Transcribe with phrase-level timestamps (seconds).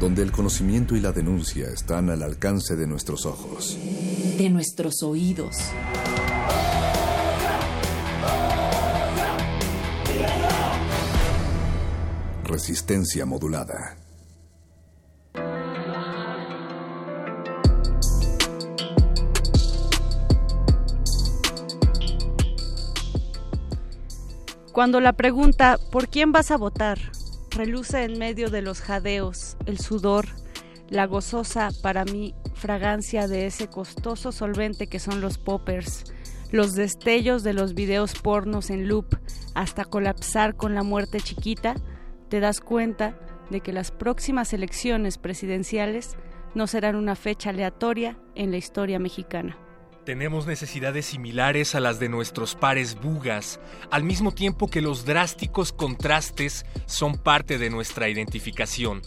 [0.00, 3.78] donde el conocimiento y la denuncia están al alcance de nuestros ojos,
[4.36, 5.56] de nuestros oídos.
[12.44, 13.96] Resistencia modulada.
[24.72, 27.15] Cuando la pregunta ¿por quién vas a votar?
[27.56, 30.26] Reluce en medio de los jadeos, el sudor,
[30.88, 36.04] la gozosa, para mí, fragancia de ese costoso solvente que son los poppers,
[36.52, 39.16] los destellos de los videos pornos en loop
[39.54, 41.74] hasta colapsar con la muerte chiquita,
[42.28, 43.18] te das cuenta
[43.50, 46.16] de que las próximas elecciones presidenciales
[46.54, 49.58] no serán una fecha aleatoria en la historia mexicana.
[50.06, 53.58] Tenemos necesidades similares a las de nuestros pares bugas,
[53.90, 59.02] al mismo tiempo que los drásticos contrastes son parte de nuestra identificación.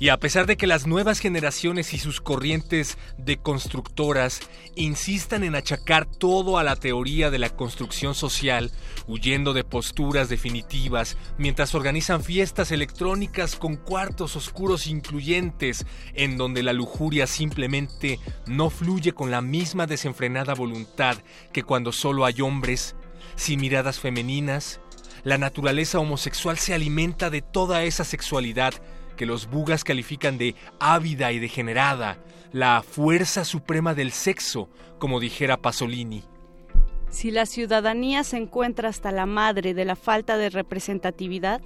[0.00, 4.40] Y a pesar de que las nuevas generaciones y sus corrientes de constructoras
[4.74, 8.72] insistan en achacar todo a la teoría de la construcción social,
[9.06, 15.84] huyendo de posturas definitivas, mientras organizan fiestas electrónicas con cuartos oscuros incluyentes,
[16.14, 21.18] en donde la lujuria simplemente no fluye con la misma desenfrenada voluntad
[21.52, 22.96] que cuando solo hay hombres,
[23.36, 24.80] sin miradas femeninas,
[25.24, 28.72] la naturaleza homosexual se alimenta de toda esa sexualidad
[29.16, 32.18] que los bugas califican de ávida y degenerada,
[32.52, 36.24] la fuerza suprema del sexo, como dijera Pasolini.
[37.10, 41.60] Si la ciudadanía se encuentra hasta la madre de la falta de representatividad,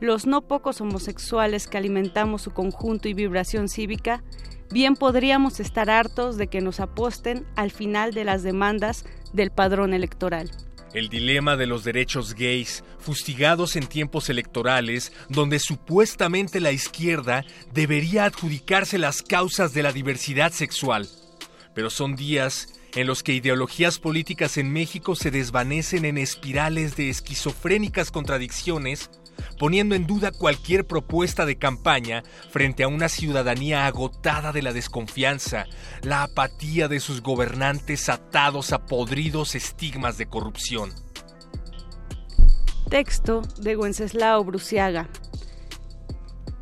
[0.00, 4.22] los no pocos homosexuales que alimentamos su conjunto y vibración cívica,
[4.70, 9.94] bien podríamos estar hartos de que nos aposten al final de las demandas del padrón
[9.94, 10.50] electoral
[10.94, 18.24] el dilema de los derechos gays, fustigados en tiempos electorales, donde supuestamente la izquierda debería
[18.24, 21.08] adjudicarse las causas de la diversidad sexual.
[21.74, 27.10] Pero son días en los que ideologías políticas en México se desvanecen en espirales de
[27.10, 29.10] esquizofrénicas contradicciones
[29.58, 35.66] poniendo en duda cualquier propuesta de campaña frente a una ciudadanía agotada de la desconfianza,
[36.02, 40.92] la apatía de sus gobernantes atados a podridos estigmas de corrupción.
[42.88, 45.08] Texto de Wenceslao Bruciaga.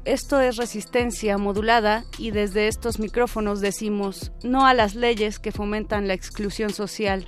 [0.05, 6.09] Esto es resistencia modulada y desde estos micrófonos decimos no a las leyes que fomentan
[6.09, 7.27] la exclusión social,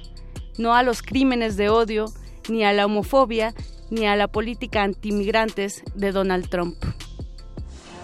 [0.58, 2.06] no a los crímenes de odio,
[2.48, 3.54] ni a la homofobia,
[3.90, 6.76] ni a la política antimigrantes de Donald Trump.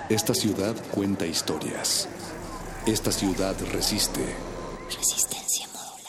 [0.08, 2.08] Esta ciudad cuenta historias.
[2.86, 4.20] Esta ciudad resiste.
[4.86, 6.02] Resistencia modulada.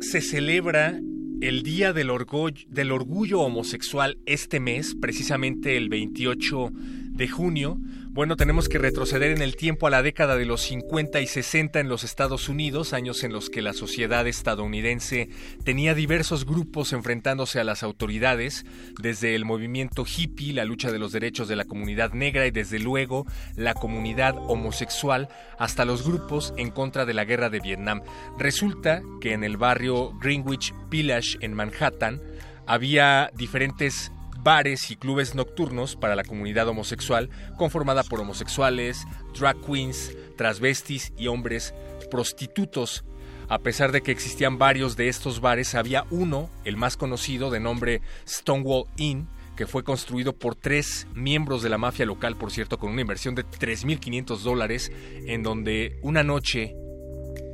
[0.00, 1.00] Se celebra
[1.40, 7.78] el Día del Orgullo, del Orgullo Homosexual este mes, precisamente el 28 de junio,
[8.12, 11.78] bueno, tenemos que retroceder en el tiempo a la década de los 50 y 60
[11.78, 15.28] en los Estados Unidos, años en los que la sociedad estadounidense
[15.64, 18.66] tenía diversos grupos enfrentándose a las autoridades,
[19.00, 22.80] desde el movimiento hippie, la lucha de los derechos de la comunidad negra y desde
[22.80, 28.02] luego la comunidad homosexual, hasta los grupos en contra de la guerra de Vietnam.
[28.38, 32.20] Resulta que en el barrio Greenwich Village en Manhattan
[32.66, 34.10] había diferentes
[34.42, 39.06] bares y clubes nocturnos para la comunidad homosexual conformada por homosexuales,
[39.38, 41.74] drag queens, transvestis y hombres
[42.10, 43.04] prostitutos.
[43.48, 47.58] A pesar de que existían varios de estos bares, había uno, el más conocido, de
[47.58, 52.78] nombre Stonewall Inn, que fue construido por tres miembros de la mafia local, por cierto,
[52.78, 54.92] con una inversión de 3.500 dólares,
[55.26, 56.74] en donde una noche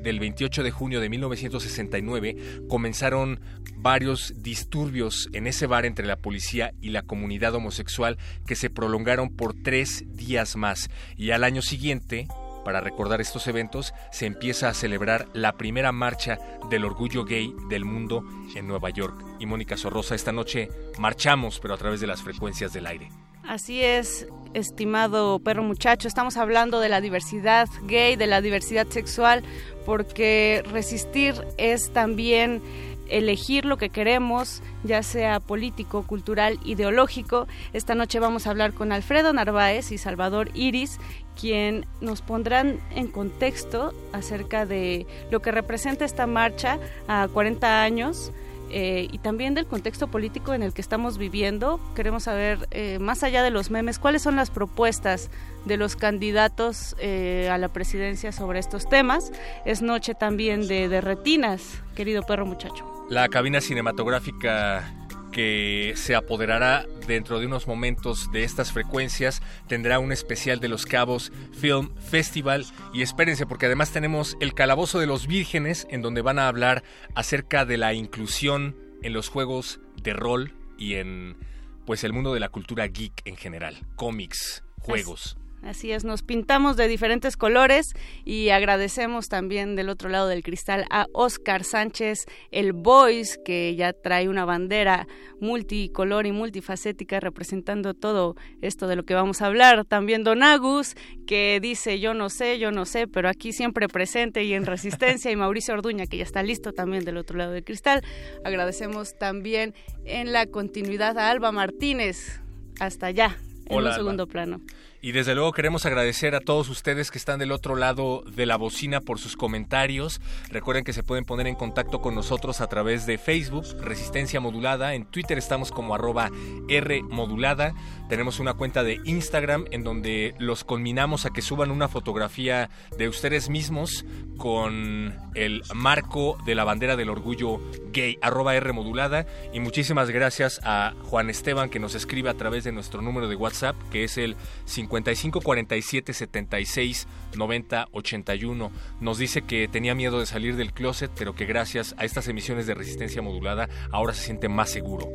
[0.07, 2.37] del 28 de junio de 1969
[2.69, 3.41] comenzaron
[3.75, 8.17] varios disturbios en ese bar entre la policía y la comunidad homosexual
[8.47, 10.91] que se prolongaron por tres días más.
[11.17, 12.29] Y al año siguiente,
[12.65, 16.39] para recordar estos eventos, se empieza a celebrar la primera marcha
[16.71, 18.23] del orgullo gay del mundo
[18.55, 19.21] en Nueva York.
[19.41, 20.69] Y Mónica Sorrosa, esta noche
[21.01, 23.09] marchamos, pero a través de las frecuencias del aire.
[23.49, 29.45] Así es, estimado perro muchacho, estamos hablando de la diversidad gay, de la diversidad sexual,
[29.85, 32.61] porque resistir es también
[33.09, 37.47] elegir lo que queremos, ya sea político, cultural, ideológico.
[37.73, 40.99] Esta noche vamos a hablar con Alfredo Narváez y Salvador Iris,
[41.41, 48.33] quien nos pondrán en contexto acerca de lo que representa esta marcha a 40 años.
[48.71, 51.81] Eh, y también del contexto político en el que estamos viviendo.
[51.95, 55.31] Queremos saber, eh, más allá de los memes, cuáles son las propuestas
[55.65, 59.33] de los candidatos eh, a la presidencia sobre estos temas.
[59.65, 62.85] Es noche también de, de retinas, querido perro muchacho.
[63.09, 65.06] La cabina cinematográfica
[65.37, 70.87] que se apoderará dentro de unos momentos de estas frecuencias tendrá un especial de los
[70.87, 76.23] Cabos Film Festival y espérense porque además tenemos el Calabozo de los Vírgenes en donde
[76.23, 76.85] van a hablar
[77.15, 81.37] acerca de la inclusión en los juegos de rol y en
[81.85, 85.37] pues el mundo de la cultura geek en general, cómics, juegos.
[85.67, 90.85] Así es, nos pintamos de diferentes colores y agradecemos también del otro lado del cristal
[90.91, 95.09] a Oscar Sánchez, el Voice, que ya trae una bandera
[95.41, 99.85] multicolor y multifacética representando todo esto de lo que vamos a hablar.
[99.85, 100.95] También Don Agus,
[101.27, 105.33] que dice yo no sé, yo no sé, pero aquí siempre presente y en resistencia.
[105.33, 108.05] Y Mauricio Orduña, que ya está listo también del otro lado del cristal.
[108.45, 109.75] Agradecemos también
[110.05, 112.41] en la continuidad a Alba Martínez.
[112.79, 113.37] Hasta allá,
[113.69, 114.61] en un segundo plano.
[115.03, 118.57] Y desde luego queremos agradecer a todos ustedes que están del otro lado de la
[118.57, 120.21] bocina por sus comentarios.
[120.49, 124.95] Recuerden que se pueden poner en contacto con nosotros a través de Facebook, Resistencia Modulada.
[124.95, 126.31] En Twitter estamos como arroba
[126.69, 127.75] R Modulada.
[128.09, 132.69] Tenemos una cuenta de Instagram en donde los conminamos a que suban una fotografía
[132.99, 134.05] de ustedes mismos
[134.37, 137.61] con el marco de la bandera del orgullo
[137.93, 139.27] gay, arroba R Modulada.
[139.53, 143.37] Y muchísimas gracias a Juan Esteban que nos escribe a través de nuestro número de
[143.37, 147.07] WhatsApp, que es el 50 55 47 76
[147.37, 148.73] 90 81.
[149.01, 152.67] Nos dice que tenía miedo de salir del closet, pero que gracias a estas emisiones
[152.67, 155.09] de resistencia modulada ahora se siente más seguro.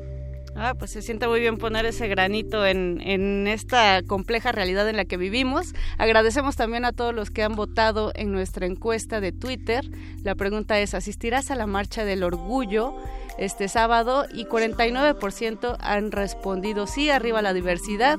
[0.56, 4.98] Ah, pues se siente muy bien poner ese granito en, en, esta compleja realidad en
[4.98, 5.74] la que vivimos.
[5.98, 9.86] Agradecemos también a todos los que han votado en nuestra encuesta de Twitter.
[10.24, 12.96] La pregunta es, ¿asistirás a la marcha del orgullo?
[13.38, 18.18] este sábado y 49% han respondido sí, arriba la diversidad,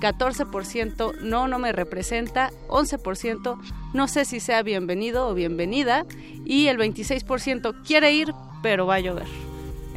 [0.00, 3.58] 14% no, no me representa, 11%
[3.94, 6.06] no sé si sea bienvenido o bienvenida
[6.44, 9.49] y el 26% quiere ir, pero va a llover.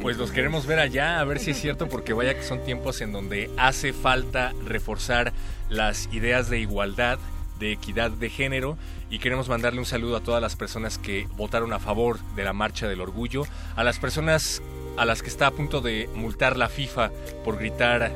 [0.04, 3.00] Pues los queremos ver allá, a ver si es cierto, porque vaya que son tiempos
[3.00, 5.32] en donde hace falta reforzar
[5.70, 7.18] las ideas de igualdad,
[7.58, 8.76] de equidad de género
[9.08, 12.52] y queremos mandarle un saludo a todas las personas que votaron a favor de la
[12.52, 13.44] marcha del orgullo,
[13.76, 14.60] a las personas
[14.98, 17.10] a las que está a punto de multar la FIFA
[17.42, 18.12] por gritar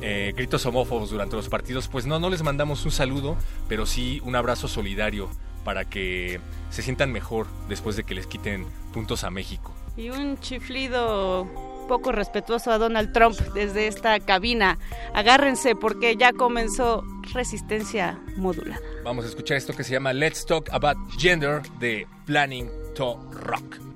[0.00, 3.36] eh, gritos homófobos durante los partidos, pues no, no les mandamos un saludo,
[3.68, 5.30] pero sí un abrazo solidario
[5.64, 6.40] para que
[6.70, 9.77] se sientan mejor después de que les quiten puntos a México.
[9.98, 11.46] Y un chiflido
[11.88, 14.78] poco respetuoso a Donald Trump desde esta cabina.
[15.12, 17.02] Agárrense porque ya comenzó
[17.32, 18.80] resistencia modulada.
[19.02, 23.87] Vamos a escuchar esto que se llama Let's Talk About Gender de Planning to Rock.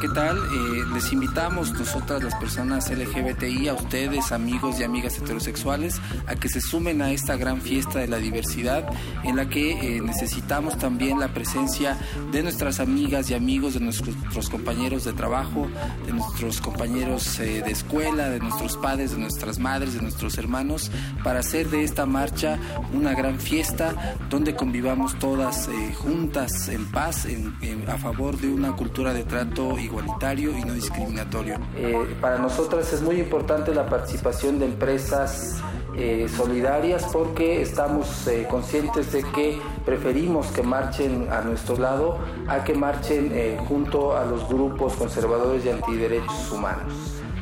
[0.00, 0.36] ¿Qué tal?
[0.38, 6.48] Eh, les invitamos nosotras las personas LGBTI, a ustedes, amigos y amigas heterosexuales, a que
[6.48, 8.84] se sumen a esta gran fiesta de la diversidad
[9.24, 11.96] en la que eh, necesitamos también la presencia
[12.32, 15.68] de nuestras amigas y amigos, de nuestros compañeros de trabajo,
[16.06, 20.90] de nuestros compañeros eh, de escuela, de nuestros padres, de nuestras madres, de nuestros hermanos,
[21.24, 22.58] para hacer de esta marcha
[22.92, 25.68] una gran fiesta donde convivamos todas
[25.98, 30.74] juntas en paz en- en- a favor de una cultura de trato igualitario y no
[30.74, 31.56] discriminatorio.
[31.76, 35.62] Eh, para nosotras es muy importante la participación de empresas
[35.96, 42.62] eh, solidarias porque estamos eh, conscientes de que preferimos que marchen a nuestro lado a
[42.62, 46.92] que marchen eh, junto a los grupos conservadores y antiderechos humanos.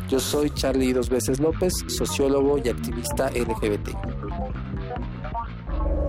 [0.09, 3.91] Yo soy Charlie Dos Veces López, sociólogo y activista LGBT.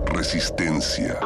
[0.06, 1.20] Resistencia.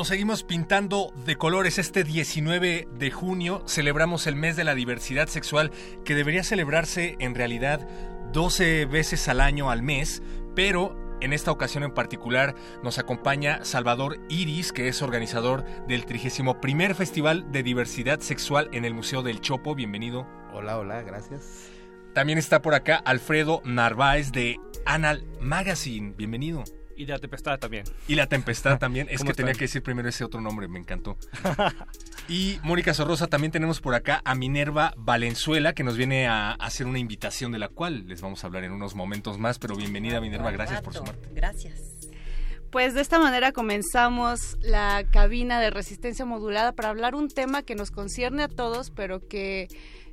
[0.00, 1.78] Nos seguimos pintando de colores.
[1.78, 5.72] Este 19 de junio celebramos el mes de la diversidad sexual
[6.06, 7.86] que debería celebrarse en realidad
[8.32, 10.22] 12 veces al año al mes,
[10.56, 16.54] pero en esta ocasión en particular nos acompaña Salvador Iris, que es organizador del 31
[16.94, 19.74] Festival de Diversidad Sexual en el Museo del Chopo.
[19.74, 20.26] Bienvenido.
[20.54, 21.68] Hola, hola, gracias.
[22.14, 26.14] También está por acá Alfredo Narváez de Anal Magazine.
[26.16, 26.64] Bienvenido.
[27.00, 27.84] Y la tempestad también.
[28.08, 29.06] Y la tempestad también.
[29.08, 31.16] Es que ¿Cómo tenía que decir primero ese otro nombre, me encantó.
[32.28, 36.86] y Mónica Sorrosa, también tenemos por acá a Minerva Valenzuela, que nos viene a hacer
[36.86, 39.58] una invitación de la cual les vamos a hablar en unos momentos más.
[39.58, 41.26] Pero bienvenida, Minerva, gracias por sumarte.
[41.32, 41.80] Gracias.
[42.70, 47.76] Pues de esta manera comenzamos la cabina de resistencia modulada para hablar un tema que
[47.76, 49.68] nos concierne a todos, pero que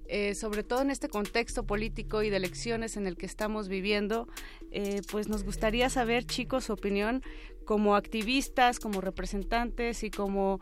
[0.08, 4.28] eh, sobre todo en este contexto político y de elecciones en el que estamos viviendo,
[4.72, 7.24] eh, pues nos gustaría saber, chicos, su opinión
[7.68, 10.60] como activistas, como representantes y como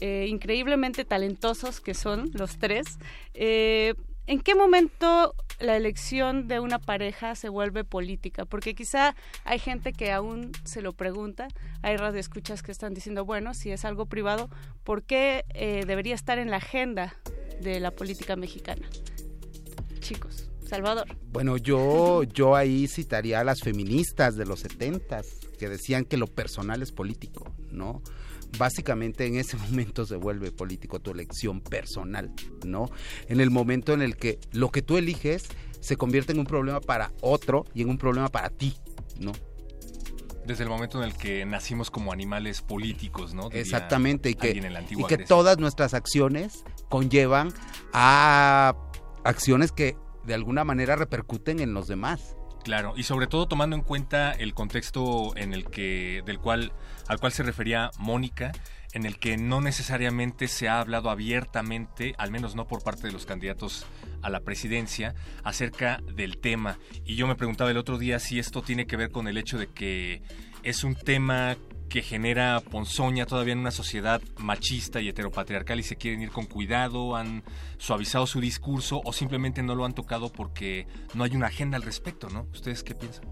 [0.00, 2.98] eh, increíblemente talentosos que son los tres.
[3.34, 3.94] Eh,
[4.26, 8.44] ¿En qué momento la elección de una pareja se vuelve política?
[8.44, 11.46] Porque quizá hay gente que aún se lo pregunta,
[11.82, 14.50] hay radioescuchas que están diciendo, bueno, si es algo privado,
[14.82, 17.14] ¿por qué eh, debería estar en la agenda
[17.60, 18.88] de la política mexicana?
[20.00, 21.06] Chicos, Salvador.
[21.32, 25.26] Bueno, yo, yo ahí citaría a las feministas de los setentas
[25.58, 28.02] que decían que lo personal es político, ¿no?
[28.58, 32.32] Básicamente en ese momento se vuelve político tu elección personal,
[32.64, 32.90] ¿no?
[33.28, 35.44] En el momento en el que lo que tú eliges
[35.80, 38.74] se convierte en un problema para otro y en un problema para ti,
[39.18, 39.32] ¿no?
[40.46, 43.44] Desde el momento en el que nacimos como animales políticos, ¿no?
[43.44, 45.26] Diría Exactamente, y que, alguien en la y que Grecia.
[45.26, 47.52] todas nuestras acciones conllevan
[47.92, 48.74] a
[49.24, 52.36] acciones que de alguna manera repercuten en los demás.
[52.64, 56.72] Claro, y sobre todo tomando en cuenta el contexto en el que del cual
[57.06, 58.50] al cual se refería Mónica,
[58.92, 63.12] en el que no necesariamente se ha hablado abiertamente, al menos no por parte de
[63.12, 63.86] los candidatos
[64.22, 65.14] a la presidencia,
[65.44, 66.78] acerca del tema.
[67.04, 69.58] Y yo me preguntaba el otro día si esto tiene que ver con el hecho
[69.58, 70.22] de que
[70.64, 71.56] es un tema
[71.88, 76.46] que genera ponzoña todavía en una sociedad machista y heteropatriarcal y se quieren ir con
[76.46, 77.44] cuidado, han
[77.78, 81.82] suavizado su discurso o simplemente no lo han tocado porque no hay una agenda al
[81.82, 82.46] respecto, ¿no?
[82.52, 83.24] ¿Ustedes qué piensan?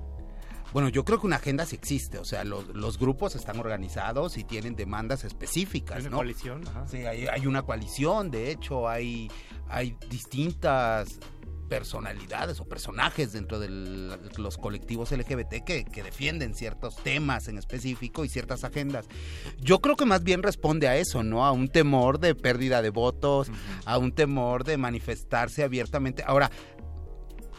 [0.72, 4.36] Bueno, yo creo que una agenda sí existe, o sea, los, los grupos están organizados
[4.36, 6.16] y tienen demandas específicas, Hay una ¿no?
[6.16, 6.86] coalición, ajá.
[6.88, 9.30] Sí, hay, hay una coalición, de hecho, hay,
[9.68, 11.20] hay distintas
[11.68, 13.68] personalidades o personajes dentro de
[14.36, 19.06] los colectivos LGBT que, que defienden ciertos temas en específico y ciertas agendas.
[19.60, 21.44] Yo creo que más bien responde a eso, ¿no?
[21.44, 23.50] A un temor de pérdida de votos,
[23.84, 26.22] a un temor de manifestarse abiertamente.
[26.26, 26.50] Ahora,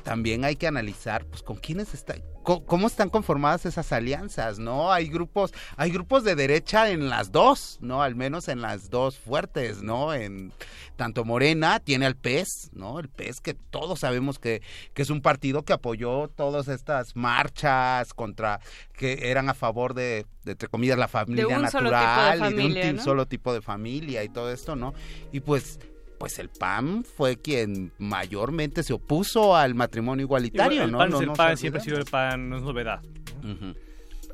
[0.03, 4.91] también hay que analizar pues con quiénes está cómo están conformadas esas alianzas, ¿no?
[4.91, 8.03] Hay grupos, hay grupos de derecha en las dos, ¿no?
[8.03, 10.13] Al menos en las dos fuertes, ¿no?
[10.13, 10.53] En
[10.95, 12.99] tanto Morena tiene al PES, ¿no?
[12.99, 14.61] El PES que todos sabemos que,
[14.93, 18.59] que es un partido que apoyó todas estas marchas contra
[18.93, 23.25] que eran a favor de, de, entre comillas la familia natural y de un solo
[23.25, 24.93] tipo de familia y todo esto, ¿no?
[25.31, 25.79] Y pues
[26.17, 30.97] pues el PAN fue quien mayormente se opuso al matrimonio igualitario, Igual, el ¿no?
[30.99, 33.01] pan No es el pan, siempre ha sido el pan, no es novedad.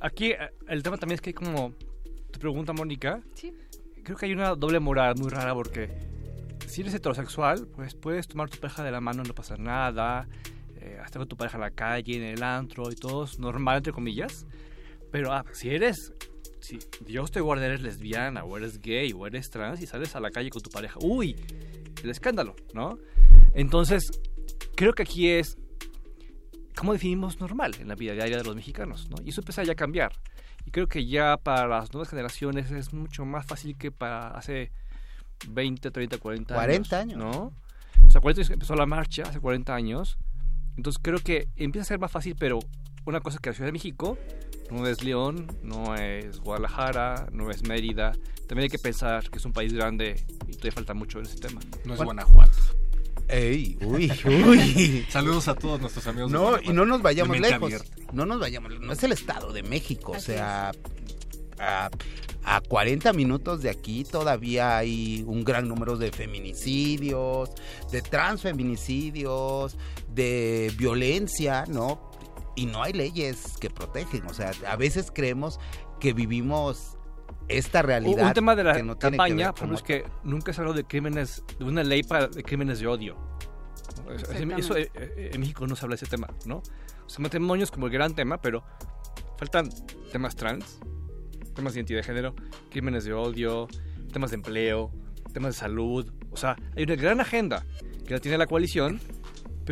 [0.01, 1.73] Aquí eh, el tema también es que hay como,
[2.31, 3.53] tu pregunta Mónica, Sí.
[4.03, 5.89] creo que hay una doble moral muy rara porque
[6.67, 10.27] si eres heterosexual, pues puedes tomar tu pareja de la mano, no pasa nada,
[10.77, 13.77] eh, estar con tu pareja en la calle, en el antro y todo es normal,
[13.77, 14.45] entre comillas.
[15.11, 16.13] Pero ah, si eres,
[16.61, 20.19] si Dios te guarda, eres lesbiana o eres gay o eres trans y sales a
[20.21, 21.35] la calle con tu pareja, uy,
[22.03, 22.97] el escándalo, ¿no?
[23.53, 24.11] Entonces,
[24.75, 25.57] creo que aquí es
[26.75, 29.17] cómo definimos normal en la vida diaria de los mexicanos, ¿no?
[29.23, 30.13] Y eso empieza ya a cambiar.
[30.65, 34.71] Y creo que ya para las nuevas generaciones es mucho más fácil que para hace
[35.47, 36.65] 20, 30, 40 años.
[36.65, 37.17] 40 años.
[37.17, 37.53] ¿no?
[38.05, 40.17] O sea, 40 años empezó la marcha, hace 40 años.
[40.77, 42.59] Entonces creo que empieza a ser más fácil, pero
[43.05, 44.17] una cosa es que la Ciudad de México
[44.69, 48.13] no es León, no es Guadalajara, no es Mérida.
[48.47, 51.37] También hay que pensar que es un país grande y todavía falta mucho en ese
[51.37, 51.59] tema.
[51.85, 52.57] No es Guanajuato.
[53.27, 55.05] Ey, uy, uy.
[55.09, 56.31] Saludos a todos nuestros amigos.
[56.31, 57.63] de No, y no nos vayamos lejos.
[57.63, 57.95] abierta.
[58.13, 60.71] No nos vayamos, no es el Estado de México, o sea,
[61.59, 61.89] a,
[62.43, 67.51] a 40 minutos de aquí todavía hay un gran número de feminicidios,
[67.91, 69.77] de transfeminicidios,
[70.13, 72.10] de violencia, ¿no?
[72.55, 75.59] Y no hay leyes que protegen, o sea, a veces creemos
[75.99, 76.97] que vivimos
[77.47, 78.27] esta realidad.
[78.27, 80.73] Un tema de la que no tiene que campaña, ejemplo, es que nunca se habló
[80.73, 83.15] de crímenes, de una ley para de crímenes de odio.
[84.57, 86.57] Eso- eh, eh, en México no se habla de ese tema, ¿no?
[86.57, 88.63] O sea, matrimonio es como el gran tema, pero
[89.37, 89.69] faltan
[90.11, 90.79] temas trans,
[91.55, 92.35] temas de identidad de género,
[92.69, 93.67] crímenes de odio,
[94.13, 94.91] temas de empleo,
[95.33, 96.11] temas de salud.
[96.31, 97.65] O sea, hay una gran agenda
[98.05, 98.99] que la tiene la coalición,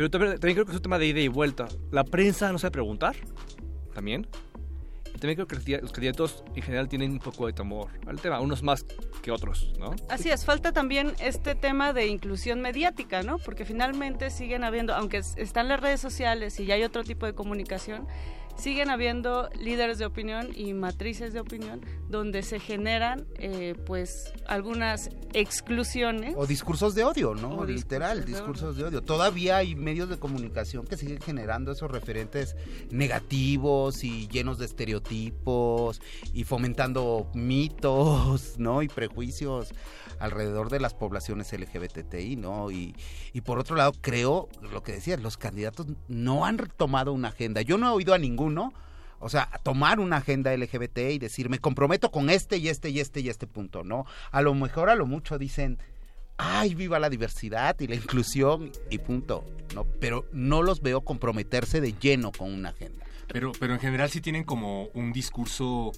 [0.08, 1.68] pero también, creo que es un tema de ida y vuelta.
[1.90, 3.16] La prensa no sabe preguntar,
[3.94, 4.26] también.
[5.08, 8.40] Y también creo que los candidatos- en general tienen un poco de temor al tema,
[8.40, 8.86] unos más
[9.22, 9.94] que otros, ¿no?
[10.08, 13.38] Así es, falta también este tema de inclusión mediática, ¿no?
[13.38, 17.26] Porque finalmente siguen habiendo, aunque es- están las redes sociales y ya hay otro tipo
[17.26, 18.06] de comunicación,
[18.56, 25.10] siguen habiendo líderes de opinión y matrices de opinión donde se generan, eh, pues, algunas
[25.32, 26.34] exclusiones.
[26.36, 27.56] O discursos de odio, ¿no?
[27.56, 29.02] O Literal, discursos de discursos de odio.
[29.02, 32.56] Todavía hay medios de comunicación que siguen generando esos referentes
[32.90, 36.00] negativos y llenos de estereotipos
[36.32, 38.82] y fomentando mitos, ¿no?
[38.82, 39.72] Y prejuicios
[40.20, 42.70] alrededor de las poblaciones LGBTI, ¿no?
[42.70, 42.94] Y,
[43.32, 47.62] y por otro lado, creo, lo que decías, los candidatos no han tomado una agenda.
[47.62, 48.72] Yo no he oído a ninguno.
[49.22, 53.00] O sea, tomar una agenda LGBT y decir, me comprometo con este y este y
[53.00, 54.06] este y este punto, ¿no?
[54.30, 55.78] A lo mejor, a lo mucho dicen,
[56.38, 59.84] ay, viva la diversidad y la inclusión y punto, ¿no?
[59.84, 63.04] Pero no los veo comprometerse de lleno con una agenda.
[63.28, 65.92] Pero, pero en general sí tienen como un discurso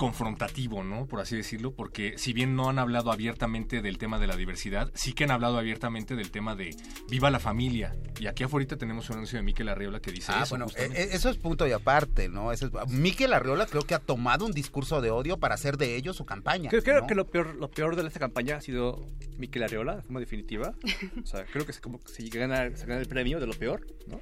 [0.00, 1.06] confrontativo, ¿no?
[1.06, 4.90] Por así decirlo, porque si bien no han hablado abiertamente del tema de la diversidad,
[4.94, 6.74] sí que han hablado abiertamente del tema de
[7.10, 7.94] viva la familia.
[8.18, 10.50] Y aquí afuera tenemos un anuncio de Miquel Arriola que dice Ah, eso.
[10.50, 11.02] bueno, justamente.
[11.02, 12.50] eh, eso es punto y aparte, ¿no?
[12.50, 15.96] Eso es, Miquel Arriola creo que ha tomado un discurso de odio para hacer de
[15.96, 16.70] ellos su campaña.
[16.70, 17.06] Creo, creo ¿no?
[17.06, 20.74] que lo peor, lo peor de esta campaña ha sido Miquel Arreola, de forma definitiva.
[21.22, 23.52] O sea, creo que es como que se gana, se gana el premio de lo
[23.52, 24.18] peor, ¿no?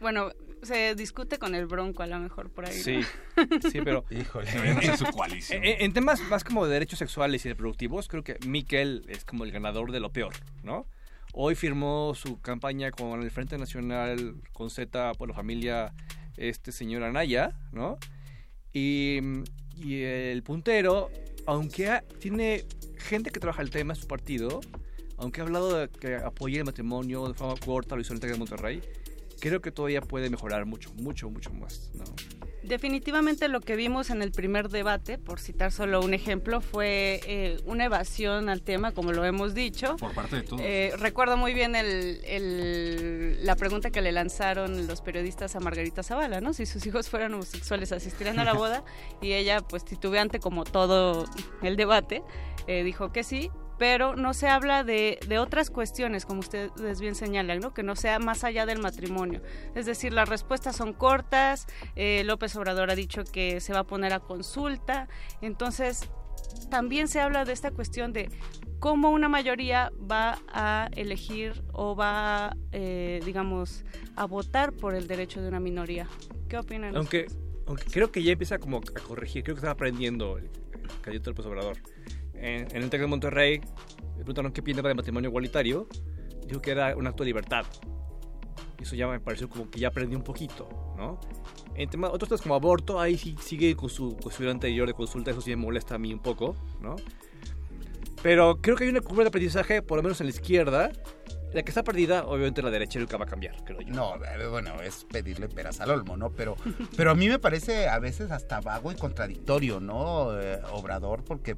[0.00, 2.76] Bueno, se discute con el Bronco a lo mejor por ahí.
[2.76, 2.82] ¿no?
[2.84, 3.00] Sí,
[3.70, 4.04] sí, pero...
[4.10, 4.50] Híjole.
[4.50, 5.64] Deberían hacer su coalición.
[5.64, 9.44] En, en temas más como de derechos sexuales y reproductivos, creo que Miquel es como
[9.44, 10.86] el ganador de lo peor, ¿no?
[11.32, 15.92] Hoy firmó su campaña con el Frente Nacional con Z por la familia
[16.36, 17.98] este señor Anaya, ¿no?
[18.72, 19.20] Y,
[19.76, 21.10] y el puntero,
[21.46, 22.64] aunque ha- tiene
[22.98, 24.60] gente que trabaja el tema en su partido,
[25.18, 28.20] aunque ha hablado de que apoye el matrimonio de forma corta, lo hizo en el
[28.20, 28.82] TEC de Monterrey,
[29.40, 32.04] creo que todavía puede mejorar mucho, mucho, mucho más, ¿no?
[32.62, 37.58] definitivamente lo que vimos en el primer debate, por citar solo un ejemplo, fue eh,
[37.64, 39.96] una evasión al tema, como lo hemos dicho.
[39.96, 40.60] Por parte de todos.
[40.62, 46.02] Eh, recuerdo muy bien el, el- la pregunta que le lanzaron los periodistas a Margarita
[46.02, 46.52] Zavala, ¿no?
[46.52, 48.84] Si sus hijos fueran homosexuales, ¿asistirían a la boda?
[49.20, 51.24] Y ella, pues titubeante como todo
[51.62, 52.22] el debate,
[52.66, 53.50] eh, dijo que sí.
[53.80, 57.72] Pero no se habla de, de otras cuestiones, como ustedes bien señalan, ¿no?
[57.72, 59.40] que no sea más allá del matrimonio.
[59.74, 61.66] Es decir, las respuestas son cortas,
[61.96, 65.08] eh, López Obrador ha dicho que se va a poner a consulta,
[65.40, 66.10] entonces
[66.70, 68.28] también se habla de esta cuestión de
[68.80, 75.40] cómo una mayoría va a elegir o va, eh, digamos, a votar por el derecho
[75.40, 76.06] de una minoría.
[76.50, 76.94] ¿Qué opinan?
[76.98, 77.28] Aunque,
[77.66, 80.50] aunque creo que ya empieza como a corregir, creo que está aprendiendo el,
[81.06, 81.78] el López Obrador.
[82.40, 83.60] En, en el TEC de Monterrey,
[84.16, 85.86] le preguntaron qué piensa de matrimonio igualitario,
[86.46, 87.64] dijo que era un acto de libertad.
[88.78, 91.20] Y eso ya me pareció como que ya aprendió un poquito, ¿no?
[91.74, 95.30] En tema, otros temas como aborto, ahí sí sigue con su cuestión anterior de consulta,
[95.30, 96.96] eso sí me molesta a mí un poco, ¿no?
[98.22, 100.90] Pero creo que hay una curva de aprendizaje, por lo menos en la izquierda,
[101.52, 103.92] la que está perdida, obviamente la derecha nunca va a cambiar, creo yo.
[103.92, 104.14] No,
[104.50, 106.30] bueno, es pedirle peras al olmo, ¿no?
[106.30, 106.56] Pero,
[106.96, 110.40] pero a mí me parece a veces hasta vago y contradictorio, ¿no?
[110.40, 111.56] Eh, Obrador, porque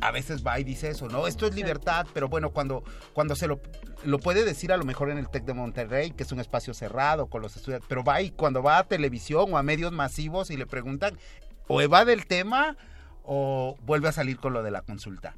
[0.00, 1.26] a veces va y dice eso, ¿no?
[1.26, 3.60] Esto es libertad, pero bueno, cuando, cuando se lo,
[4.04, 6.74] lo puede decir a lo mejor en el TEC de Monterrey, que es un espacio
[6.74, 10.50] cerrado con los estudiantes, pero va y cuando va a televisión o a medios masivos
[10.50, 11.18] y le preguntan,
[11.68, 12.76] o evade el tema
[13.24, 15.34] o vuelve a salir con lo de la consulta.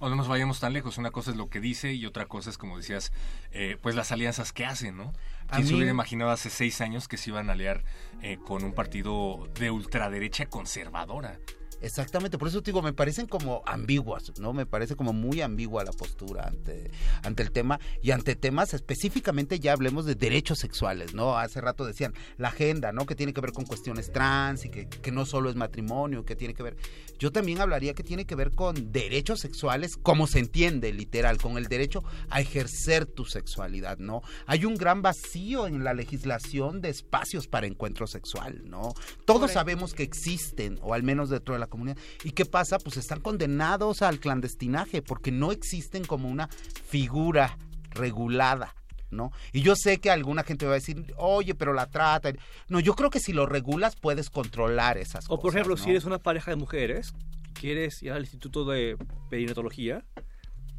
[0.00, 0.98] O no nos vayamos tan lejos.
[0.98, 3.12] Una cosa es lo que dice y otra cosa es, como decías,
[3.52, 5.12] eh, pues las alianzas que hacen, ¿no?
[5.50, 7.84] ¿Quién se hubiera imaginado hace seis años que se iban a aliar
[8.20, 11.38] eh, con un partido de ultraderecha conservadora?
[11.80, 14.52] Exactamente, por eso te digo, me parecen como ambiguas, ¿no?
[14.52, 16.90] Me parece como muy ambigua la postura ante,
[17.22, 21.36] ante el tema y ante temas específicamente ya hablemos de derechos sexuales, ¿no?
[21.36, 23.04] Hace rato decían la agenda, ¿no?
[23.06, 26.36] Que tiene que ver con cuestiones trans y que, que no solo es matrimonio, que
[26.36, 26.76] tiene que ver...
[27.18, 31.56] Yo también hablaría que tiene que ver con derechos sexuales, como se entiende literal, con
[31.56, 34.22] el derecho a ejercer tu sexualidad, ¿no?
[34.46, 38.94] Hay un gran vacío en la legislación de espacios para encuentro sexual, ¿no?
[39.24, 41.98] Todos sabemos que existen, o al menos dentro de la comunidad.
[42.24, 42.78] ¿Y qué pasa?
[42.78, 46.48] Pues están condenados al clandestinaje porque no existen como una
[46.88, 47.56] figura
[47.90, 48.74] regulada.
[49.08, 49.30] ¿No?
[49.52, 52.32] Y yo sé que alguna gente va a decir, oye, pero la trata.
[52.68, 55.42] No, yo creo que si lo regulas puedes controlar esas O cosas.
[55.42, 55.82] por ejemplo, ¿no?
[55.82, 57.14] si eres una pareja de mujeres,
[57.54, 58.96] quieres ir al instituto de
[59.30, 60.04] perinatología,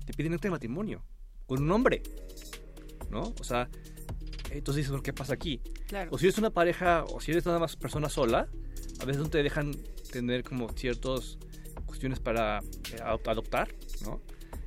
[0.06, 1.04] te piden de matrimonio
[1.46, 2.04] con un hombre,
[3.10, 3.34] ¿no?
[3.40, 3.70] O sea,
[4.52, 5.62] entonces dices, ¿qué pasa aquí?
[5.88, 6.10] Claro.
[6.14, 8.48] O si eres una pareja, o si eres nada más persona sola,
[9.02, 9.76] a veces no te dejan
[10.12, 11.38] tener como ciertas
[11.86, 13.70] cuestiones para eh, adop- adoptar,
[14.04, 14.22] ¿no?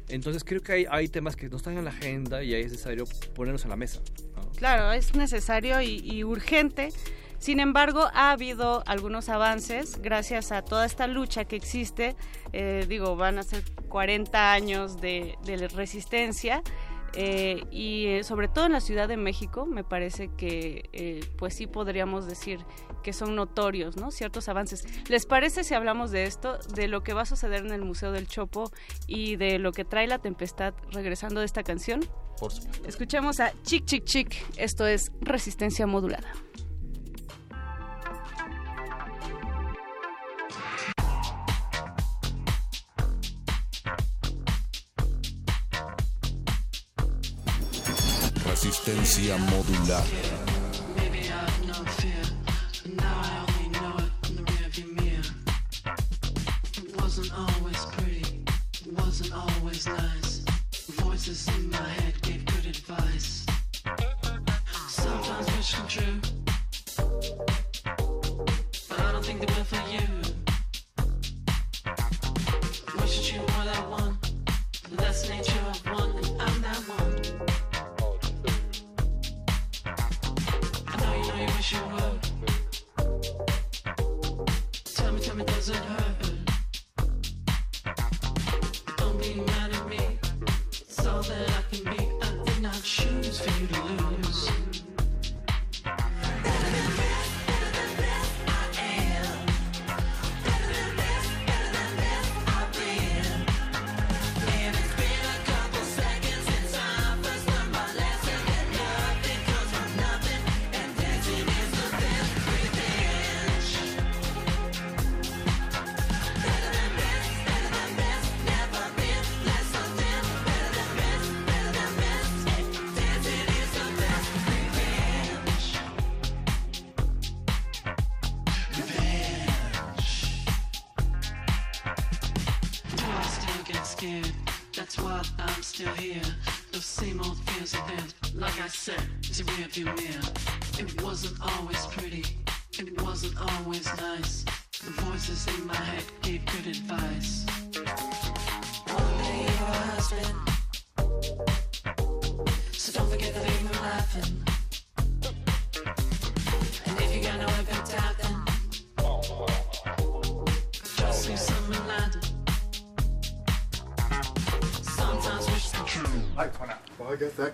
[0.09, 3.05] Entonces creo que hay, hay temas que no están en la agenda y es necesario
[3.35, 4.01] ponerlos en la mesa.
[4.37, 4.51] ¿no?
[4.53, 6.93] Claro, es necesario y, y urgente.
[7.39, 12.17] Sin embargo, ha habido algunos avances gracias a toda esta lucha que existe.
[12.53, 16.63] Eh, digo, van a ser 40 años de, de resistencia.
[17.15, 21.55] eh, y eh, sobre todo en la Ciudad de México, me parece que eh, pues
[21.55, 22.61] sí podríamos decir
[23.03, 24.11] que son notorios, ¿no?
[24.11, 24.85] Ciertos avances.
[25.09, 28.13] ¿Les parece si hablamos de esto, de lo que va a suceder en el Museo
[28.13, 28.71] del Chopo
[29.07, 32.01] y de lo que trae la tempestad regresando de esta canción?
[32.39, 32.89] Por supuesto.
[32.89, 34.35] Escuchemos a Chic Chic Chic.
[34.57, 36.33] Esto es Resistencia Modulada.
[48.45, 50.50] Resistencia modular.
[59.87, 60.43] Nice.
[60.91, 63.47] Voices in my head gave good advice.
[64.89, 66.21] Sometimes wish come true,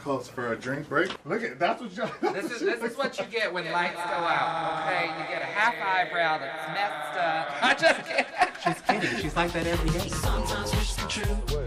[0.07, 1.11] calls for a drink break.
[1.25, 2.33] Look at that's what you.
[2.33, 4.87] This is this is what you get when lights go out.
[4.87, 7.49] Okay, you get a half eyebrow that's messed up.
[7.61, 8.25] I just kidding.
[8.63, 9.21] She's kidding.
[9.21, 10.09] She's like that every day.
[10.09, 11.66] Sometimes wish the truth.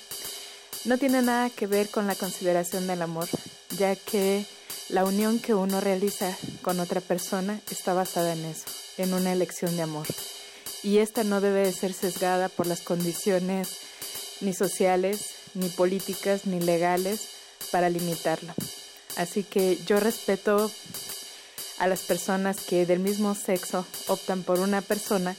[0.85, 3.27] no tiene nada que ver con la consideración del amor,
[3.77, 4.45] ya que
[4.89, 8.65] la unión que uno realiza con otra persona está basada en eso,
[8.97, 10.07] en una elección de amor.
[10.83, 13.77] Y esta no debe de ser sesgada por las condiciones
[14.41, 17.34] ni sociales, ni políticas, ni legales
[17.71, 18.53] para limitarla.
[19.17, 20.71] Así que yo respeto
[21.79, 25.35] a las personas que del mismo sexo optan por una persona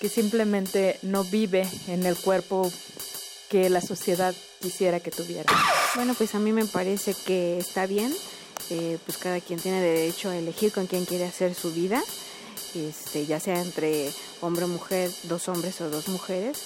[0.00, 2.70] que simplemente no vive en el cuerpo
[3.48, 5.52] que la sociedad quisiera que tuviera.
[5.94, 8.12] Bueno, pues a mí me parece que está bien.
[8.70, 12.02] eh, pues cada quien tiene derecho a elegir con quién quiere hacer su vida,
[12.74, 16.58] este, ya sea entre hombre o mujer, dos hombres o dos mujeres.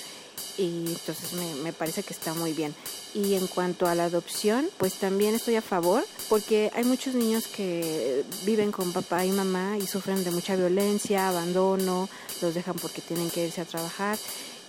[0.59, 2.75] Y entonces me, me parece que está muy bien.
[3.15, 7.47] Y en cuanto a la adopción, pues también estoy a favor, porque hay muchos niños
[7.47, 12.09] que viven con papá y mamá y sufren de mucha violencia, abandono,
[12.41, 14.19] los dejan porque tienen que irse a trabajar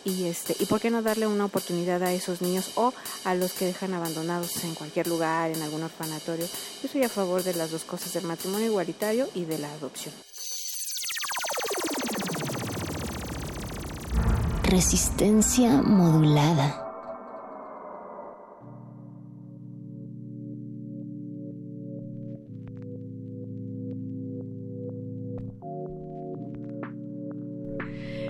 [0.04, 3.54] y este y por qué no darle una oportunidad a esos niños o a los
[3.54, 6.48] que dejan abandonados en cualquier lugar en algún orfanatorio
[6.82, 10.13] yo soy a favor de las dos cosas del matrimonio igualitario y de la adopción
[14.71, 16.81] Resistencia modulada.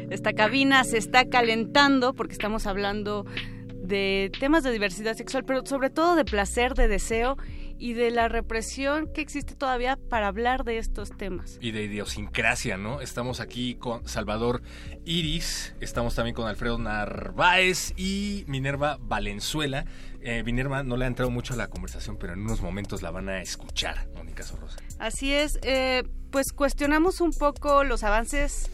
[0.09, 3.27] Esta cabina se está calentando porque estamos hablando
[3.75, 7.37] de temas de diversidad sexual, pero sobre todo de placer, de deseo
[7.81, 11.57] y de la represión que existe todavía para hablar de estos temas.
[11.59, 13.01] Y de idiosincrasia, ¿no?
[13.01, 14.61] Estamos aquí con Salvador
[15.03, 19.85] Iris, estamos también con Alfredo Narváez y Minerva Valenzuela.
[20.21, 23.09] Eh, Minerva no le ha entrado mucho a la conversación, pero en unos momentos la
[23.09, 24.77] van a escuchar, Mónica Sorrosa.
[24.99, 28.69] Así es, eh, pues cuestionamos un poco los avances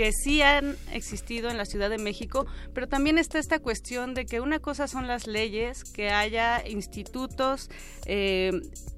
[0.00, 4.24] que sí han existido en la Ciudad de México, pero también está esta cuestión de
[4.24, 7.68] que una cosa son las leyes, que haya institutos
[8.06, 8.50] eh,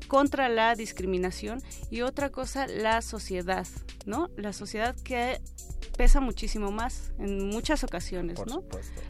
[0.06, 1.60] contra la discriminación
[1.90, 3.66] y otra cosa la sociedad,
[4.06, 4.30] ¿no?
[4.36, 5.40] La sociedad que
[5.96, 8.62] pesa muchísimo más en muchas ocasiones, ¿no?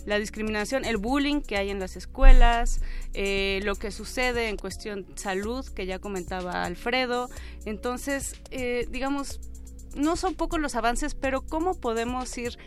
[0.06, 2.80] La discriminación, el bullying que hay en las escuelas,
[3.12, 7.28] eh, lo que sucede en cuestión salud, que ya comentaba Alfredo.
[7.66, 9.40] Entonces, eh, digamos,
[9.94, 12.58] no son pocos los avances, pero ¿cómo podemos ir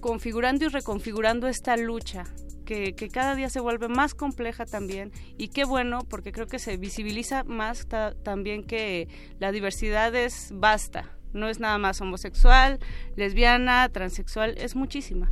[0.00, 2.24] configurando y reconfigurando esta lucha
[2.64, 6.58] que, que cada día se vuelve más compleja también y qué bueno porque creo que
[6.58, 12.78] se visibiliza más ta- también que la diversidad es basta, no es nada más homosexual,
[13.16, 15.30] lesbiana, transexual, es muchísima.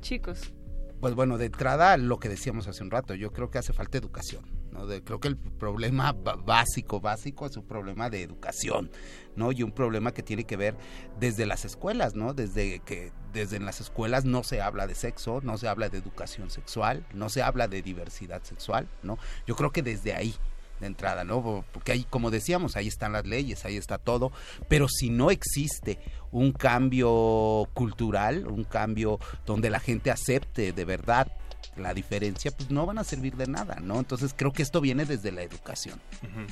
[0.00, 0.52] Chicos.
[1.00, 3.98] Pues bueno, de entrada lo que decíamos hace un rato, yo creo que hace falta
[3.98, 4.44] educación.
[4.72, 4.86] ¿No?
[4.86, 8.90] De- creo que el problema básico, básico es un problema de educación,
[9.36, 9.52] ¿no?
[9.52, 10.74] Y un problema que tiene que ver
[11.20, 12.34] desde las escuelas, ¿no?
[12.34, 15.98] Desde que desde en las escuelas no se habla de sexo, no se habla de
[15.98, 19.18] educación sexual, no se habla de diversidad sexual, ¿no?
[19.46, 20.34] Yo creo que desde ahahí
[20.80, 21.64] de entrada, ¿no?
[21.72, 24.32] Porque ahí, como decíamos, ahí están las leyes, ahí está todo,
[24.68, 25.98] pero si no existe
[26.32, 31.28] un cambio cultural, un cambio donde la gente acepte de verdad
[31.76, 33.98] la diferencia, pues no van a servir de nada, ¿no?
[33.98, 36.00] Entonces creo que esto viene desde la educación.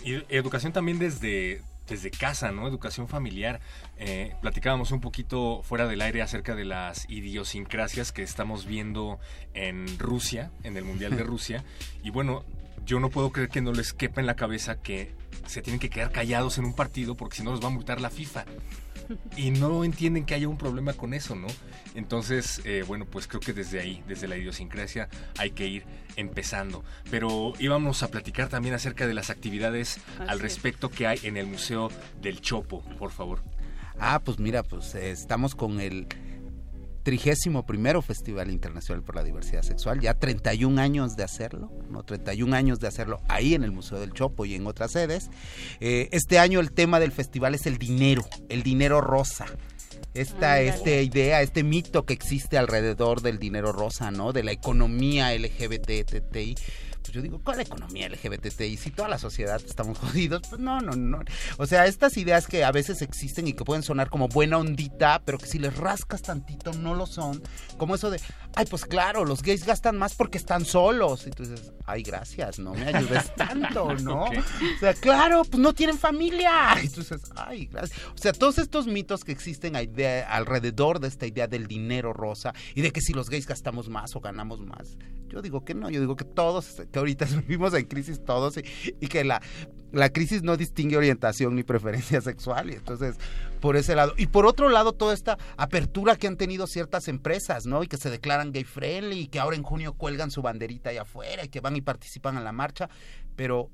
[0.04, 2.66] Y educación también desde, desde casa, ¿no?
[2.66, 3.60] Educación familiar.
[3.98, 9.18] Eh, platicábamos un poquito fuera del aire acerca de las idiosincrasias que estamos viendo
[9.54, 11.64] en Rusia, en el Mundial de Rusia.
[12.02, 12.44] Y bueno,
[12.86, 15.12] yo no puedo creer que no les quepa en la cabeza que
[15.46, 18.00] se tienen que quedar callados en un partido porque si no los va a multar
[18.00, 18.44] la FIFA.
[19.36, 21.48] Y no entienden que haya un problema con eso, ¿no?
[21.94, 25.84] Entonces, eh, bueno, pues creo que desde ahí, desde la idiosincrasia, hay que ir
[26.16, 26.84] empezando.
[27.10, 30.42] Pero íbamos a platicar también acerca de las actividades Así al es.
[30.42, 33.40] respecto que hay en el Museo del Chopo, por favor.
[33.98, 36.06] Ah, pues mira, pues eh, estamos con el
[37.02, 42.02] trigésimo primero Festival Internacional por la Diversidad Sexual, ya 31 años de hacerlo, ¿no?
[42.02, 45.30] 31 años de hacerlo ahí en el Museo del Chopo y en otras sedes.
[45.80, 49.46] Eh, este año el tema del festival es el dinero, el dinero rosa.
[50.14, 50.68] Esta, Ándale.
[50.68, 54.32] esta idea, este mito que existe alrededor del dinero rosa, ¿no?
[54.32, 56.56] De la economía LGBTTI.
[57.10, 58.76] Yo digo, ¿cuál economía LGBTI?
[58.76, 61.20] Si toda la sociedad estamos jodidos, pues no, no, no.
[61.58, 65.22] O sea, estas ideas que a veces existen y que pueden sonar como buena ondita,
[65.24, 67.42] pero que si les rascas tantito no lo son.
[67.76, 68.20] Como eso de,
[68.54, 71.26] ay, pues claro, los gays gastan más porque están solos.
[71.26, 74.24] Y tú dices, ay, gracias, no me ayudes tanto, ¿no?
[74.24, 74.36] Ok.
[74.76, 76.74] O sea, claro, pues no tienen familia.
[76.82, 77.98] Y tú dices, ay, gracias.
[78.14, 82.82] O sea, todos estos mitos que existen alrededor de esta idea del dinero rosa y
[82.82, 84.96] de que si los gays gastamos más o ganamos más.
[85.28, 88.64] Yo digo que no, yo digo que todos, que ahorita vivimos en crisis todos y,
[89.00, 89.40] y que la,
[89.92, 92.70] la crisis no distingue orientación ni preferencia sexual.
[92.70, 93.16] Y entonces,
[93.60, 94.14] por ese lado.
[94.16, 97.82] Y por otro lado, toda esta apertura que han tenido ciertas empresas, ¿no?
[97.82, 101.02] Y que se declaran gay friendly y que ahora en junio cuelgan su banderita allá
[101.02, 102.88] afuera y que van y participan en la marcha.
[103.36, 103.70] Pero,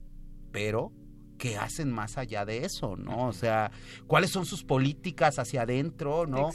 [0.53, 0.93] pero,
[1.37, 3.29] ¿qué hacen más allá de eso, no?
[3.29, 3.71] O sea,
[4.07, 6.51] ¿cuáles son sus políticas hacia adentro, no?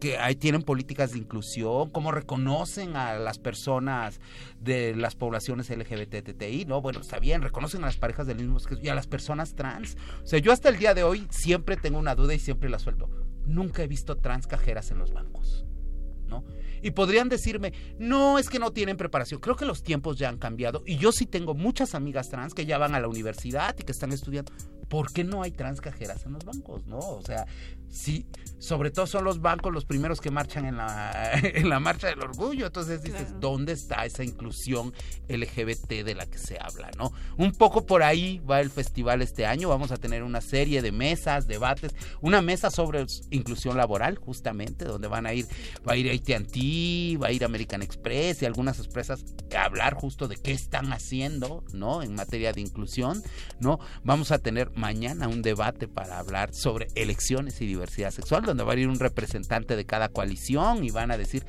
[0.00, 4.20] Que ahí tienen políticas de inclusión, cómo reconocen a las personas
[4.60, 6.80] de las poblaciones LGBTTI, ¿no?
[6.80, 9.96] Bueno, está bien, reconocen a las parejas del mismo sexo y a las personas trans.
[10.22, 12.78] O sea, yo hasta el día de hoy siempre tengo una duda y siempre la
[12.78, 13.08] suelto.
[13.46, 15.64] Nunca he visto trans cajeras en los bancos.
[16.28, 16.44] ¿no?
[16.82, 19.40] Y podrían decirme, no, es que no tienen preparación.
[19.40, 22.66] Creo que los tiempos ya han cambiado y yo sí tengo muchas amigas trans que
[22.66, 24.52] ya van a la universidad y que están estudiando.
[24.88, 26.86] ¿Por qué no hay trans cajeras en los bancos?
[26.86, 26.98] ¿No?
[26.98, 27.46] O sea,
[27.88, 28.26] sí,
[28.58, 32.20] sobre todo son los bancos los primeros que marchan en la, en la marcha del
[32.20, 32.66] orgullo.
[32.66, 34.92] Entonces dices, ¿dónde está esa inclusión
[35.28, 36.90] LGBT de la que se habla?
[36.98, 37.12] ¿No?
[37.36, 39.68] Un poco por ahí va el festival este año.
[39.68, 45.08] Vamos a tener una serie de mesas, debates, una mesa sobre inclusión laboral, justamente, donde
[45.08, 45.46] van a ir,
[45.88, 49.24] va a ir ATT, va a ir American Express y algunas empresas
[49.56, 52.02] a hablar justo de qué están haciendo, ¿no?
[52.02, 53.22] En materia de inclusión,
[53.60, 53.78] ¿no?
[54.02, 58.72] Vamos a tener mañana un debate para hablar sobre elecciones y diversidad sexual, donde va
[58.72, 61.44] a ir un representante de cada coalición y van a decir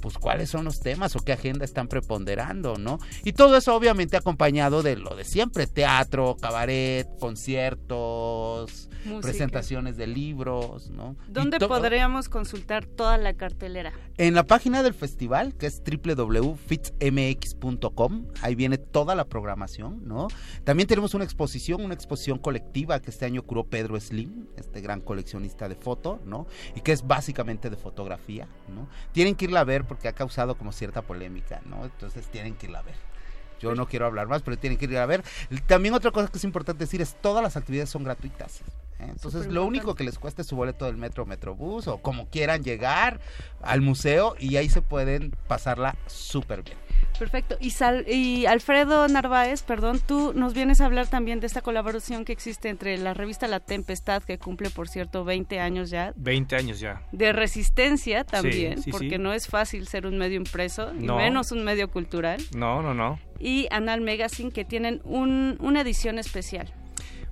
[0.00, 2.98] pues cuáles son los temas o qué agenda están preponderando, ¿no?
[3.24, 9.28] Y todo eso obviamente acompañado de lo de siempre, teatro, cabaret, conciertos, Música.
[9.28, 11.16] presentaciones de libros, ¿no?
[11.28, 13.92] ¿Dónde podríamos consultar toda la cartelera?
[14.18, 20.28] En la página del festival, que es www.fitsmx.com, ahí viene toda la programación, ¿no?
[20.64, 25.00] También tenemos una exposición, una exposición colectiva que este año curó Pedro Slim, este gran
[25.00, 26.46] coleccionista de foto, ¿no?
[26.74, 28.88] Y que es básicamente de fotografía, ¿no?
[29.12, 31.84] Tienen que irla a ver porque ha causado como cierta polémica, ¿no?
[31.84, 32.94] Entonces tienen que irla a ver.
[33.60, 35.22] Yo no quiero hablar más, pero tienen que ir a ver.
[35.66, 38.62] También otra cosa que es importante decir es todas las actividades son gratuitas.
[38.98, 42.62] Entonces lo único que les cuesta es su boleto del metro, metrobús o como quieran
[42.64, 43.20] llegar
[43.62, 46.78] al museo y ahí se pueden pasarla súper bien.
[47.18, 47.56] Perfecto.
[47.60, 52.24] Y, Sal- y Alfredo Narváez, perdón, tú nos vienes a hablar también de esta colaboración
[52.24, 56.56] que existe entre la revista La Tempestad, que cumple, por cierto, 20 años ya, 20
[56.56, 57.02] años ya.
[57.12, 59.18] de resistencia también, Sí, sí, porque sí.
[59.18, 61.16] no es fácil ser un medio impreso, y No.
[61.16, 63.18] menos un medio cultural, No, no, no.
[63.38, 66.72] y Anal Magazine, que tienen un- una edición especial.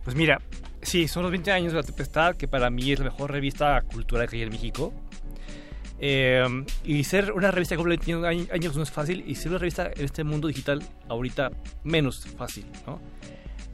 [0.03, 0.41] Pues mira,
[0.85, 3.81] sí, son los 20 años de La Tempestad, que para mí es la mejor revista
[3.83, 4.93] cultural que hay en México.
[5.99, 6.45] Eh,
[6.85, 10.05] y ser una revista cumple 21 años no es fácil, y ser una revista en
[10.05, 11.51] este mundo digital ahorita
[11.85, 13.01] menos fácil, ¿no?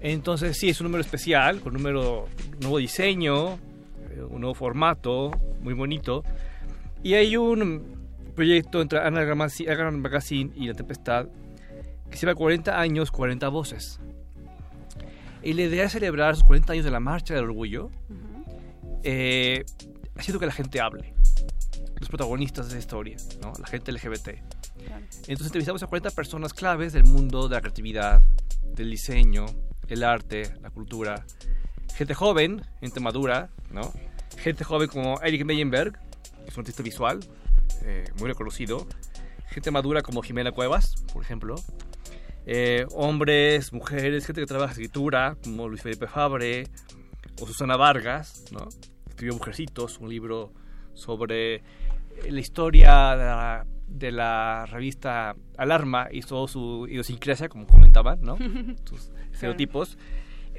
[0.01, 2.29] Entonces sí, es un número especial, con número,
[2.61, 5.31] nuevo diseño, eh, un nuevo formato,
[5.61, 6.25] muy bonito.
[7.03, 8.01] Y hay un
[8.35, 11.27] proyecto entre Ana Magazine y La Tempestad
[12.11, 14.01] que se llama 40 años, 40 voces.
[15.43, 17.91] Y la idea es celebrar los 40 años de la Marcha del Orgullo,
[19.03, 19.65] eh,
[20.17, 21.15] haciendo que la gente hable,
[21.99, 23.53] los protagonistas de esa historia, ¿no?
[23.59, 24.29] la gente LGBT.
[25.29, 28.23] Entonces entrevistamos a 40 personas claves del mundo de la creatividad,
[28.75, 29.47] del diseño,
[29.89, 31.25] el arte, la cultura.
[31.95, 33.93] Gente joven, gente madura, ¿no?
[34.39, 37.21] Gente joven como Eric Meyenberg, que es un artista visual,
[37.83, 38.87] eh, muy reconocido.
[39.49, 41.57] Gente madura como Jimena Cuevas, por ejemplo.
[42.47, 46.65] Eh, hombres, mujeres, gente que trabaja escritura, como Luis Felipe Fabre
[47.41, 48.69] o Susana Vargas, ¿no?
[49.09, 50.53] Escribió Mujercitos, un libro
[50.95, 51.63] sobre
[52.29, 58.37] la historia de la, de la revista Alarma y todo su idiosincrasia, como comentaban, ¿no?
[58.85, 59.97] Sus estereotipos.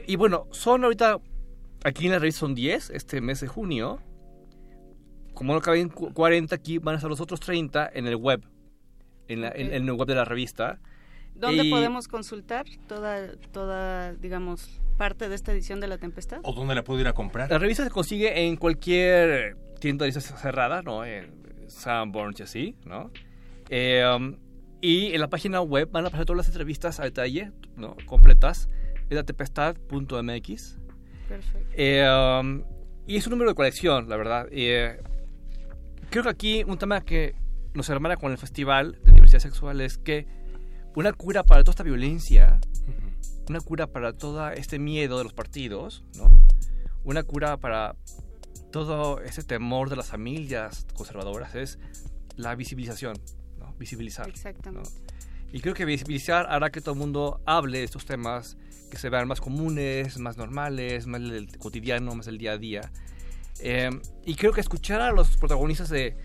[0.08, 1.20] Y bueno, son ahorita,
[1.84, 4.00] aquí en la revista son 10, este mes de junio.
[5.34, 8.44] Como no caben cu- 40 aquí, van a estar los otros 30 en el web,
[9.28, 10.80] en, la- en- en el web de la revista.
[11.36, 16.40] ¿Dónde Y- podemos consultar toda, toda, digamos, parte de esta edición de La Tempestad?
[16.44, 17.50] ¿O dónde la puedo ir a comprar?
[17.50, 21.04] La revista se consigue en cualquier tienda de esas cerrada, ¿no?
[21.06, 21.32] En
[21.68, 23.10] Sanborns y así, ¿no?
[23.70, 24.36] Eh, um,
[24.82, 27.96] y en la página web van a pasar todas las entrevistas a detalle, ¿no?
[28.06, 28.70] Completas.
[29.10, 30.78] Es la tempestad.mx.
[31.28, 31.70] Perfecto.
[31.76, 32.08] Eh,
[32.42, 32.64] um,
[33.08, 34.48] y es un número de colección, la verdad.
[34.52, 35.00] Eh,
[36.10, 37.34] creo que aquí un tema que
[37.74, 40.28] nos hermana con el Festival de Diversidad Sexual es que
[40.96, 42.60] una cura para toda esta violencia,
[43.50, 46.30] una cura para todo este miedo de los partidos, ¿no?
[47.04, 47.96] una cura para
[48.72, 51.80] todo ese temor de las familias conservadoras es
[52.36, 53.20] la visibilización,
[53.60, 53.74] ¿no?
[53.78, 54.30] visibilizar.
[54.30, 54.90] Exactamente.
[55.52, 58.58] Y creo que visibilizar hará que todo el mundo hable de estos temas,
[58.90, 62.92] que se vean más comunes, más normales, más del cotidiano, más del día a día.
[63.60, 63.90] Eh,
[64.26, 66.16] y creo que escuchar a los protagonistas de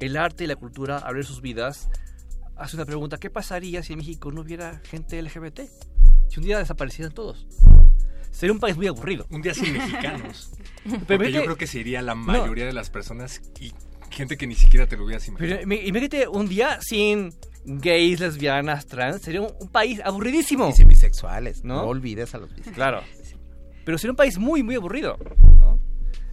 [0.00, 1.88] el arte y la cultura hablar de sus vidas
[2.62, 5.60] hace una pregunta, ¿qué pasaría si en México no hubiera gente LGBT?
[6.28, 7.46] Si un día desaparecieran todos.
[8.30, 9.26] Sería un país muy aburrido.
[9.30, 10.50] Un día sin mexicanos.
[10.84, 12.22] Pero Porque yo creo que sería la No.
[12.22, 13.72] mayoría de las personas y
[14.10, 15.60] gente que ni siquiera te lo hubieras imaginado.
[15.60, 17.34] Pero im- imagínate un día sin
[17.64, 20.68] gays, lesbianas, trans, sería un, un país aburridísimo.
[20.70, 21.76] Y sin bisexuales, ¿No?
[21.76, 22.74] no, olvides a los bisexuales.
[22.74, 23.02] Claro.
[23.84, 25.18] Pero sería un país muy, muy aburrido.
[25.58, 25.78] ¿no?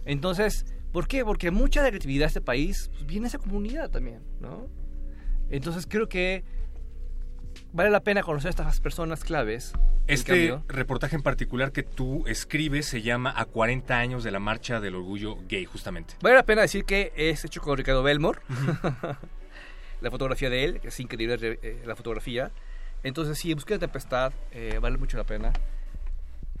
[0.06, 1.24] Entonces, ¿por qué?
[1.24, 4.68] Porque mucha de la creatividad de este país pues, viene de esa comunidad también, ¿no?
[5.50, 6.44] Entonces creo que
[7.72, 9.72] vale la pena conocer a estas personas claves.
[10.06, 14.80] Este reportaje en particular que tú escribes se llama A 40 años de la marcha
[14.80, 16.14] del orgullo gay, justamente.
[16.20, 18.40] Vale la pena decir que es hecho con Ricardo Belmore.
[20.00, 22.50] la fotografía de él, que es increíble eh, la fotografía.
[23.02, 25.52] Entonces, sí, busquen la tempestad, eh, vale mucho la pena.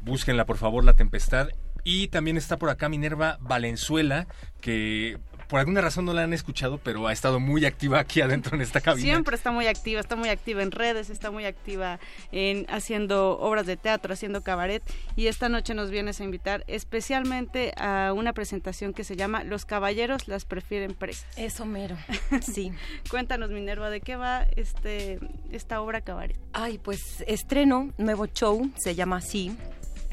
[0.00, 1.48] Búsquenla, por favor, La Tempestad.
[1.84, 4.26] Y también está por acá Minerva Valenzuela,
[4.60, 5.18] que
[5.50, 8.62] por alguna razón no la han escuchado, pero ha estado muy activa aquí adentro en
[8.62, 9.02] esta cabina.
[9.02, 11.98] Siempre está muy activa, está muy activa en redes, está muy activa
[12.30, 14.82] en haciendo obras de teatro, haciendo cabaret
[15.16, 19.64] y esta noche nos vienes a invitar especialmente a una presentación que se llama Los
[19.64, 21.26] caballeros las prefieren presas.
[21.36, 21.96] Eso mero,
[22.40, 22.72] sí.
[23.10, 25.18] Cuéntanos Minerva, ¿de qué va este
[25.50, 26.38] esta obra cabaret?
[26.52, 29.56] Ay, pues estreno, nuevo show, se llama así.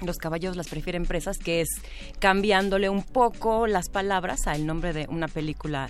[0.06, 1.70] Los caballos las prefieren presas, que es
[2.20, 5.90] cambiándole un poco las palabras al nombre de una película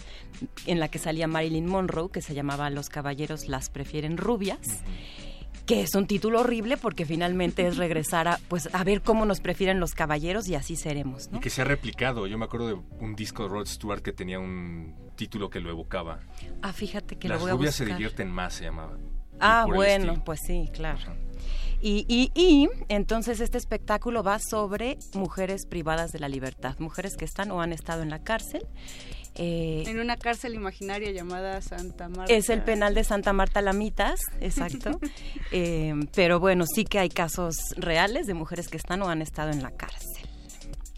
[0.66, 4.82] en la que salía Marilyn Monroe, que se llamaba Los caballeros las prefieren rubias.
[5.66, 9.41] Que es un título horrible porque finalmente es regresar a, pues, a ver cómo nos
[9.41, 11.39] prefieren los caballeros y así seremos, ¿no?
[11.39, 12.26] Y que se ha replicado.
[12.26, 15.70] Yo me acuerdo de un disco de Rod Stewart que tenía un título que lo
[15.70, 16.22] evocaba.
[16.62, 17.97] Ah, fíjate que Las lo voy a rubias se buscar.
[17.97, 18.97] divierten más, se llamaba.
[19.41, 21.14] Ah, bueno, pues sí, claro.
[21.82, 27.26] Y, y, y entonces este espectáculo va sobre mujeres privadas de la libertad, mujeres que
[27.26, 28.66] están o han estado en la cárcel.
[29.36, 32.34] Eh, En una cárcel imaginaria llamada Santa Marta.
[32.34, 35.00] es el penal de Santa Marta Lamitas, exacto.
[35.52, 39.52] Eh, pero bueno, sí que hay casos reales de mujeres que están o han estado
[39.52, 40.28] en la cárcel.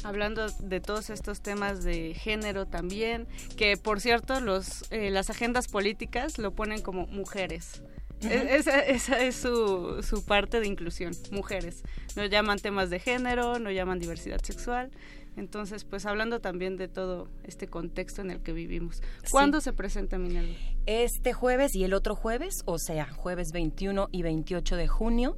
[0.03, 3.27] Hablando de todos estos temas de género también,
[3.57, 7.83] que por cierto los eh, las agendas políticas lo ponen como mujeres.
[8.21, 11.83] E- esa, esa es su, su parte de inclusión, mujeres.
[12.15, 14.91] No llaman temas de género, no llaman diversidad sexual.
[15.37, 19.01] Entonces, pues hablando también de todo este contexto en el que vivimos.
[19.31, 19.65] ¿Cuándo Sí.
[19.65, 20.53] se presenta Minerva?
[20.85, 25.37] Este jueves y el otro jueves, o sea, jueves 21 y 28 de junio,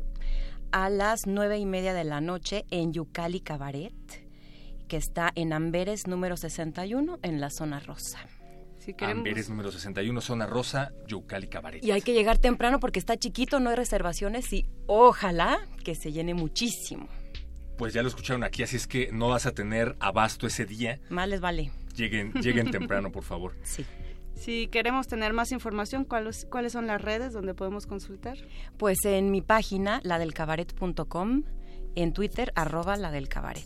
[0.72, 3.94] a las nueve y media de la noche en Yucali Cabaret,
[4.88, 8.20] que está en Amberes número 61, en la zona rosa.
[8.82, 9.20] Si queremos...
[9.20, 11.84] Amberes número 61, zona rosa, Yucali Cabaret.
[11.84, 16.12] Y hay que llegar temprano porque está chiquito, no hay reservaciones y ojalá que se
[16.12, 17.08] llene muchísimo.
[17.78, 21.00] Pues ya lo escucharon aquí, así es que no vas a tener abasto ese día.
[21.10, 21.72] Más les vale.
[21.96, 23.56] Lleguen, lleguen temprano, por favor.
[23.64, 23.86] Sí.
[24.34, 28.38] Si queremos tener más información, ¿cuáles, ¿cuáles son las redes donde podemos consultar?
[28.78, 31.44] Pues en mi página, ladelcabaret.com,
[31.94, 33.66] en Twitter, arroba la del cabaret.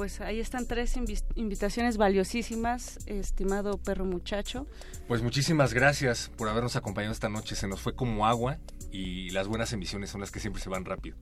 [0.00, 4.66] Pues ahí están tres invi- invitaciones valiosísimas, estimado perro muchacho.
[5.06, 7.54] Pues muchísimas gracias por habernos acompañado esta noche.
[7.54, 8.56] Se nos fue como agua
[8.90, 11.18] y las buenas emisiones son las que siempre se van rápido.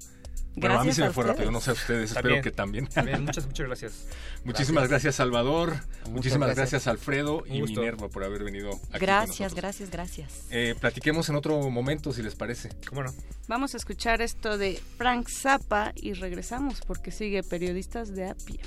[0.61, 1.52] Bueno, a mí se me fue rápido, ustedes.
[1.52, 2.86] no sé a ustedes, También, espero que también.
[2.88, 4.06] también, muchas, muchas gracias.
[4.44, 5.76] Muchísimas gracias, Salvador.
[6.11, 6.70] Muchísimas gracias.
[6.72, 7.62] gracias, Alfredo y.
[7.62, 8.98] Minerva por haber venido aquí.
[9.00, 10.46] Gracias, gracias, gracias.
[10.50, 12.70] Eh, platiquemos en otro momento, si les parece.
[12.88, 13.12] ¿Cómo no?
[13.46, 18.61] Vamos a escuchar esto de Frank Zappa y regresamos porque sigue Periodistas de a pie.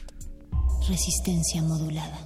[0.88, 2.20] Resistencia modulada.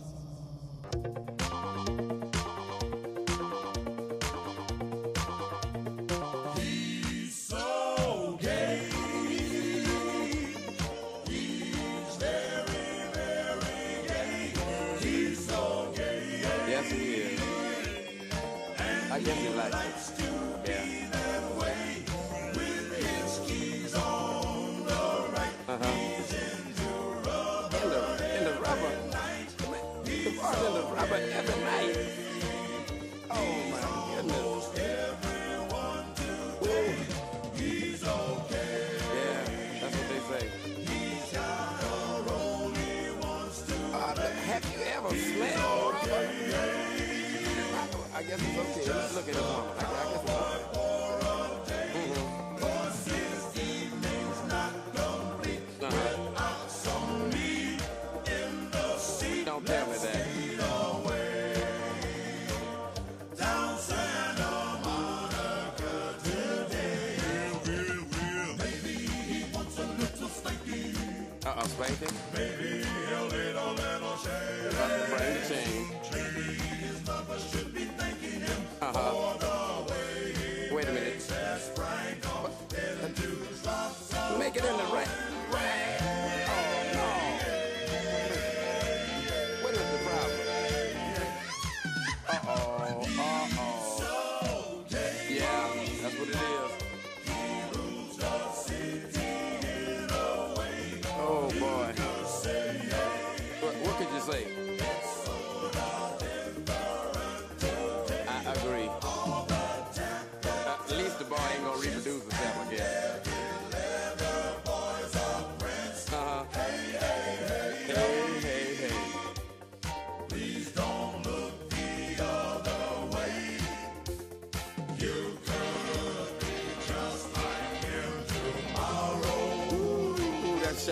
[19.16, 20.26] I guess he likes it.
[20.68, 20.84] Yeah.
[25.70, 25.88] Uh-huh.
[27.72, 28.01] In the,
[28.38, 28.91] in the rubber.
[30.05, 32.24] In the rubber every night.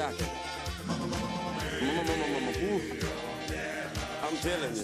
[0.04, 0.28] Ooh, that's shocking.
[2.64, 2.82] Ooh.
[4.24, 4.84] I'm telling you.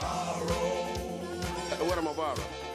[0.00, 0.40] Uh,
[1.86, 2.67] What am I borrow?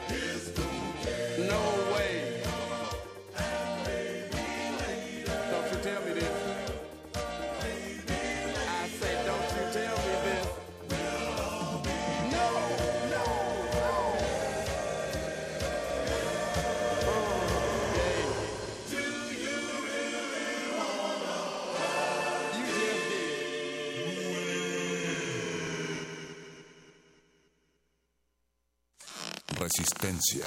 [29.76, 30.46] Resistencia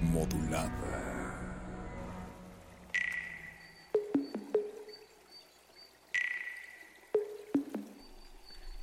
[0.00, 1.14] modulada.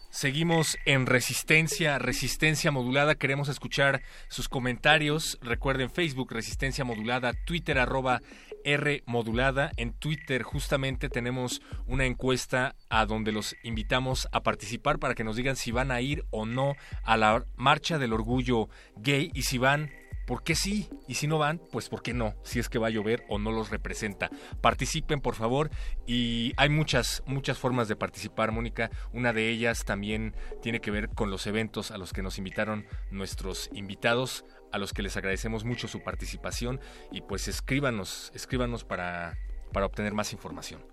[0.09, 3.15] Seguimos en Resistencia, Resistencia Modulada.
[3.15, 5.37] Queremos escuchar sus comentarios.
[5.41, 8.21] Recuerden Facebook, Resistencia Modulada, Twitter, arroba
[8.65, 9.71] R Modulada.
[9.77, 15.35] En Twitter justamente tenemos una encuesta a donde los invitamos a participar para que nos
[15.35, 19.57] digan si van a ir o no a la Marcha del Orgullo Gay y si
[19.57, 19.91] van,
[20.25, 20.87] ¿por qué sí?
[21.07, 22.35] Y si no van, pues ¿por qué no?
[22.43, 24.29] Si es que va a llover o no los representa.
[24.61, 25.69] Participen, por favor.
[26.07, 28.91] Y hay muchas, muchas formas de participar, Mónica.
[29.11, 32.85] Una de ellas también tiene que ver con los eventos a los que nos invitaron
[33.09, 36.79] nuestros invitados, a los que les agradecemos mucho su participación.
[37.11, 39.37] Y pues escríbanos, escríbanos para,
[39.73, 40.83] para obtener más información.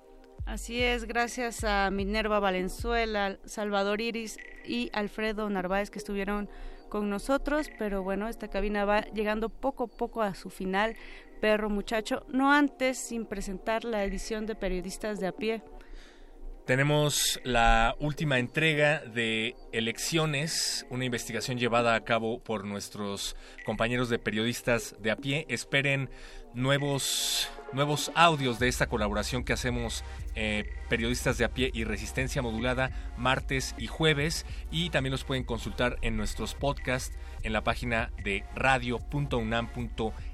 [0.47, 6.49] Así es, gracias a Minerva Valenzuela, Salvador Iris y Alfredo Narváez que estuvieron
[6.89, 10.97] con nosotros, pero bueno, esta cabina va llegando poco a poco a su final,
[11.43, 15.63] perro muchacho, no antes sin presentar la edición de periodistas de a pie.
[16.69, 24.19] Tenemos la última entrega de Elecciones, una investigación llevada a cabo por nuestros compañeros de
[24.19, 25.47] periodistas de a pie.
[25.49, 26.11] Esperen
[26.53, 30.05] nuevos, nuevos audios de esta colaboración que hacemos
[30.35, 35.45] eh, periodistas de a pie y resistencia modulada martes y jueves y también los pueden
[35.45, 40.28] consultar en nuestros podcasts en la página de radio.unam.mx.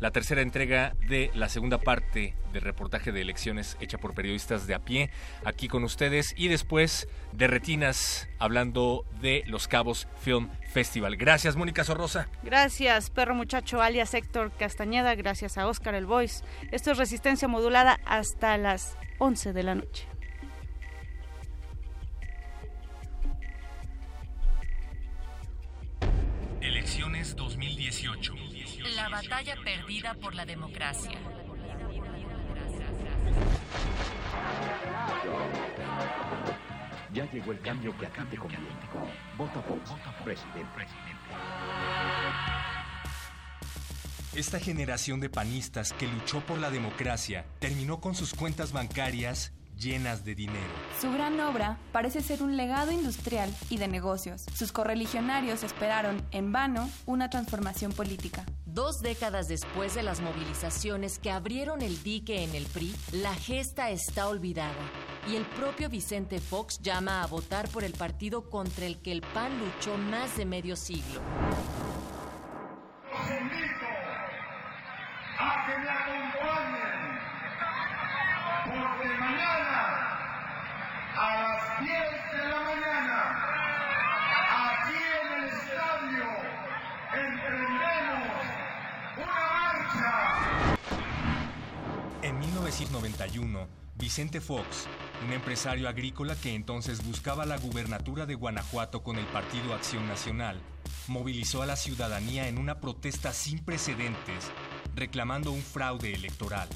[0.00, 4.74] La tercera entrega de la segunda parte del reportaje de elecciones hecha por periodistas de
[4.74, 5.10] a pie
[5.44, 11.16] aquí con ustedes y después de Retinas hablando de Los Cabos Film Festival.
[11.16, 12.28] Gracias, Mónica Sorrosa.
[12.42, 15.14] Gracias, perro muchacho alias Héctor Castañeda.
[15.14, 16.44] Gracias a Oscar El Voice.
[16.70, 20.06] Esto es Resistencia Modulada hasta las 11 de la noche.
[26.60, 28.51] Elecciones 2018.
[28.94, 31.18] La batalla perdida por la democracia.
[37.12, 38.66] Ya llegó el cambio que a ti te conviene.
[39.36, 39.92] Vota Fox,
[40.24, 40.86] presidente.
[44.34, 50.24] Esta generación de panistas que luchó por la democracia terminó con sus cuentas bancarias llenas
[50.24, 50.60] de dinero.
[51.00, 54.44] Su gran obra parece ser un legado industrial y de negocios.
[54.54, 58.44] Sus correligionarios esperaron, en vano, una transformación política.
[58.64, 63.90] Dos décadas después de las movilizaciones que abrieron el dique en el PRI, la gesta
[63.90, 64.72] está olvidada.
[65.28, 69.20] Y el propio Vicente Fox llama a votar por el partido contra el que el
[69.20, 71.20] PAN luchó más de medio siglo.
[73.10, 73.86] Los invito
[75.38, 76.41] a que me acompañen,
[79.02, 80.08] porque mañana
[81.16, 81.92] a las 10
[82.32, 83.18] de la mañana,
[84.48, 86.24] aquí en el estadio,
[87.12, 88.28] emprendemos
[89.16, 89.38] una
[89.96, 90.10] marcha.
[92.22, 94.86] En 1991, Vicente Fox,
[95.26, 100.60] un empresario agrícola que entonces buscaba la gubernatura de Guanajuato con el Partido Acción Nacional,
[101.08, 104.50] movilizó a la ciudadanía en una protesta sin precedentes,
[104.94, 106.68] reclamando un fraude electoral.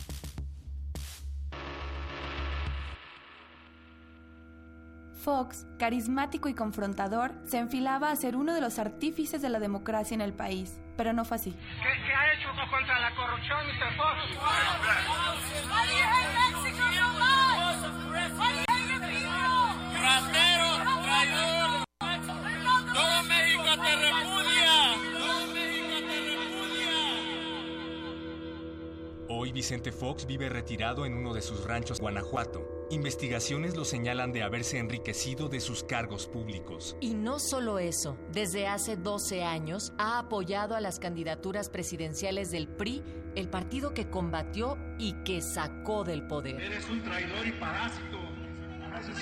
[5.26, 10.14] Fox, carismático y confrontador, se enfilaba a ser uno de los artífices de la democracia
[10.14, 11.50] en el país, pero no fue así.
[11.50, 13.96] ¿Qué, qué ha hecho contra la corrupción, Mr.
[13.96, 14.18] Fox?
[20.00, 21.86] ¡Ratero, traidor!
[29.46, 32.88] Hoy Vicente Fox vive retirado en uno de sus ranchos Guanajuato.
[32.90, 36.96] Investigaciones lo señalan de haberse enriquecido de sus cargos públicos.
[37.00, 42.66] Y no solo eso, desde hace 12 años ha apoyado a las candidaturas presidenciales del
[42.66, 43.04] PRI,
[43.36, 46.60] el partido que combatió y que sacó del poder.
[46.60, 48.18] Eres un traidor y parásito.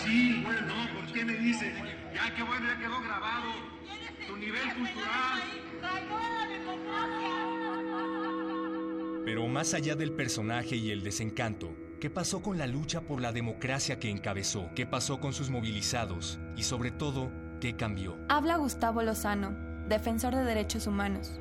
[0.07, 1.71] Sí, bueno, no, ¿por qué me dice?
[2.15, 3.51] Ya que bueno, ya quedó grabado.
[4.27, 5.43] Tu nivel cultural.
[9.25, 13.33] Pero más allá del personaje y el desencanto, ¿qué pasó con la lucha por la
[13.33, 14.69] democracia que encabezó?
[14.75, 16.39] ¿Qué pasó con sus movilizados?
[16.57, 18.17] Y sobre todo, ¿qué cambió?
[18.29, 19.53] Habla Gustavo Lozano,
[19.89, 21.41] defensor de derechos humanos.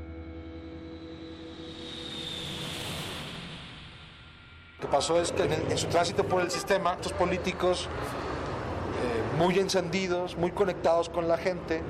[4.80, 7.88] Lo que pasó es que en, el- en su tránsito por el sistema, estos políticos
[7.88, 11.82] eh, muy encendidos, muy conectados con la gente,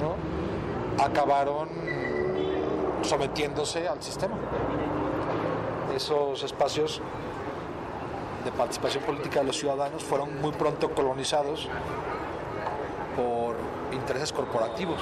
[0.00, 0.16] ¿no?
[1.02, 1.68] acabaron
[3.02, 4.34] sometiéndose al sistema.
[5.96, 7.00] Esos espacios
[8.44, 11.70] de participación política de los ciudadanos fueron muy pronto colonizados
[13.16, 13.56] por
[13.92, 15.00] intereses corporativos.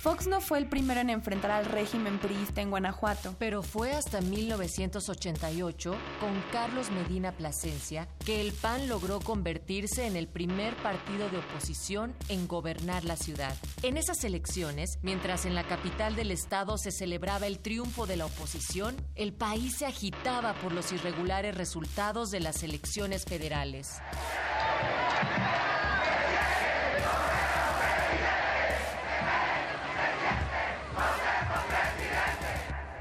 [0.00, 3.34] Fox no fue el primero en enfrentar al régimen priista en Guanajuato.
[3.38, 10.26] Pero fue hasta 1988, con Carlos Medina Plasencia, que el PAN logró convertirse en el
[10.26, 13.54] primer partido de oposición en gobernar la ciudad.
[13.82, 18.24] En esas elecciones, mientras en la capital del estado se celebraba el triunfo de la
[18.24, 24.00] oposición, el país se agitaba por los irregulares resultados de las elecciones federales.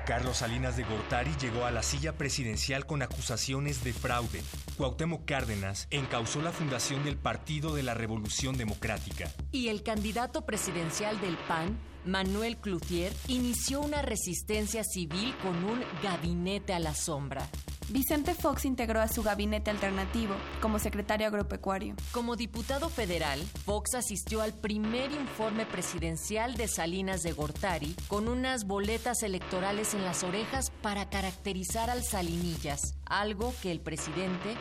[0.10, 4.42] Carlos Salinas de Gortari llegó a la silla presidencial con acusaciones de fraude.
[4.76, 9.32] Cuauhtémoc Cárdenas encausó la fundación del Partido de la Revolución Democrática.
[9.52, 16.74] Y el candidato presidencial del PAN, Manuel Cloutier, inició una resistencia civil con un gabinete
[16.74, 17.48] a la sombra.
[17.90, 21.96] Vicente Fox integró a su gabinete alternativo como secretario agropecuario.
[22.12, 28.66] Como diputado federal, Fox asistió al primer informe presidencial de Salinas de Gortari con unas
[28.66, 34.56] boletas electorales en las orejas para caracterizar al Salinillas, algo que el presidente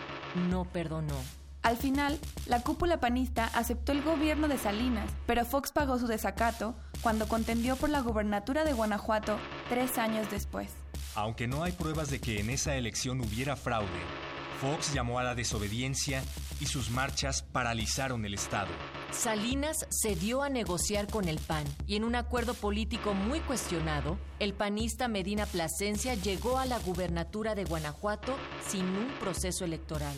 [0.49, 1.38] no perdonó.
[1.69, 6.75] Al final, la cúpula panista aceptó el gobierno de Salinas, pero Fox pagó su desacato
[7.03, 9.37] cuando contendió por la gubernatura de Guanajuato
[9.69, 10.71] tres años después.
[11.15, 14.01] Aunque no hay pruebas de que en esa elección hubiera fraude,
[14.63, 16.23] Fox llamó a la desobediencia
[16.59, 18.71] y sus marchas paralizaron el Estado.
[19.11, 24.55] Salinas cedió a negociar con el PAN y en un acuerdo político muy cuestionado, el
[24.55, 28.35] panista Medina Plasencia llegó a la gubernatura de Guanajuato
[28.67, 30.17] sin un proceso electoral.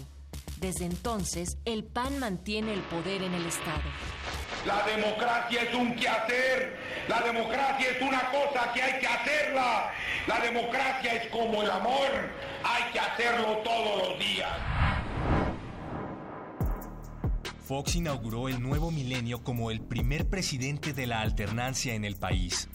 [0.60, 3.80] Desde entonces, el PAN mantiene el poder en el Estado.
[4.66, 6.76] La democracia es un quehacer.
[7.08, 9.90] La democracia es una cosa que hay que hacerla.
[10.26, 12.10] La democracia es como el amor.
[12.62, 14.50] Hay que hacerlo todos los días.
[17.64, 22.68] Fox inauguró el nuevo milenio como el primer presidente de la alternancia en el país.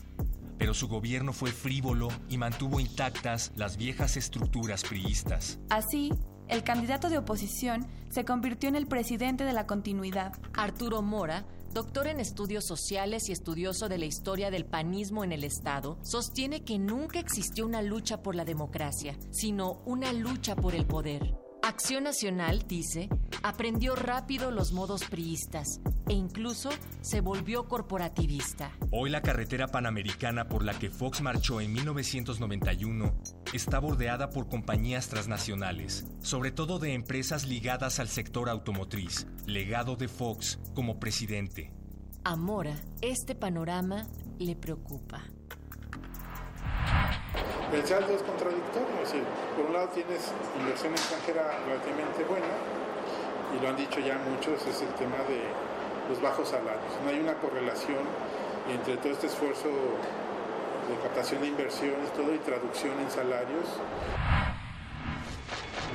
[0.58, 5.60] Pero su gobierno fue frívolo y mantuvo intactas las viejas estructuras priistas.
[5.70, 6.12] Así,
[6.48, 10.34] el candidato de oposición se convirtió en el presidente de la continuidad.
[10.54, 15.44] Arturo Mora, doctor en estudios sociales y estudioso de la historia del panismo en el
[15.44, 20.86] Estado, sostiene que nunca existió una lucha por la democracia, sino una lucha por el
[20.86, 21.45] poder.
[21.66, 23.10] Acción Nacional, dice,
[23.42, 26.70] aprendió rápido los modos priistas e incluso
[27.02, 28.72] se volvió corporativista.
[28.92, 33.16] Hoy la carretera panamericana por la que Fox marchó en 1991
[33.52, 40.08] está bordeada por compañías transnacionales, sobre todo de empresas ligadas al sector automotriz, legado de
[40.08, 41.72] Fox como presidente.
[42.24, 44.06] A Mora, este panorama
[44.38, 45.24] le preocupa.
[47.74, 49.24] El saldo es contradictorio, es decir,
[49.56, 52.56] por un lado tienes inversión extranjera relativamente buena,
[53.56, 55.44] y lo han dicho ya muchos, es el tema de
[56.10, 56.92] los bajos salarios.
[57.04, 58.00] No hay una correlación
[58.72, 63.68] entre todo este esfuerzo de captación de inversiones, todo y traducción en salarios.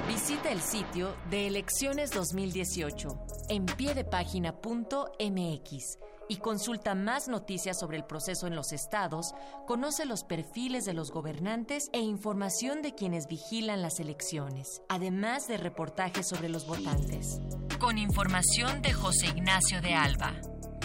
[0.08, 3.08] Visita el sitio de Elecciones 2018
[3.48, 5.98] en piedepágina.mx
[6.30, 9.34] y consulta más noticias sobre el proceso en los estados,
[9.66, 15.56] conoce los perfiles de los gobernantes e información de quienes vigilan las elecciones, además de
[15.56, 17.40] reportajes sobre los votantes.
[17.80, 20.32] Con información de José Ignacio de Alba.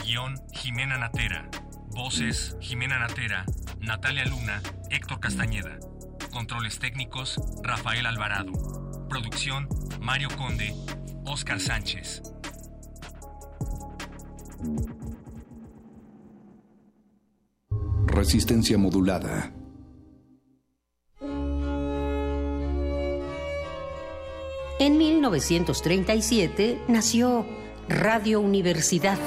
[0.04, 1.48] Guión Jimena Natera.
[1.92, 3.46] Voces Jimena Natera,
[3.80, 5.78] Natalia Luna, Héctor Castañeda.
[6.34, 8.52] Controles técnicos Rafael Alvarado.
[9.08, 9.70] Producción
[10.02, 10.74] Mario Conde,
[11.24, 12.24] Oscar Sánchez.
[18.16, 19.52] Resistencia modulada.
[24.80, 27.46] En 1937 nació
[27.90, 29.18] Radio Universidad.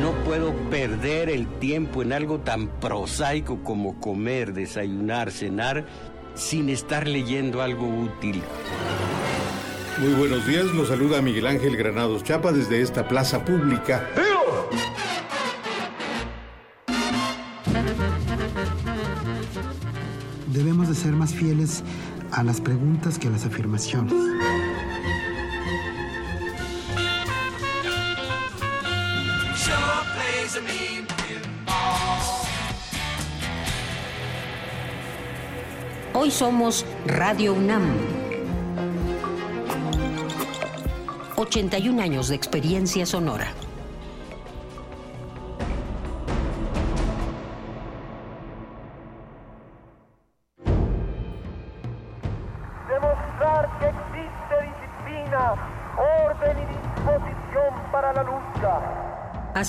[0.00, 5.84] No puedo perder el tiempo en algo tan prosaico como comer, desayunar, cenar,
[6.34, 8.40] sin estar leyendo algo útil.
[9.98, 14.08] Muy buenos días, los saluda Miguel Ángel Granados Chapa desde esta plaza pública.
[14.16, 14.40] Debemos
[20.90, 21.84] de ser más fieles
[22.32, 24.12] a las preguntas que a las afirmaciones.
[36.12, 37.84] Hoy somos Radio UNAM.
[41.36, 43.54] 81 años de experiencia sonora.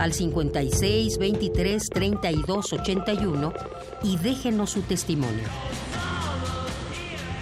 [0.00, 3.52] al 56 23 32 81
[4.02, 5.44] y déjenos su testimonio.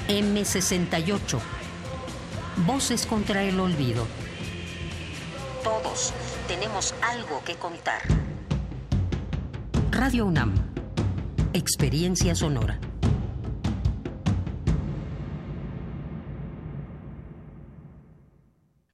[0.08, 1.38] M68.
[2.66, 4.04] Voces contra el olvido.
[5.62, 6.12] Todos
[6.48, 8.02] tenemos algo que contar.
[9.92, 10.54] Radio UNAM.
[11.52, 12.80] Experiencia sonora.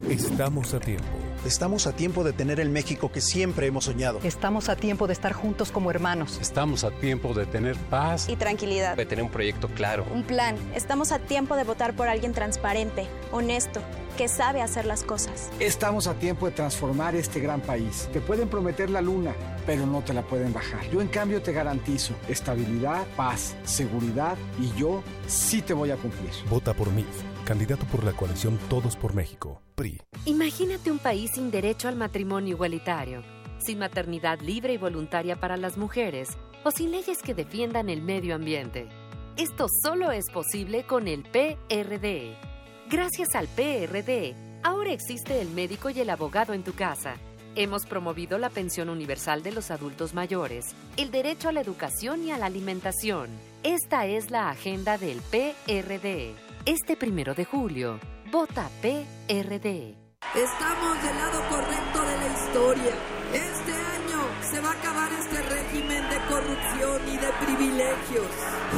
[0.06, 1.23] Estamos a tiempo.
[1.44, 4.18] Estamos a tiempo de tener el México que siempre hemos soñado.
[4.24, 6.38] Estamos a tiempo de estar juntos como hermanos.
[6.40, 8.96] Estamos a tiempo de tener paz y tranquilidad.
[8.96, 10.06] De tener un proyecto claro.
[10.14, 10.56] Un plan.
[10.74, 13.82] Estamos a tiempo de votar por alguien transparente, honesto,
[14.14, 15.50] que sabe hacer las cosas.
[15.58, 18.08] Estamos a tiempo de transformar este gran país.
[18.12, 19.34] Te pueden prometer la luna,
[19.66, 20.88] pero no te la pueden bajar.
[20.90, 26.30] Yo en cambio te garantizo estabilidad, paz, seguridad y yo sí te voy a cumplir.
[26.48, 27.04] Vota por mí,
[27.44, 30.00] candidato por la coalición Todos por México, PRI.
[30.26, 33.22] Imagínate un país sin derecho al matrimonio igualitario,
[33.58, 36.28] sin maternidad libre y voluntaria para las mujeres
[36.64, 38.88] o sin leyes que defiendan el medio ambiente.
[39.36, 42.53] Esto solo es posible con el PRD.
[42.90, 47.14] Gracias al PRD, ahora existe el médico y el abogado en tu casa.
[47.56, 52.30] Hemos promovido la pensión universal de los adultos mayores, el derecho a la educación y
[52.30, 53.30] a la alimentación.
[53.62, 56.34] Esta es la agenda del PRD.
[56.66, 57.98] Este primero de julio,
[58.30, 59.94] vota PRD.
[60.34, 62.94] Estamos del lado correcto de la historia.
[63.32, 64.20] Este año
[64.50, 68.26] se va a acabar este régimen de corrupción y de privilegios.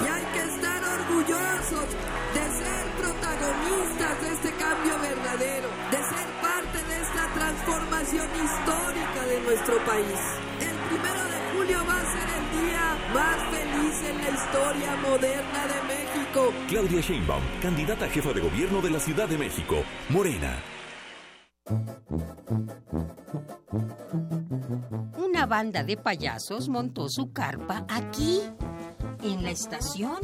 [0.04, 1.86] Y hay que estar orgullosos
[2.34, 2.45] de
[3.46, 10.18] protagonistas de este cambio verdadero, de ser parte de esta transformación histórica de nuestro país.
[10.60, 15.66] El primero de julio va a ser el día más feliz en la historia moderna
[15.66, 16.52] de México.
[16.68, 19.76] Claudia Sheinbaum, candidata a jefa de gobierno de la Ciudad de México.
[20.08, 20.62] Morena.
[25.18, 28.40] Una banda de payasos montó su carpa aquí,
[29.22, 30.18] en la estación.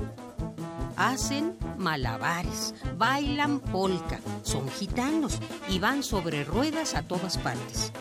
[0.96, 5.38] Hacen malabares, bailan polka, son gitanos
[5.68, 7.92] y van sobre ruedas a todas partes.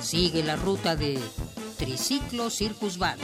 [0.00, 1.20] Sigue la ruta de
[1.78, 3.20] Triciclo Circus Band.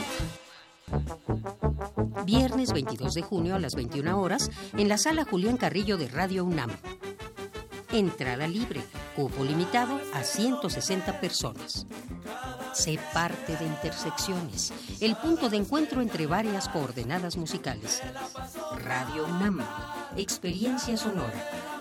[2.25, 6.45] Viernes 22 de junio a las 21 horas en la sala Julián Carrillo de Radio
[6.45, 6.69] UNAM.
[7.93, 8.81] Entrada libre,
[9.15, 11.85] cupo limitado a 160 personas.
[12.73, 18.01] Sé parte de Intersecciones, el punto de encuentro entre varias coordenadas musicales.
[18.83, 19.59] Radio UNAM,
[20.17, 21.72] experiencia sonora.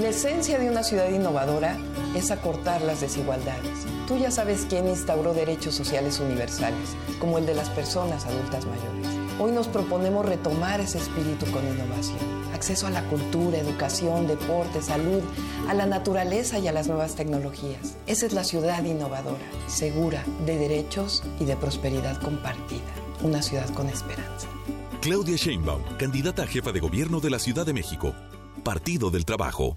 [0.00, 1.76] La esencia de una ciudad innovadora
[2.16, 3.84] es acortar las desigualdades.
[4.08, 9.06] Tú ya sabes quién instauró derechos sociales universales, como el de las personas adultas mayores.
[9.38, 12.18] Hoy nos proponemos retomar ese espíritu con innovación.
[12.54, 15.20] Acceso a la cultura, educación, deporte, salud,
[15.68, 17.98] a la naturaleza y a las nuevas tecnologías.
[18.06, 22.80] Esa es la ciudad innovadora, segura, de derechos y de prosperidad compartida.
[23.22, 24.48] Una ciudad con esperanza.
[25.02, 28.14] Claudia Sheinbaum, candidata a jefa de gobierno de la Ciudad de México.
[28.64, 29.76] Partido del Trabajo.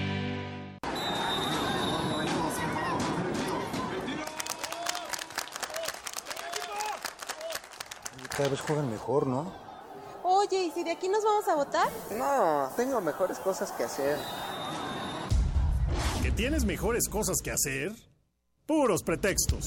[8.35, 9.51] Cada vez juegan mejor, ¿no?
[10.23, 11.89] Oye, ¿y si de aquí nos vamos a votar?
[12.17, 14.17] No, tengo mejores cosas que hacer.
[16.21, 17.91] ¿Que tienes mejores cosas que hacer?
[18.65, 19.65] Puros pretextos.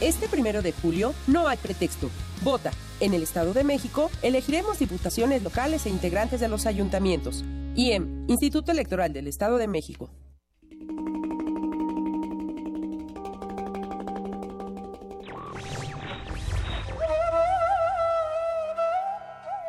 [0.00, 2.10] Este primero de julio no hay pretexto.
[2.42, 2.72] Vota.
[3.00, 7.44] En el Estado de México elegiremos diputaciones locales e integrantes de los ayuntamientos.
[7.74, 10.10] IEM, Instituto Electoral del Estado de México.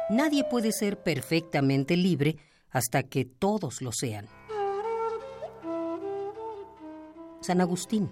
[0.09, 2.37] Nadie puede ser perfectamente libre
[2.69, 4.27] hasta que todos lo sean.
[7.41, 8.11] San Agustín.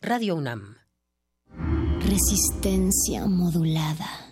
[0.00, 0.76] Radio UNAM.
[2.00, 4.28] Resistencia modulada.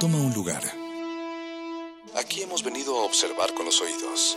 [0.00, 0.62] Toma un lugar.
[2.16, 4.36] Aquí hemos venido a observar con los oídos.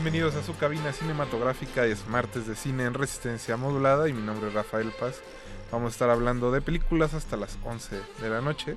[0.00, 1.84] Bienvenidos a su cabina cinematográfica.
[1.84, 5.20] Es martes de cine en resistencia modulada y mi nombre es Rafael Paz.
[5.72, 8.76] Vamos a estar hablando de películas hasta las 11 de la noche.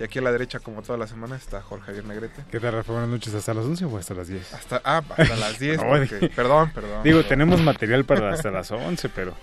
[0.00, 2.44] Y aquí a la derecha, como toda la semana, está Jorge Javier Negrete.
[2.50, 2.92] ¿Qué tal, Rafa?
[2.92, 3.34] Buenas noches.
[3.34, 4.54] ¿Hasta las 11 o hasta las 10?
[4.54, 5.82] Hasta, ah, hasta las 10.
[5.82, 7.02] No, porque- perdón, perdón.
[7.02, 7.28] Digo, perdón.
[7.28, 9.34] tenemos material para hasta las 11, pero...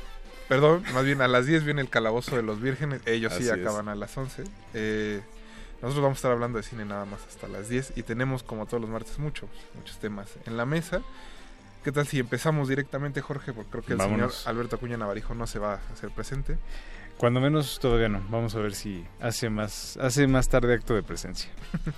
[0.49, 2.99] Perdón, más bien a las 10 viene el calabozo de los vírgenes.
[3.05, 3.67] Ellos sí Así es.
[3.67, 4.43] acaban a las 11.
[4.73, 5.21] Eh,
[5.81, 8.65] nosotros vamos a estar hablando de cine nada más hasta las 10 y tenemos como
[8.65, 11.01] todos los martes muchos, muchos temas en la mesa.
[11.83, 13.53] ¿Qué tal si empezamos directamente, Jorge?
[13.53, 14.35] Porque creo que el Vámonos.
[14.35, 16.57] señor Alberto Acuña Navarijo no se va a hacer presente.
[17.17, 18.21] Cuando menos todavía no.
[18.29, 21.49] Vamos a ver si hace más, hace más tarde acto de presencia.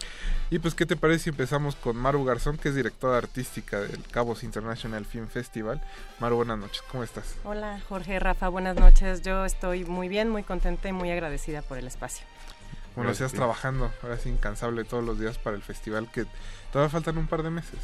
[0.49, 4.03] Y pues, ¿qué te parece si empezamos con Maru Garzón, que es directora artística del
[4.03, 5.81] Cabos International Film Festival?
[6.19, 7.36] Maru, buenas noches, ¿cómo estás?
[7.43, 9.23] Hola Jorge, Rafa, buenas noches.
[9.23, 12.27] Yo estoy muy bien, muy contenta y muy agradecida por el espacio.
[12.96, 13.38] Bueno, Gracias, seas sí.
[13.38, 16.26] trabajando, ahora sí incansable todos los días para el festival, que
[16.72, 17.80] todavía faltan un par de meses.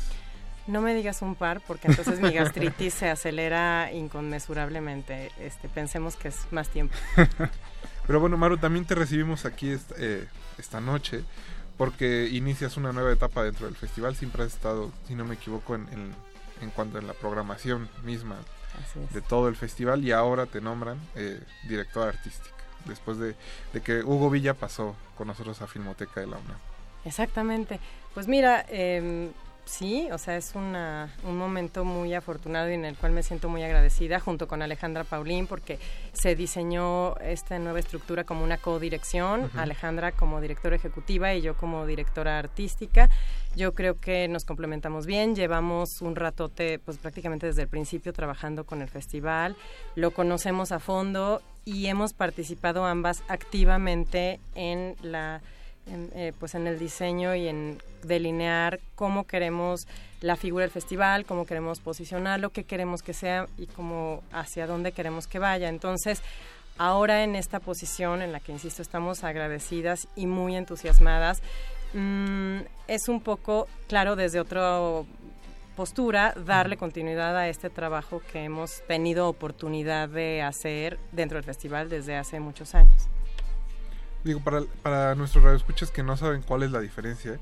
[0.68, 5.32] No me digas un par porque entonces mi gastritis se acelera inconmensurablemente.
[5.40, 6.96] Este, pensemos que es más tiempo.
[8.08, 11.24] Pero bueno, Maru, también te recibimos aquí esta, eh, esta noche
[11.78, 14.16] porque inicias una nueva etapa dentro del festival.
[14.16, 16.14] Siempre has estado, si no me equivoco, en, en,
[16.62, 18.36] en cuanto a la programación misma
[19.14, 22.56] de todo el festival y ahora te nombran eh, directora artística.
[22.86, 23.36] Después de,
[23.82, 26.58] que Hugo Villa pasó con nosotros a Filmoteca de la UNAM.
[27.06, 27.80] Exactamente.
[28.14, 29.32] Pues mira, em,
[29.70, 33.50] sí, o sea, es una, un momento muy afortunado y en el cual me siento
[33.50, 35.80] muy agradecida junto con Alejandra Paulín porque
[36.14, 39.60] se diseñó esta nueva estructura como una codirección, Ujú.
[39.60, 43.10] Alejandra como directora ejecutiva y yo como directora artística.
[43.56, 48.64] Yo creo que nos complementamos bien, llevamos un ratote pues prácticamente desde el principio trabajando
[48.64, 49.56] con el festival,
[49.96, 55.42] lo conocemos a fondo y hemos participado ambas activamente en la
[55.90, 59.88] en, eh, pues en el diseño y en delinear cómo queremos
[60.22, 64.92] la figura del festival, cómo queremos posicionarlo, qué queremos que sea y cómo hacia dónde
[64.92, 65.70] queremos que vaya.
[65.70, 66.22] Entonces,
[66.78, 71.42] ahora en esta posición en la que, insisto, estamos agradecidas y muy entusiasmadas,
[71.94, 74.80] mm, es un poco, claro, desde otra
[75.76, 81.90] postura, darle continuidad a este trabajo que hemos tenido oportunidad de hacer dentro del festival
[81.90, 83.08] desde hace muchos años.
[84.24, 87.40] Digo, para, para nuestros radioescuchas que no saben cuál es la diferencia,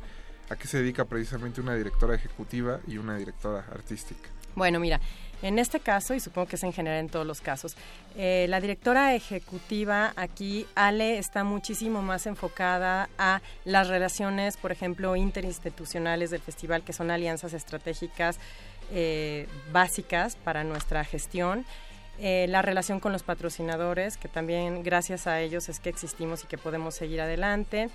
[0.50, 4.30] a qué se dedica precisamente una directora ejecutiva y una directora artística.
[4.56, 5.00] Bueno, mira,
[5.44, 7.76] en este caso, y supongo que es en general en todos los casos,
[8.16, 15.16] eh, la directora ejecutiva aquí, Ale, está muchísimo más enfocada a las relaciones, por ejemplo,
[15.16, 18.40] interinstitucionales del festival, que son alianzas estratégicas
[18.92, 21.66] eh, básicas para nuestra gestión.
[22.20, 26.48] Eh, la relación con los patrocinadores, que también gracias a ellos es que existimos y
[26.48, 27.90] que podemos seguir adelante.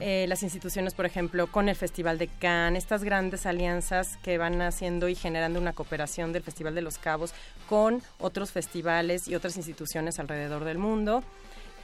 [0.00, 4.60] Eh, las instituciones, por ejemplo, con el Festival de Cannes, estas grandes alianzas que van
[4.60, 7.32] haciendo y generando una cooperación del Festival de los Cabos
[7.68, 11.22] con otros festivales y otras instituciones alrededor del mundo.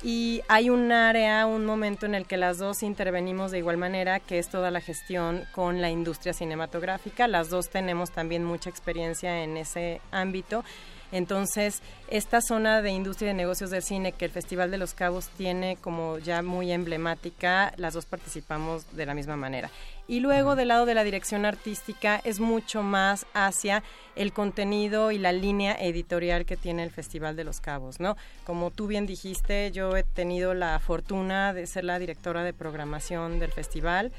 [0.02, 4.20] Y hay un área, un momento en el que las dos intervenimos de igual manera,
[4.20, 7.26] que es toda la gestión con la industria cinematográfica.
[7.28, 10.64] Las dos tenemos también mucha experiencia en ese ámbito.
[11.14, 14.94] Entonces, esta zona de industria y de negocios del cine que el Festival de los
[14.94, 19.70] Cabos tiene como ya muy emblemática, las dos participamos de la misma manera.
[20.08, 23.84] Y luego del lado de la dirección artística es mucho más hacia
[24.16, 28.16] el contenido y la línea editorial que tiene el Festival de los Cabos, ¿no?
[28.42, 33.38] Como tú bien dijiste, yo he tenido la fortuna de ser la directora de programación
[33.38, 34.10] del festival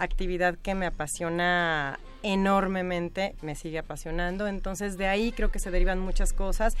[0.00, 6.00] actividad que me apasiona enormemente, me sigue apasionando, entonces de ahí creo que se derivan
[6.00, 6.76] muchas cosas.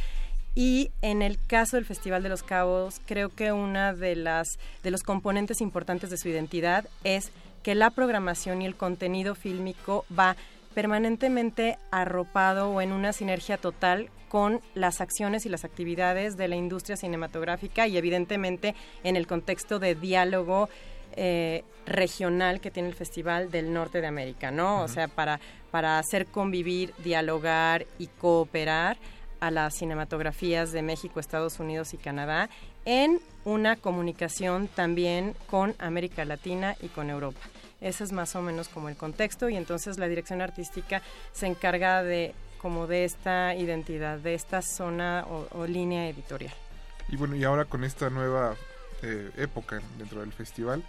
[0.54, 4.90] Y en el caso del Festival de los Cabos, creo que una de las de
[4.90, 7.30] los componentes importantes de su identidad es
[7.62, 10.36] que la programación y el contenido fílmico va
[10.74, 16.56] permanentemente arropado o en una sinergia total con las acciones y las actividades de la
[16.56, 20.68] industria cinematográfica y evidentemente en el contexto de diálogo
[21.16, 24.82] eh, regional que tiene el Festival del Norte de América, ¿no?
[24.82, 28.96] O sea, para, para hacer convivir, dialogar y cooperar
[29.40, 32.48] a las cinematografías de México, Estados Unidos y Canadá
[32.84, 37.40] en una comunicación también con América Latina y con Europa.
[37.80, 42.02] Ese es más o menos como el contexto y entonces la dirección artística se encarga
[42.02, 46.52] de como de esta identidad, de esta zona o, o línea editorial.
[47.08, 48.54] Y bueno, y ahora con esta nueva
[49.02, 50.82] eh, época dentro del festival,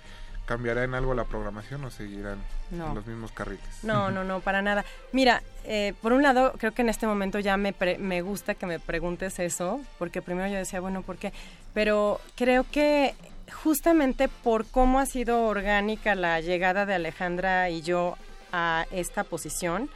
[0.46, 2.39] ¿cambiará en algo la programación o seguirán
[2.72, 2.88] No.
[2.89, 3.64] en los mismos carriles?
[3.84, 4.84] No, no, no, para nada.
[5.12, 8.56] Mira, eh, por un lado, creo que en este momento ya me, pre- me gusta
[8.56, 11.32] que me preguntes eso, porque primero yo decía, bueno, ¿por qué?
[11.74, 13.16] Pero creo que
[13.64, 18.18] justamente por cómo ha sido orgánica la llegada de Alejandra y yo
[18.54, 19.89] a esta posición,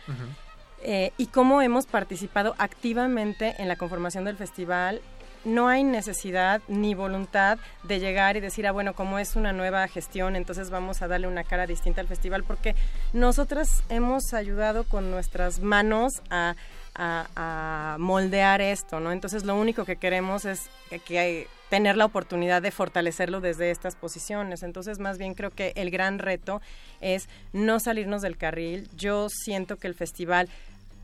[0.81, 5.01] eh, y cómo hemos participado activamente en la conformación del festival
[5.45, 9.87] no hay necesidad ni voluntad de llegar y decir, ah, bueno, como es una nueva
[9.87, 12.75] gestión, entonces vamos a darle una cara distinta al festival, porque
[13.13, 16.55] nosotras hemos ayudado con nuestras manos a,
[17.99, 19.11] moldear esto, ¿no?
[19.11, 20.69] Entonces lo único que queremos es
[21.05, 24.63] que, hay, tener la oportunidad de fortalecerlo desde estas posiciones.
[24.63, 26.61] Entonces, más bien creo que el gran reto
[27.01, 28.87] es no salirnos del carril.
[28.95, 30.47] Yo siento que el festival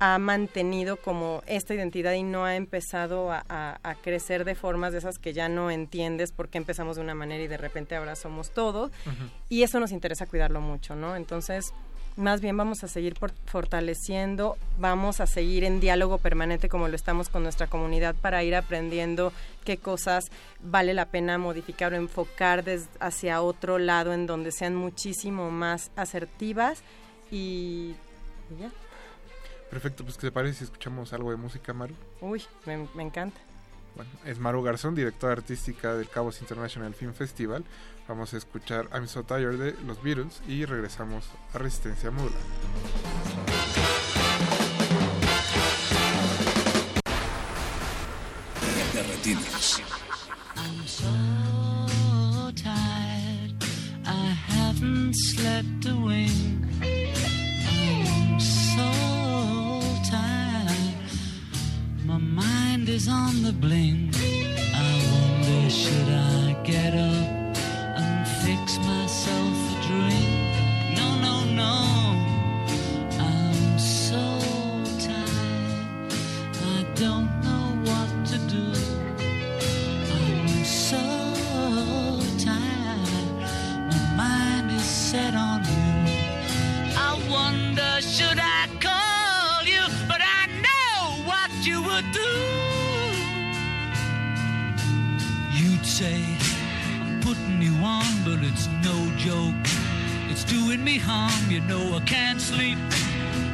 [0.01, 5.19] ha mantenido como esta identidad y no ha empezado a, crecer de formas de esas
[5.19, 8.89] que ya no entiendes porque empezamos de una manera y de repente ahora somos todo.
[9.47, 11.15] Y eso nos interesa cuidarlo mucho, ¿no?
[11.15, 11.71] Entonces,
[12.15, 13.13] más bien vamos a seguir
[13.45, 18.55] fortaleciendo, vamos a seguir en diálogo permanente como lo estamos con nuestra comunidad para ir
[18.55, 19.31] aprendiendo
[19.65, 20.31] qué cosas
[20.63, 22.65] vale la pena modificar o enfocar
[22.99, 26.81] hacia otro lado en donde sean muchísimo más asertivas
[27.29, 27.93] y
[28.59, 28.71] ya.
[29.71, 31.95] Perfecto, pues ¿qué te parece si escuchamos algo de música, Maru?
[32.19, 33.39] Uy, me, encanta.
[33.95, 37.63] Bueno, es Maru Garzón, directora artística del Cabos International Film Festival.
[38.05, 42.35] Vamos a escuchar I'm So Tired de los Beatles y regresamos a Resistencia Modula.
[50.57, 51.07] I'm so
[52.55, 53.53] tired,
[54.05, 56.80] I haven't slept a wink.
[62.89, 64.15] Is on the blink.
[64.73, 67.57] I wonder, should I get up
[67.99, 70.97] and fix myself a drink?
[70.97, 71.75] No, no, no.
[73.19, 74.23] I'm so
[74.99, 76.13] tired.
[76.75, 78.67] I don't know what to do.
[80.17, 81.03] I'm so
[82.43, 83.33] tired.
[83.91, 85.91] My mind is set on you.
[86.97, 88.39] I wonder, should
[99.25, 99.53] joke.
[100.29, 102.77] It's doing me harm, you know I can't sleep.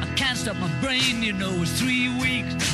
[0.00, 2.64] I can't stop my brain, you know it's three weeks.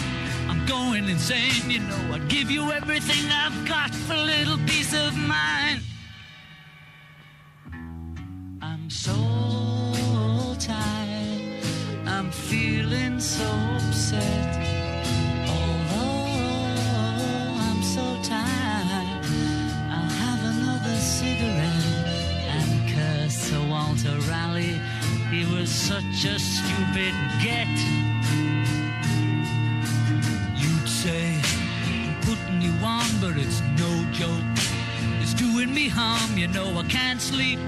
[0.49, 4.95] I'm going insane, you know I'd give you everything I've got for a little peace
[4.95, 5.80] of mind.
[8.62, 9.16] I'm so
[10.61, 11.64] tired,
[12.07, 14.64] I'm feeling so upset.
[23.50, 24.80] To Raleigh.
[25.30, 27.68] He was such a stupid get.
[30.57, 31.38] You'd say,
[32.22, 34.45] putting you on, but it's no joke.
[35.21, 36.79] It's doing me harm, you know.
[36.79, 37.58] I can't sleep.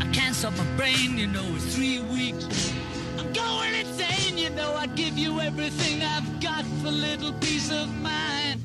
[0.00, 1.44] I can't stop my brain, you know.
[1.56, 2.72] It's three weeks.
[3.18, 4.74] I'm going insane, you know.
[4.74, 8.60] I'd give you everything I've got for little peace of mind.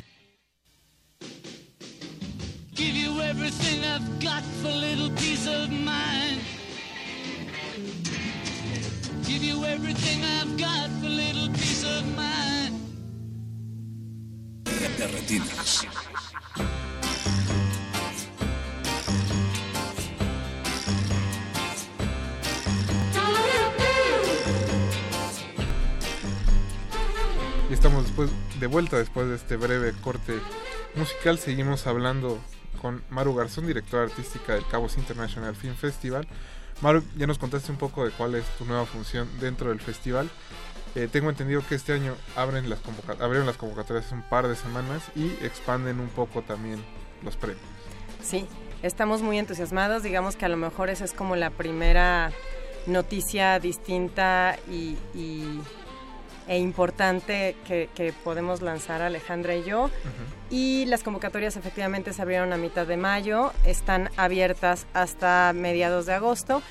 [2.86, 6.40] Give you everything I've got for little peace of mind.
[9.26, 12.76] Give you everything I've got for little peace of mind.
[27.68, 28.30] Y estamos después
[28.60, 30.40] de vuelta después de este breve corte
[30.96, 31.40] musical.
[31.40, 32.40] Seguimos hablando
[32.86, 36.28] con Maru Garzón, directora artística del Cabos International Film Festival.
[36.82, 40.30] Maru, ya nos contaste un poco de cuál es tu nueva función dentro del festival.
[40.94, 42.78] Eh, tengo entendido que este año abren las
[43.20, 46.78] abrieron las convocatorias un par de semanas y expanden un poco también
[47.24, 47.66] los premios.
[48.22, 48.46] Sí,
[48.84, 50.04] estamos muy entusiasmados.
[50.04, 52.32] Digamos que a lo mejor esa es como la primera
[52.86, 54.96] noticia distinta y
[56.48, 59.90] e importante que, podemos lanzar Alejandra y yo.
[60.50, 66.14] Y las convocatorias efectivamente se abrieron a mitad de mayo, están abiertas hasta mediados de
[66.14, 66.62] agosto.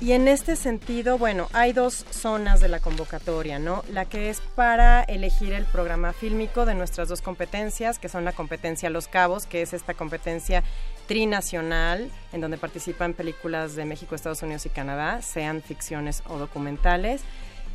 [0.00, 3.84] Y en este sentido, bueno, hay dos zonas de la convocatoria, ¿no?
[3.88, 8.32] La que es para elegir el programa fílmico de nuestras dos competencias, que son la
[8.32, 10.64] competencia Los Cabos, que es esta competencia
[11.06, 17.22] trinacional, en donde participan películas de México, Estados Unidos y Canadá, sean ficciones o documentales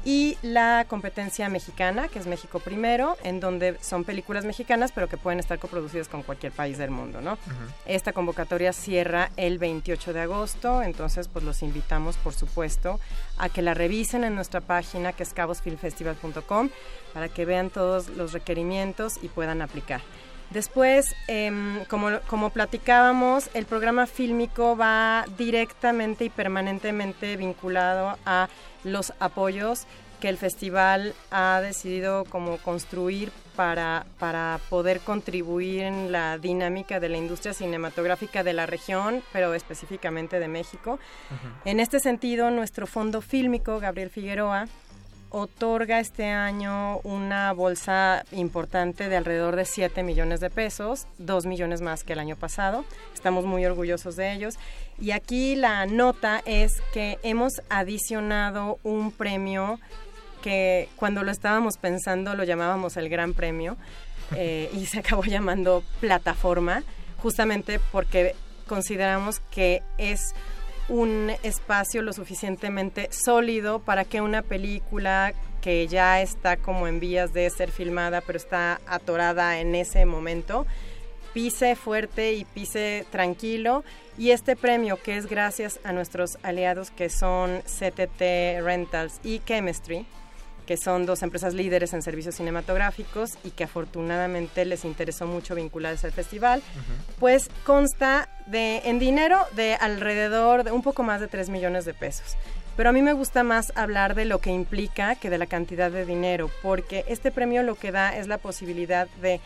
[0.06, 5.18] y la competencia mexicana, que es México Primero, en donde son películas mexicanas, pero que
[5.18, 7.38] pueden estar coproducidas con cualquier país del mundo, ¿no?
[7.86, 13.00] Esta convocatoria cierra el 28 de agosto, entonces pues los invitamos, por supuesto,
[13.38, 16.70] a que la revisen en nuestra página, que es cabosfilmfestival.com,
[17.14, 20.02] para que vean todos los requerimientos y puedan aplicar.
[20.50, 28.48] Después, em, como, como platicábamos, el programa fílmico va directamente y permanentemente vinculado a
[28.84, 29.88] los apoyos
[30.20, 37.10] que el festival ha decidido como construir para, para poder contribuir en la dinámica de
[37.10, 41.00] la industria cinematográfica de la región, pero específicamente de México.
[41.66, 44.68] En este sentido, nuestro fondo fílmico, Gabriel Figueroa,
[45.30, 51.82] otorga este año una bolsa importante de alrededor de 7 millones de pesos, 2 millones
[51.82, 52.86] más que el año pasado.
[53.14, 54.56] Estamos muy orgullosos de ellos.
[55.00, 59.80] Y aquí la nota es que hemos adicionado un premio
[60.42, 63.78] que cuando lo estábamos pensando lo llamábamos el Gran Premio
[64.36, 66.84] eh, y se acabó llamando plataforma,
[67.22, 68.36] justamente porque
[68.68, 70.34] consideramos que es
[70.90, 77.34] un espacio lo suficientemente sólido para que una película que ya está como en vías
[77.34, 80.66] de ser filmada, pero está atorada en ese momento,
[81.34, 83.84] pise fuerte y pise tranquilo.
[84.18, 90.06] Y este premio, que es gracias a nuestros aliados que son CTT Rentals y Chemistry,
[90.68, 96.06] que son dos empresas líderes en servicios cinematográficos y que afortunadamente les interesó mucho vincularse
[96.06, 96.62] al festival,
[97.20, 101.94] pues consta de en dinero de alrededor de un poco más de 3 millones de
[101.94, 102.36] pesos.
[102.76, 105.90] Pero a mí me gusta más hablar de lo que implica que de la cantidad
[105.90, 109.40] de dinero, porque este premio lo que da es la posibilidad de,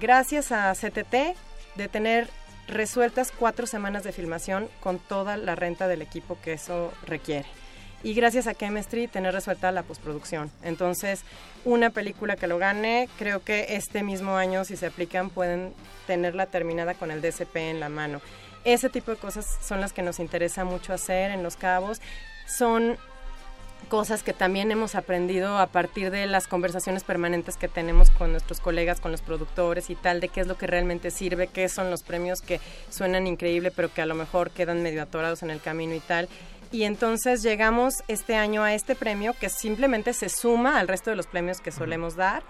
[0.00, 1.34] gracias a CTT,
[1.76, 2.28] de tener
[2.68, 7.46] resueltas cuatro semanas de filmación con toda la renta del equipo que eso requiere
[8.02, 10.50] y gracias a Chemistry tener resuelta la postproducción.
[10.62, 11.22] Entonces,
[11.64, 15.72] una película que lo gane, creo que este mismo año, si se aplican, pueden
[16.06, 18.20] tenerla terminada con el DCP en la mano.
[18.64, 22.00] Ese tipo de cosas son las que nos interesa mucho hacer en Los Cabos.
[22.46, 22.96] Son
[23.88, 28.60] cosas que también hemos aprendido a partir de las conversaciones permanentes que tenemos con nuestros
[28.60, 31.90] colegas, con los productores y tal, de qué es lo que realmente sirve, qué son
[31.90, 32.60] los premios que
[32.90, 36.28] suenan increíble, pero que a lo mejor quedan medio atorados en el camino y tal
[36.70, 41.16] y entonces llegamos este año a este premio que simplemente se suma al resto de
[41.16, 42.42] los premios que solemos dar.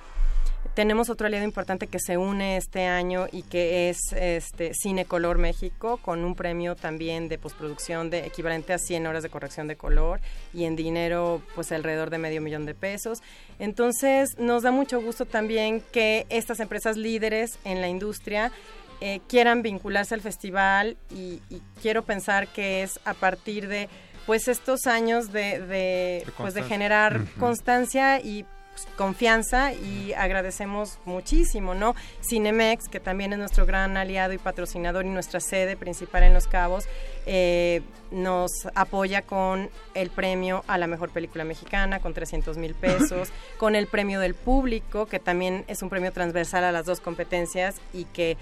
[0.74, 5.38] Tenemos otro aliado importante que se une este año y que es este Cine Color
[5.38, 9.76] México con un premio también de postproducción de equivalente a 100 horas de corrección de
[9.76, 10.20] color
[10.52, 13.22] y en dinero pues alrededor de medio millón de pesos.
[13.58, 18.52] Entonces nos da mucho gusto también que estas empresas líderes en la industria
[19.00, 21.40] eh, quieran vincularse al festival y,
[21.80, 23.88] quiero pensar que es a partir de
[24.28, 28.44] pues estos años de, de, pues de generar constancia y
[28.74, 31.94] pues, confianza y agradecemos muchísimo, ¿no?
[32.28, 36.46] Cinemex, que también es nuestro gran aliado y patrocinador y nuestra sede principal en Los
[36.46, 36.84] Cabos,
[37.24, 37.80] eh,
[38.10, 43.76] nos apoya con el premio a la mejor película mexicana, con 300 mil pesos, con
[43.76, 48.04] el premio del público, que también es un premio transversal a las dos competencias y
[48.04, 48.36] que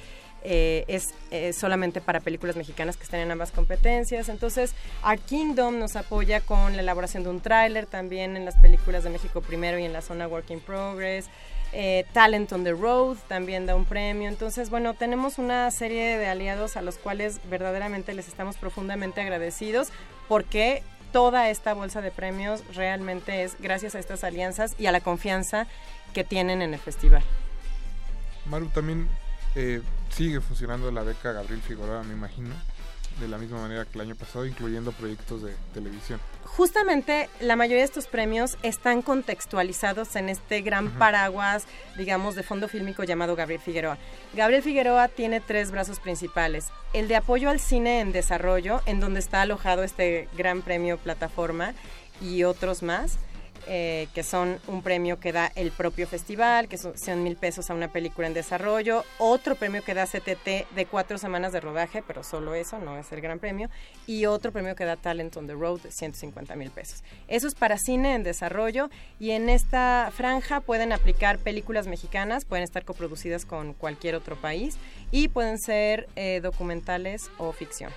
[0.48, 4.28] eh, es solamente para películas mexicanas que están en ambas competencias.
[4.28, 9.02] Entonces, Art Kingdom nos apoya con la elaboración de un tráiler también en las películas
[9.02, 11.27] de México primero y en la zona Work in Progress.
[11.73, 14.28] Eh, Talent on the Road también da un premio.
[14.28, 19.89] Entonces, bueno, tenemos una serie de aliados a los cuales verdaderamente les estamos profundamente agradecidos
[20.28, 25.01] porque toda esta bolsa de premios realmente es gracias a estas alianzas y a la
[25.01, 25.66] confianza
[26.14, 27.24] que tienen en el festival.
[28.47, 29.09] Maru, también
[29.56, 29.80] eh,
[30.10, 32.54] sigue funcionando la beca Gabriel Figueroa, me imagino,
[33.20, 36.20] de la misma manera que el año pasado, incluyendo proyectos de televisión.
[36.44, 41.64] Justamente la mayoría de estos premios están contextualizados en este gran paraguas,
[41.96, 43.96] digamos, de fondo fílmico llamado Gabriel Figueroa.
[44.34, 46.68] Gabriel Figueroa tiene tres brazos principales.
[46.92, 51.72] El de apoyo al cine en desarrollo, en donde está alojado este gran premio plataforma
[52.20, 53.18] y otros más
[53.66, 57.70] eh, que son un premio que da el propio festival, que son 100 mil pesos
[57.70, 62.02] a una película en desarrollo, otro premio que da CTT de cuatro semanas de rodaje,
[62.06, 63.68] pero solo eso, no es el gran premio,
[64.06, 67.02] y otro premio que da Talent on the Road de 150 mil pesos.
[67.28, 72.64] Eso es para cine en desarrollo y en esta franja pueden aplicar películas mexicanas, pueden
[72.64, 74.76] estar coproducidas con cualquier otro país
[75.10, 77.93] y pueden ser eh, documentales o ficción.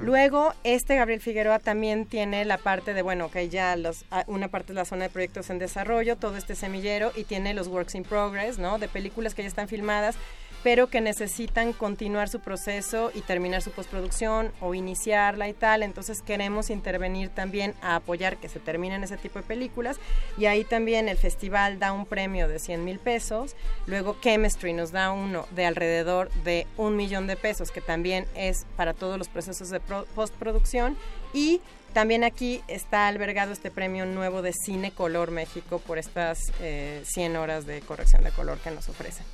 [0.00, 4.48] Luego, este Gabriel Figueroa también tiene la parte de, bueno, que ya los, ah, una
[4.48, 7.94] parte es la zona de proyectos en desarrollo, todo este semillero, y tiene los works
[7.94, 8.78] in progress, ¿no?
[8.78, 10.16] De películas que ya están filmadas
[10.62, 15.82] pero que necesitan continuar su proceso y terminar su postproducción o iniciarla y tal.
[15.82, 19.98] Entonces queremos intervenir también a apoyar que se terminen ese tipo de películas.
[20.36, 23.54] Y ahí también el festival da un premio de 100 mil pesos.
[23.86, 28.66] Luego Chemistry nos da uno de alrededor de un millón de pesos, que también es
[28.76, 30.96] para todos los procesos de postproducción.
[31.32, 31.60] Y
[31.92, 37.38] también aquí está albergado este premio nuevo de Cine Color México por estas 100 eh,
[37.38, 39.24] horas de corrección de color que nos ofrecen.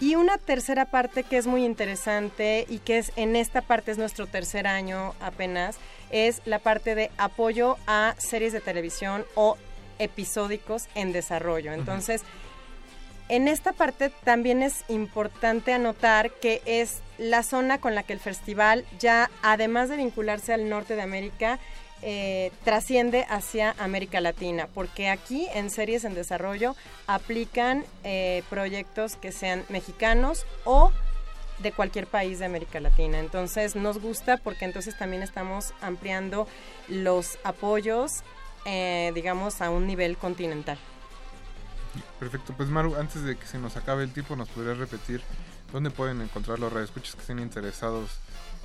[0.00, 3.98] Y una tercera parte que es muy interesante y que es en esta parte es
[3.98, 5.76] nuestro tercer año apenas,
[6.10, 9.58] es la parte de apoyo a series de televisión o
[9.98, 11.74] episódicos en desarrollo.
[11.74, 12.22] Entonces,
[13.28, 18.20] en esta parte también es importante anotar que es la zona con la que el
[18.20, 21.58] festival ya, además de vincularse al norte de América,
[22.02, 26.74] eh, trasciende hacia América Latina, porque aquí en series en desarrollo
[27.06, 30.92] aplican eh, proyectos que sean mexicanos o
[31.58, 33.18] de cualquier país de América Latina.
[33.18, 36.48] Entonces nos gusta porque entonces también estamos ampliando
[36.88, 38.22] los apoyos,
[38.64, 40.78] eh, digamos, a un nivel continental.
[42.18, 45.22] Perfecto, pues Maru, antes de que se nos acabe el tiempo, ¿nos podrías repetir
[45.72, 48.10] dónde pueden encontrar los radioescuchas que estén interesados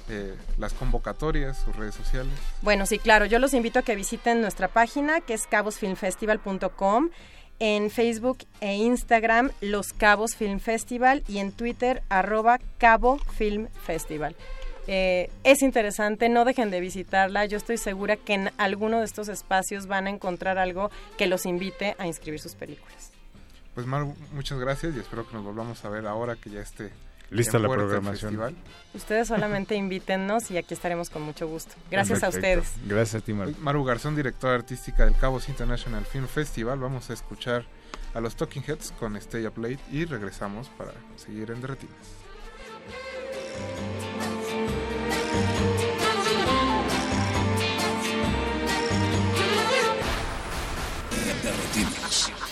[0.09, 2.33] eh, las convocatorias, sus redes sociales.
[2.61, 7.09] Bueno, sí, claro, yo los invito a que visiten nuestra página que es cabosfilmfestival.com,
[7.59, 14.35] en Facebook e Instagram Los Cabos Film Festival y en Twitter arroba Cabo Film Festival.
[14.87, 17.45] Eh, es interesante, no dejen de visitarla.
[17.45, 21.45] Yo estoy segura que en alguno de estos espacios van a encontrar algo que los
[21.45, 23.11] invite a inscribir sus películas.
[23.73, 26.91] Pues Maru, muchas gracias y espero que nos volvamos a ver ahora que ya esté
[27.29, 28.55] Lista la programación.
[28.93, 31.73] Ustedes solamente invítennos y aquí estaremos con mucho gusto.
[31.89, 32.73] Gracias a ustedes.
[32.85, 33.53] Gracias a ti, Maru.
[33.59, 36.79] Maru Garzón, directora artística del Cabos International Film Festival.
[36.79, 37.65] Vamos a escuchar
[38.13, 41.95] a los Talking Heads con Stay Up Late y regresamos para seguir en Derretinas.
[51.43, 52.44] Derretinas.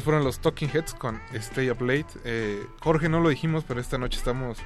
[0.00, 2.06] Esos fueron los Talking Heads con Stay Up Late.
[2.24, 4.56] Eh, Jorge, no lo dijimos, pero esta noche estamos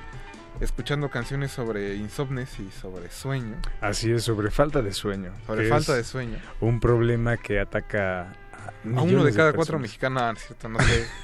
[0.60, 3.56] escuchando canciones sobre insomnes y sobre sueño.
[3.80, 5.32] Así es, sobre falta de sueño.
[5.44, 6.38] Sobre falta de sueño.
[6.60, 11.04] Un problema que ataca a, A uno de cada cuatro mexicanos, cierto, no sé.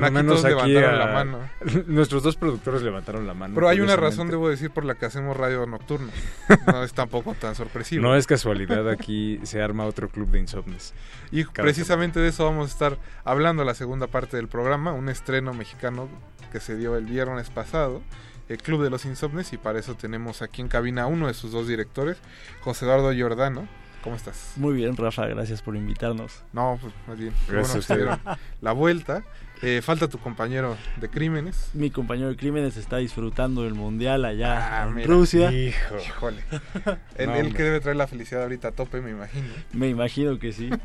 [0.00, 1.38] Cuando Aquí menos todos aquí levantaron a- la mano.
[1.86, 3.54] Nuestros dos productores levantaron la mano.
[3.54, 6.10] Pero hay una razón, debo decir, por la que hacemos radio nocturno.
[6.66, 8.02] No es tampoco tan sorpresivo.
[8.02, 10.94] No es casualidad, aquí se arma otro club de insomnes.
[11.30, 15.08] Y precisamente de eso vamos a estar hablando en la segunda parte del programa, un
[15.08, 16.08] estreno mexicano
[16.52, 18.02] que se dio el viernes pasado,
[18.48, 21.34] el Club de los Insomnes, y para eso tenemos aquí en cabina a uno de
[21.34, 22.18] sus dos directores,
[22.60, 23.66] José Eduardo Giordano.
[24.02, 24.52] ¿Cómo estás?
[24.56, 26.42] Muy bien, Rafa, gracias por invitarnos.
[26.52, 27.32] No, pues más bien.
[27.48, 29.24] Gracias bueno a la vuelta.
[29.66, 31.70] Eh, falta tu compañero de crímenes.
[31.72, 35.06] Mi compañero de crímenes está disfrutando del mundial allá Ah, en mira.
[35.08, 35.50] Rusia.
[35.52, 36.42] Híjole.
[37.16, 39.48] Él, No, que debe traer la felicidad ahorita a tope, me imagino.
[39.72, 40.70] Me imagino que sí.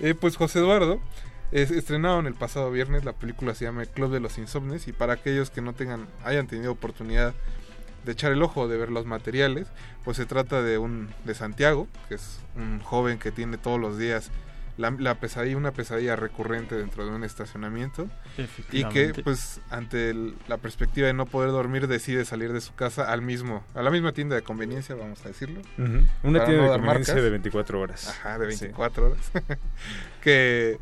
[0.00, 1.00] Eh, pues José Eduardo
[1.50, 4.92] es, estrenaron el pasado viernes la película se llama El Club de los Insomnes y
[4.92, 7.34] para aquellos que no tengan hayan tenido oportunidad
[8.04, 9.66] de echar el ojo de ver los materiales
[10.04, 13.98] pues se trata de un de Santiago que es un joven que tiene todos los
[13.98, 14.30] días
[14.78, 18.08] la, la pesadilla una pesadilla recurrente dentro de un estacionamiento
[18.72, 22.74] y que pues ante el- la perspectiva de no poder dormir decide salir de su
[22.74, 25.60] casa al mismo a la misma tienda de conveniencia vamos a decirlo.
[25.76, 27.14] Una tienda no de conveniencia marcas.
[27.16, 28.08] de 24 horas.
[28.08, 28.60] Ajá, de Sí.
[28.66, 29.30] 24 horas.
[30.22, 30.78] que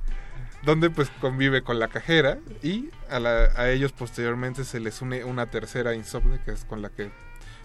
[0.63, 5.25] donde pues convive con la cajera y a, la- a ellos posteriormente se les une
[5.25, 7.11] una tercera insomne que es con la que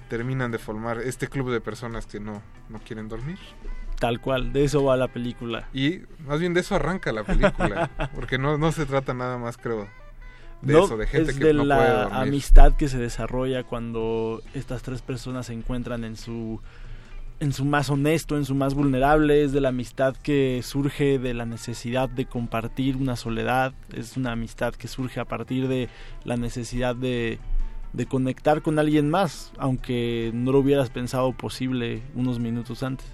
[0.09, 3.37] terminan de formar este club de personas que no, no quieren dormir.
[4.01, 5.69] Tal cual, de eso va la película.
[5.73, 9.57] Y más bien de eso arranca la película, porque no, no se trata nada más
[9.57, 9.87] creo
[10.63, 12.17] de No, eso, de gente es que de no la puede dormir.
[12.17, 16.59] amistad que se desarrolla cuando estas tres personas se encuentran en su
[17.39, 21.35] en su más honesto, en su más vulnerable, es de la amistad que surge de
[21.35, 25.89] la necesidad de compartir una soledad, es una amistad que surge a partir de
[26.23, 27.37] la necesidad de,
[27.93, 33.07] de conectar con alguien más, aunque no lo hubieras pensado posible unos minutos antes.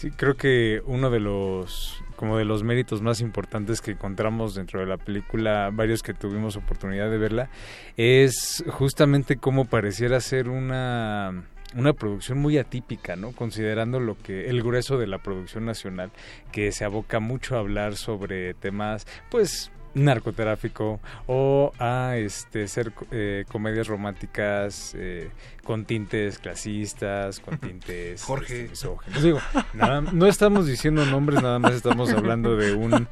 [0.00, 4.80] Sí, creo que uno de los como de los méritos más importantes que encontramos dentro
[4.80, 7.50] de la película, varios que tuvimos oportunidad de verla,
[7.98, 11.44] es justamente cómo pareciera ser una
[11.74, 13.32] una producción muy atípica, ¿no?
[13.32, 16.12] Considerando lo que el grueso de la producción nacional
[16.50, 23.44] que se aboca mucho a hablar sobre temas, pues narcotráfico o a este ser eh,
[23.50, 25.30] comedias románticas eh,
[25.64, 28.70] con tintes clasistas, con tintes Jorge.
[28.72, 28.88] este.
[29.22, 29.38] Digo,
[29.74, 33.08] nada- no estamos diciendo nombres, nada más estamos hablando de un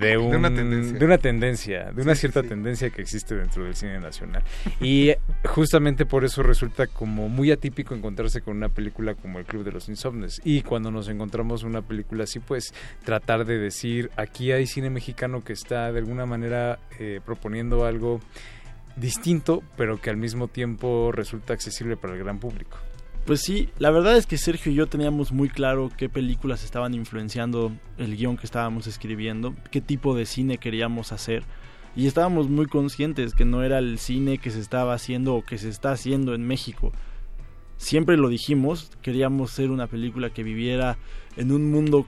[0.00, 0.98] de, un- una tendencia.
[0.98, 2.48] de una tendencia, de una Sí, cierta sí.
[2.48, 4.42] tendencia que existe dentro del cine nacional.
[4.80, 5.12] Y
[5.44, 9.72] justamente por eso resulta como muy atípico encontrarse con una película como El Club de
[9.72, 10.40] los Insomnes.
[10.44, 12.72] Y cuando nos encontramos una película así, pues
[13.04, 18.20] tratar de decir, aquí hay cine mexicano que está de alguna manera eh, proponiendo algo
[18.96, 22.76] distinto, pero que al mismo tiempo resulta accesible para el gran público.
[23.24, 26.92] Pues sí, la verdad es que Sergio y yo teníamos muy claro qué películas estaban
[26.92, 31.44] influenciando el guion que estábamos escribiendo, qué tipo de cine queríamos hacer.
[31.94, 35.58] Y estábamos muy conscientes que no era el cine que se estaba haciendo o que
[35.58, 36.92] se está haciendo en México.
[37.76, 40.96] Siempre lo dijimos, queríamos ser una película que viviera
[41.36, 42.06] en un mundo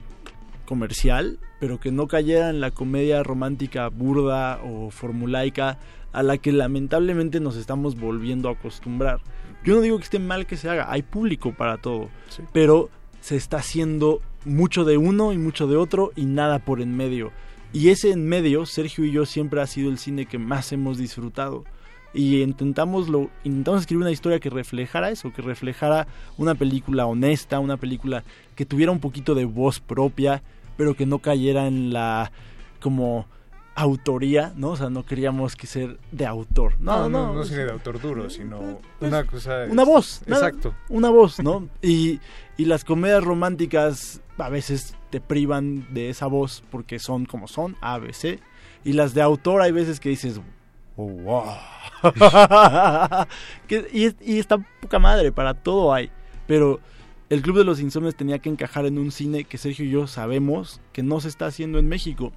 [0.65, 5.77] comercial, pero que no cayera en la comedia romántica burda o formulaica
[6.11, 9.19] a la que lamentablemente nos estamos volviendo a acostumbrar.
[9.63, 12.09] Yo no digo que esté mal que se haga, hay público para todo,
[12.53, 12.89] pero
[13.19, 17.31] se está haciendo mucho de uno y mucho de otro y nada por en medio.
[17.73, 20.97] Y ese en medio, Sergio y yo siempre ha sido el cine que más hemos
[20.97, 21.65] disfrutado.
[22.15, 27.59] Y intentamos, lo, intentamos escribir una historia que reflejara eso, que reflejara una película honesta,
[27.59, 28.23] una película
[28.55, 30.41] que tuviera un poquito de voz propia,
[30.77, 32.31] pero que no cayera en la
[32.79, 33.27] como
[33.75, 34.69] autoría, ¿no?
[34.69, 36.75] O sea, no queríamos que ser de autor.
[36.79, 39.65] No, no, no, o cine sea, de autor duro, sino una cosa...
[39.69, 40.21] una voz.
[40.25, 40.73] nada, Exacto.
[40.87, 41.67] Una voz, ¿no?
[41.81, 42.21] Y,
[42.55, 47.75] y las comedias románticas a veces te privan de esa voz porque son como son,
[47.81, 48.39] A, B, C.
[48.85, 50.39] Y las de autor hay veces que dices,
[50.97, 51.45] oh, wow.
[53.67, 56.09] Que- y, y está poca madre, para todo hay.
[56.47, 56.79] Pero
[57.29, 60.07] el Club de los Insomnes tenía que encajar en un cine que Sergio y yo
[60.07, 62.31] sabemos que no se está haciendo en México.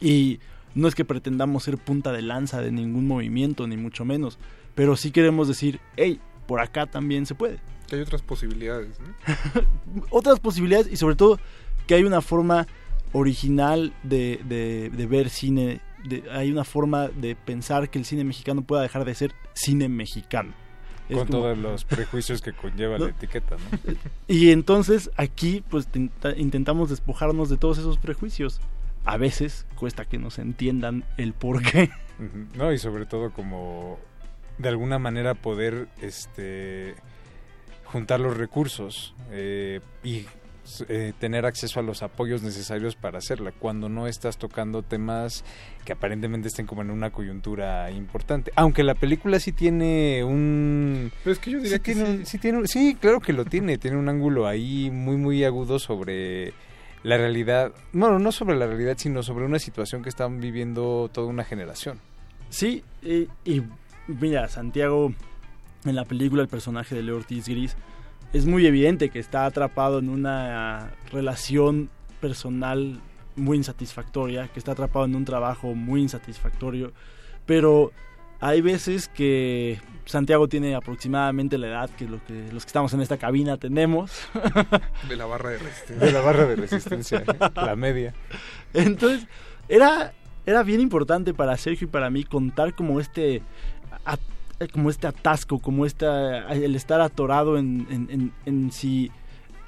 [0.00, 0.40] Y
[0.74, 4.38] no es que pretendamos ser punta de lanza de ningún movimiento, ni mucho menos.
[4.74, 7.58] Pero sí queremos decir, hey, por acá también se puede.
[7.88, 9.62] Que hay otras posibilidades, ¿no?
[10.10, 11.38] Otras posibilidades y sobre todo
[11.86, 12.66] que hay una forma
[13.14, 18.24] original de, de- de ver cine de- hay una forma de pensar que el cine
[18.24, 20.52] mexicano pueda dejar de ser cine mexicano.
[21.08, 23.06] Es Con como- todos los prejuicios que conlleva ¿No?
[23.06, 23.94] la etiqueta, ¿no?
[24.26, 28.60] Y entonces aquí pues tenta- intentamos despojarnos de todos esos prejuicios.
[29.04, 31.90] A veces cuesta que nos entiendan el por qué.
[32.56, 33.98] No, y sobre todo como
[34.58, 36.94] de alguna manera poder este
[37.84, 40.26] juntar los recursos eh, y
[40.88, 45.44] eh, tener acceso a los apoyos necesarios para hacerla cuando no estás tocando temas
[45.84, 48.52] que aparentemente estén como en una coyuntura importante.
[48.56, 51.92] Aunque la película sí tiene un Pero es que yo diría sí que
[52.40, 52.96] tiene, sí.
[53.00, 56.52] claro que lo tiene tiene un ángulo ahí muy muy agudo sobre
[57.02, 61.26] la realidad bueno no sobre la realidad sino sobre una situación que están viviendo toda
[61.26, 62.00] una generación.
[62.50, 63.62] Sí, y, y
[64.06, 65.12] mira, Santiago,
[65.84, 67.76] en la película, el personaje de Leo Ortiz Gris,
[68.32, 71.90] es muy evidente que está atrapado en una relación
[72.20, 73.00] personal
[73.36, 76.92] muy insatisfactoria, que está atrapado en un trabajo muy insatisfactorio,
[77.46, 77.92] pero
[78.40, 83.00] hay veces que Santiago tiene aproximadamente la edad que, lo que los que estamos en
[83.00, 84.12] esta cabina tenemos.
[85.08, 86.06] De la barra de resistencia.
[86.06, 87.24] De la barra de resistencia,
[87.54, 88.14] la media.
[88.74, 89.26] Entonces,
[89.68, 90.12] era,
[90.46, 93.42] era bien importante para Sergio y para mí contar como este
[94.72, 99.10] como este atasco, como esta, el estar atorado en, en, en- en si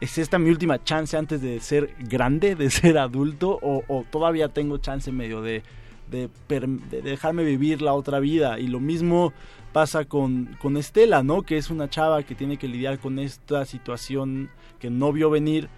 [0.01, 4.49] es esta mi última chance antes de ser grande, de ser adulto, o, o todavía
[4.49, 5.63] tengo chance medio de,
[6.11, 8.59] de, per- de dejarme vivir la otra vida.
[8.59, 9.33] Y lo mismo
[9.73, 11.43] pasa con, con Estela, ¿no?
[11.43, 14.51] Que es una chava que tiene que lidiar con esta situación
[14.81, 15.69] que no vio venir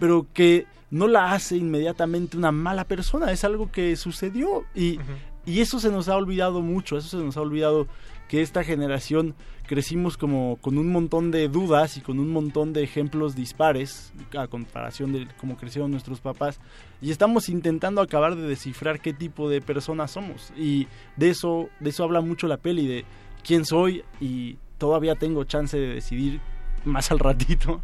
[0.00, 4.98] pero que no la hace inmediatamente una mala persona, es algo que sucedió y,
[5.46, 7.86] y eso se nos ha olvidado mucho, eso se nos ha olvidado
[8.32, 9.34] que esta generación
[9.66, 14.46] crecimos como con un montón de dudas y con un montón de ejemplos dispares a
[14.46, 16.58] comparación de cómo crecieron nuestros papás
[17.02, 21.90] y estamos intentando acabar de descifrar qué tipo de personas somos y de eso de
[21.90, 23.04] eso habla mucho la peli de
[23.44, 26.40] quién soy y todavía tengo chance de decidir
[26.86, 27.82] más al ratito.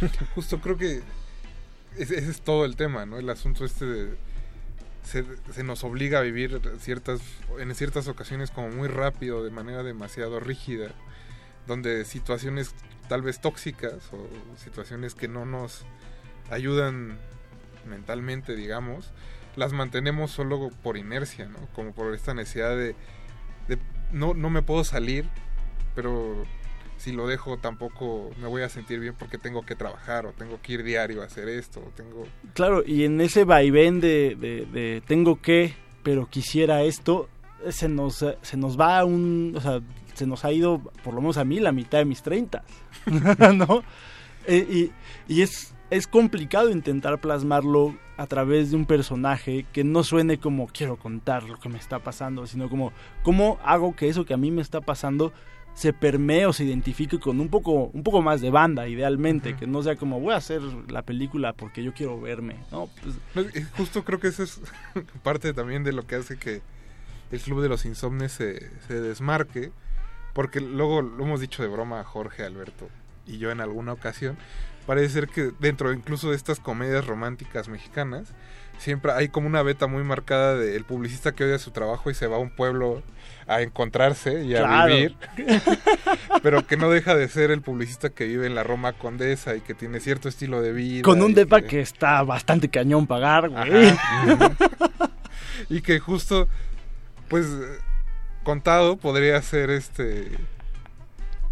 [0.34, 1.02] Justo creo que
[1.96, 3.16] ese, es todo el tema, ¿no?
[3.16, 4.16] El asunto este de...
[5.04, 7.20] Se, nos obliga a vivir ciertas,
[7.58, 10.92] en ciertas ocasiones como muy rápido, de manera demasiado rígida,
[11.66, 12.74] donde situaciones
[13.08, 15.84] tal vez tóxicas o situaciones que no nos
[16.50, 17.18] ayudan
[17.86, 19.12] mentalmente, digamos,
[19.56, 21.48] las mantenemos solo por inercia.
[21.74, 22.96] Como por esta necesidad de,
[23.68, 23.78] de
[24.10, 25.28] no, no me puedo salir,
[25.94, 26.44] pero
[27.04, 30.58] si lo dejo tampoco me voy a sentir bien porque tengo que trabajar o tengo
[30.62, 35.02] que ir diario a hacer esto tengo Claro, y en ese vaivén de, de, de
[35.06, 37.28] tengo que, pero quisiera esto,
[37.62, 39.80] eh, se nos, eh, se nos va un, o sea,
[40.14, 42.64] se nos ha ido, por lo menos a mí, la mitad de mis 30,
[43.54, 43.82] ¿no?
[44.46, 44.90] Eh,
[45.28, 50.38] y, y es, es complicado intentar plasmarlo a través de un personaje que no suene
[50.38, 54.32] como quiero contar lo que me está pasando, sino como cómo hago que eso que
[54.32, 55.32] a mí me está pasando
[55.74, 59.66] se permee o se identifique con un poco un poco más de banda idealmente que
[59.66, 62.88] no sea como voy a hacer la película porque yo quiero verme no
[63.32, 63.46] pues
[63.76, 64.60] justo creo que eso es
[65.22, 66.62] parte también de lo que hace que
[67.34, 69.72] el Club de los Insomnes se, se desmarque,
[70.32, 72.88] porque luego lo hemos dicho de broma a Jorge, Alberto
[73.26, 74.36] y yo en alguna ocasión,
[74.86, 78.34] parece ser que dentro incluso de estas comedias románticas mexicanas,
[78.78, 82.26] siempre hay como una beta muy marcada del publicista que odia su trabajo y se
[82.26, 83.02] va a un pueblo
[83.46, 84.94] a encontrarse y a Claro.
[84.94, 85.16] vivir,
[86.42, 89.60] pero que no deja de ser el publicista que vive en la Roma Condesa y
[89.60, 91.02] que tiene cierto estilo de vida.
[91.02, 94.52] con un depa que- que está bastante cañón pagar güey Ajá.
[95.68, 96.48] y que justo,
[97.28, 97.46] pues,
[98.42, 100.30] contado podría ser este.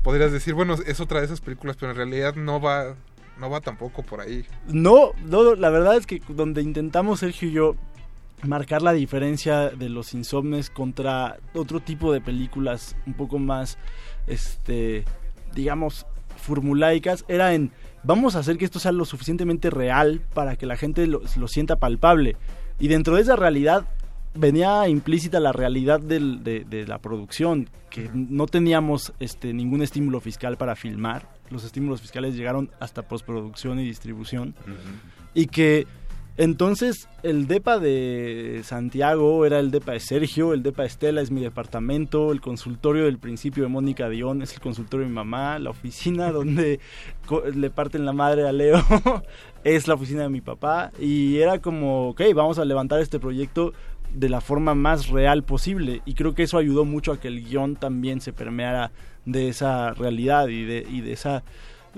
[0.03, 2.97] Podrías decir, bueno, es otra de esas películas, pero en realidad no va,
[3.39, 4.45] no va tampoco por ahí.
[4.67, 7.77] No, no, la verdad es que donde intentamos Sergio y yo
[8.43, 13.79] marcar la diferencia de los insomnes contra otro tipo de películas un poco más,
[14.27, 15.05] este,
[15.55, 16.07] digamos,
[16.37, 17.71] formulaicas, era en
[18.03, 21.49] vamos a hacer que esto sea lo suficientemente real para que la gente lo, lo
[21.49, 22.37] sienta palpable.
[22.81, 23.87] Y dentro de esa realidad
[24.35, 30.21] venía implícita la realidad del- de, de la producción, que no teníamos este, ningún estímulo
[30.21, 31.29] fiscal para filmar.
[31.51, 34.55] Los estímulos fiscales llegaron hasta postproducción y distribución.
[35.35, 35.87] Y que
[36.39, 41.31] entonces el DEPA de Santiago era el DEPA de Sergio, el DEPA de Estela es
[41.31, 45.59] mi departamento, el consultorio del principio de Mónica Dion es el consultorio de mi mamá,
[45.59, 46.81] la oficina donde
[47.55, 48.83] le parten la madre a Leo
[49.65, 50.91] es la oficina de mi papá.
[50.99, 53.73] Y era como, ok, vamos a levantar este proyecto
[54.15, 56.03] de la forma más real posible.
[56.05, 58.91] Y creo que eso ayudó mucho a que el guion también se permeara
[59.25, 61.45] de esa realidad y de, y de esa,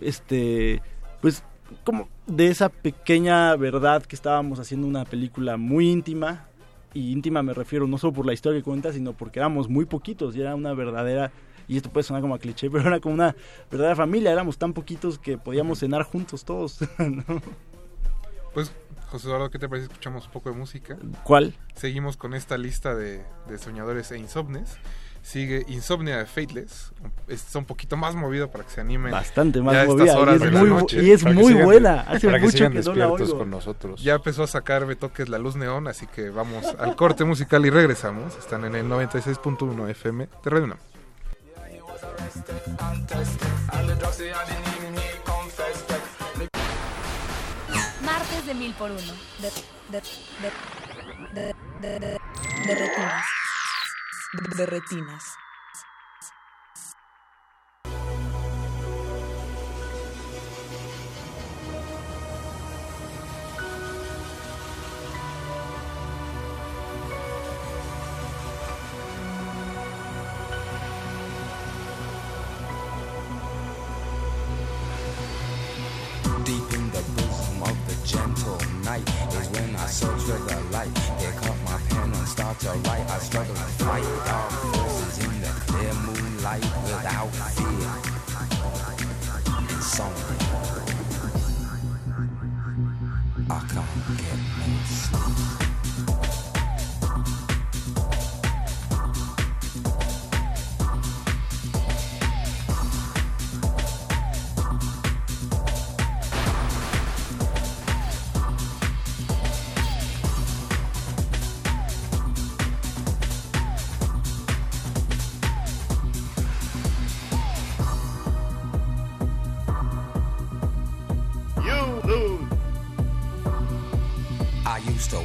[0.00, 0.82] este,
[1.20, 1.42] pues
[1.84, 6.46] como de esa pequeña verdad que estábamos haciendo una película muy íntima
[6.94, 9.84] y íntima me refiero no solo por la historia que cuenta, sino porque éramos muy
[9.84, 11.32] poquitos y era una verdadera,
[11.66, 13.34] y esto puede sonar como a cliché, pero era como una
[13.70, 16.78] verdadera familia, éramos tan poquitos que podíamos cenar juntos todos.
[16.98, 17.24] ¿no?
[18.54, 18.72] Pues,
[19.08, 19.88] José Eduardo, ¿qué te parece?
[19.88, 20.96] Escuchamos un poco de música.
[21.24, 21.54] ¿Cuál?
[21.74, 24.78] Seguimos con esta lista de, de soñadores e insomnes.
[25.24, 26.92] Sigue Insomnia de Fateless.
[27.28, 29.10] Está un poquito más movido para que se animen.
[29.10, 31.02] Bastante más ya a estas movida, y horas es de la muy- noche.
[31.02, 32.00] y es Para que muy sigan- buena.
[32.02, 33.38] Hace Para que mucho sigan que no la despiertos oigo.
[33.38, 34.02] con nosotros.
[34.02, 37.70] Ya empezó a sacar Betoques la luz neón, así que vamos al corte musical y
[37.70, 38.36] regresamos.
[38.36, 40.78] Están en el 96.1 FM de Radio UNAM.
[48.04, 49.00] Martes de mil por uno.
[49.40, 49.50] De,
[49.90, 50.00] de,
[50.42, 50.50] de,
[51.34, 52.18] de, de, de,
[52.66, 53.24] de retinas.
[54.34, 55.36] De retinas.
[76.42, 80.92] Deep in the bosom of the gentle night is when I search for the light.
[81.18, 81.63] Pick up
[82.26, 83.10] start to write.
[83.10, 88.14] I struggle to fight dark forces in the clear moonlight without fear.
[88.36, 90.33] I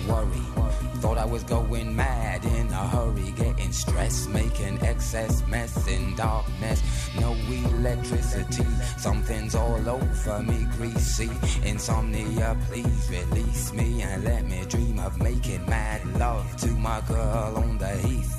[0.09, 0.43] worry.
[1.01, 6.81] Thought I was going mad in a hurry, getting stressed, making excess mess in darkness.
[7.19, 8.65] No electricity,
[8.97, 11.29] something's all over me, greasy.
[11.63, 17.53] Insomnia, please release me and let me dream of making mad love to my girl
[17.55, 18.38] on the heath.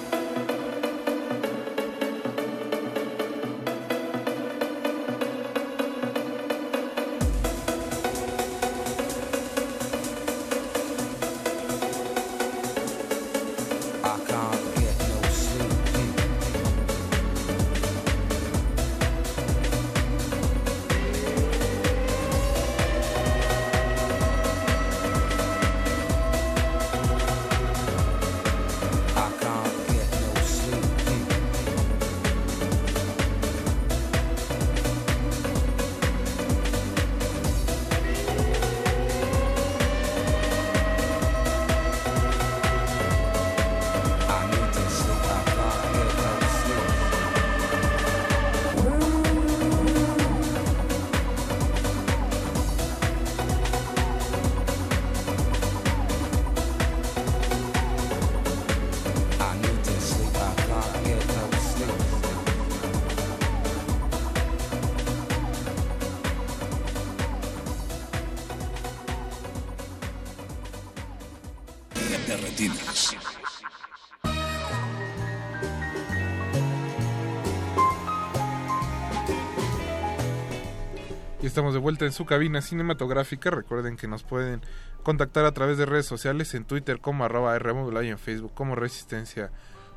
[81.91, 83.49] Vuelta en su cabina cinematográfica.
[83.49, 84.61] Recuerden que nos pueden
[85.03, 88.53] contactar a través de redes sociales en Twitter como arroba R modulada y en Facebook
[88.53, 89.51] como Resistencia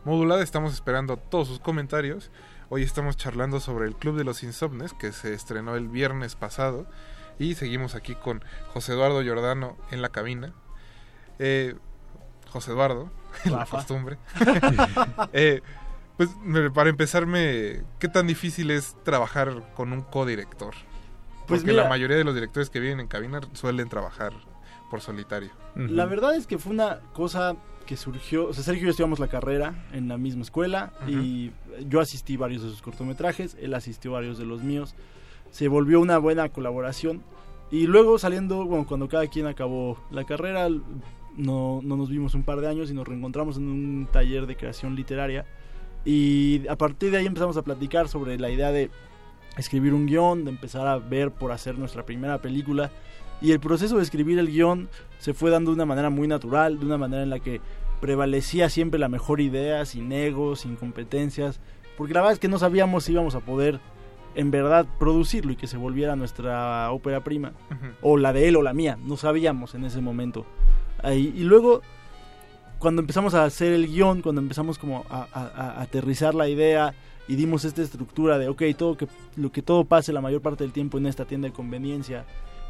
[0.04, 0.42] Modulada.
[0.42, 2.32] Estamos esperando todos sus comentarios.
[2.68, 6.88] Hoy estamos charlando sobre el Club de los Insomnes que se estrenó el viernes pasado.
[7.38, 8.42] Y seguimos aquí con
[8.72, 10.52] José Eduardo Giordano en la cabina.
[11.38, 11.76] Eh,
[12.50, 13.12] José Eduardo,
[13.44, 14.18] la costumbre.
[15.32, 15.62] Eh,
[16.16, 16.28] pues
[16.74, 20.74] para empezarme, ¿qué tan difícil es trabajar con un codirector?
[21.46, 24.32] Pues Porque mira- la mayoría de los directores que vienen en cabina suelen trabajar
[24.90, 25.50] por solitario.
[25.74, 27.56] La verdad es que fue una cosa
[27.86, 31.50] que surgió, o sea, Sergio y yo estudiamos la carrera en la misma escuela y
[31.88, 34.94] yo asistí varios de sus cortometrajes, él asistió varios de los míos,
[35.50, 37.22] se volvió una buena colaboración
[37.70, 40.68] y luego saliendo, bueno, cuando cada quien acabó la carrera,
[41.36, 44.56] no, no nos vimos un par de años y nos reencontramos en un taller de
[44.56, 45.44] creación literaria.
[46.04, 48.90] Y a partir de ahí empezamos a platicar sobre la idea de
[49.56, 52.90] escribir un guion, de empezar a ver por hacer nuestra primera película.
[53.40, 56.78] Y el proceso de escribir el guion se fue dando de una manera muy natural,
[56.78, 57.60] de una manera en la que
[58.01, 61.60] prevalecía siempre la mejor idea, sin egos, sin competencias,
[61.97, 63.81] porque la verdad es que no sabíamos si íbamos a poder
[64.35, 67.52] en verdad producirlo y que se volviera nuestra ópera prima,
[68.02, 70.44] o la de él o la mía, no sabíamos en ese momento.
[71.02, 71.82] Ahí, y luego
[72.78, 76.94] cuando empezamos a hacer el guion, cuando empezamos como a, aterrizar la idea
[77.28, 80.64] y dimos esta estructura de, ok, todo que, lo que todo pase la mayor parte
[80.64, 82.24] del tiempo en esta tienda de conveniencia,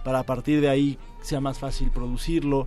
[0.04, 2.66] para a partir de ahí sea más fácil producirlo,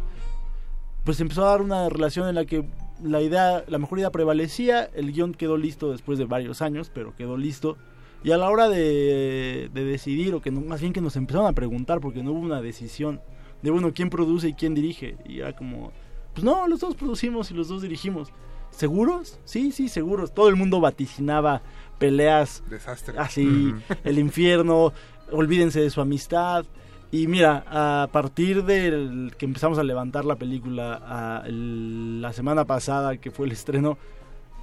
[1.04, 2.66] pues empezó a dar una relación en la que
[3.02, 7.16] la idea, la mejor idea prevalecía, el guion quedó listo después de varios años, pero
[7.16, 7.78] quedó listo.
[8.24, 12.02] Y a la hora de, decidir, o que más bien que nos empezaron a preguntar,
[12.02, 13.22] porque no hubo una decisión
[13.62, 15.16] de, bueno, quién produce y quién dirige.
[15.26, 15.92] Y era como,
[16.34, 18.34] pues no, los dos producimos y los dos dirigimos.
[18.78, 19.40] ¿Seguros?
[19.44, 20.36] Sí, sí, seguros.
[20.36, 21.64] Todo el mundo vaticinaba
[21.98, 22.62] peleas.
[22.70, 23.18] Desastre.
[23.18, 23.74] Así,
[24.04, 24.94] el infierno,
[25.32, 26.64] olvídense de su amistad.
[27.12, 33.32] Y mira, a partir del que empezamos a levantar la película la semana pasada, que
[33.32, 33.98] fue el estreno,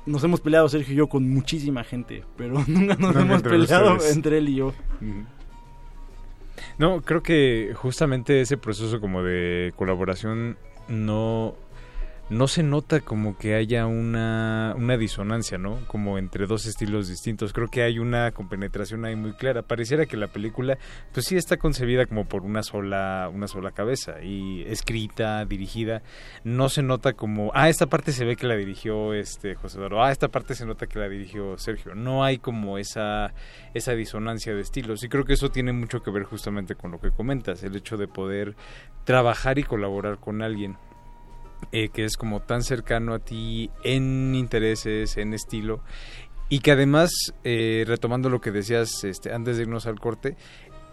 [0.06, 4.38] nos hemos peleado Sergio y yo con muchísima gente, pero nunca nos hemos peleado entre
[4.38, 4.72] él y yo.
[6.78, 11.56] No, creo que justamente ese proceso como de colaboración no
[12.35, 15.78] no se nota como que haya una, una disonancia, ¿no?
[15.86, 17.52] Como entre dos estilos distintos.
[17.52, 19.62] Creo que hay una compenetración ahí muy clara.
[19.62, 20.77] Pareciera que la película,
[21.12, 26.02] pues sí está concebida como por una sola, una sola cabeza y escrita, dirigida.
[26.43, 30.02] No se nota como, ah, esta parte se ve que la dirigió este José Eduardo,
[30.02, 31.94] ah, esta parte se nota que la dirigió Sergio.
[31.94, 33.32] No hay como esa,
[33.74, 35.05] esa disonancia de estilos.
[35.05, 37.97] Y creo que eso tiene mucho que ver justamente con lo que comentas, el hecho
[37.97, 38.56] de poder
[39.05, 40.77] trabajar y colaborar con alguien.
[41.72, 45.80] Eh, que es como tan cercano a ti en intereses, en estilo,
[46.48, 47.10] y que además,
[47.42, 50.36] eh, retomando lo que decías este, antes de irnos al corte,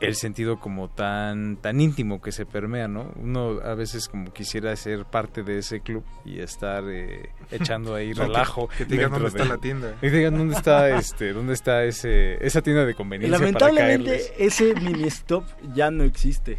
[0.01, 3.13] el sentido como tan tan íntimo que se permea, ¿no?
[3.21, 8.11] Uno a veces como quisiera ser parte de ese club y estar eh, echando ahí
[8.13, 8.67] relajo.
[8.67, 9.95] que, te digan dónde está la tienda.
[10.01, 15.03] Que digan dónde está este, dónde está ese esa tienda de conveniencia Lamentablemente ese mini
[15.03, 15.45] stop
[15.75, 16.57] ya no existe.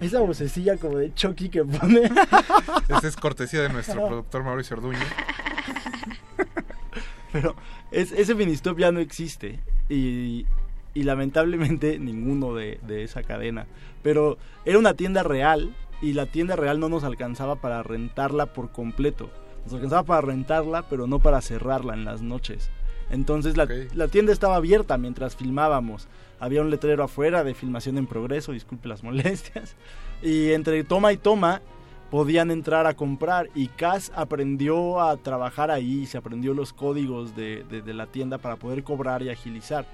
[0.00, 2.02] Esa vocecilla como de Chucky que pone.
[2.88, 4.98] Esa es cortesía de nuestro productor Mauricio Orduño.
[7.32, 7.56] Pero
[7.90, 9.60] ese ministop ya no existe.
[9.88, 10.46] Y,
[10.94, 13.66] lamentablemente ninguno de, esa cadena.
[14.02, 18.70] Pero era una tienda real y la tienda real no nos alcanzaba para rentarla por
[18.70, 19.30] completo.
[19.64, 22.70] Nos alcanzaba para rentarla, pero no para cerrarla en las noches.
[23.10, 26.08] Entonces la tienda estaba abierta mientras filmábamos
[26.44, 29.76] había un letrero afuera de filmación en progreso, disculpe las molestias,
[30.22, 31.62] y entre toma y toma
[32.10, 37.64] podían entrar a comprar y Cas aprendió a trabajar ahí, se aprendió los códigos de,
[37.64, 39.86] de, la tienda para poder cobrar y agilizar.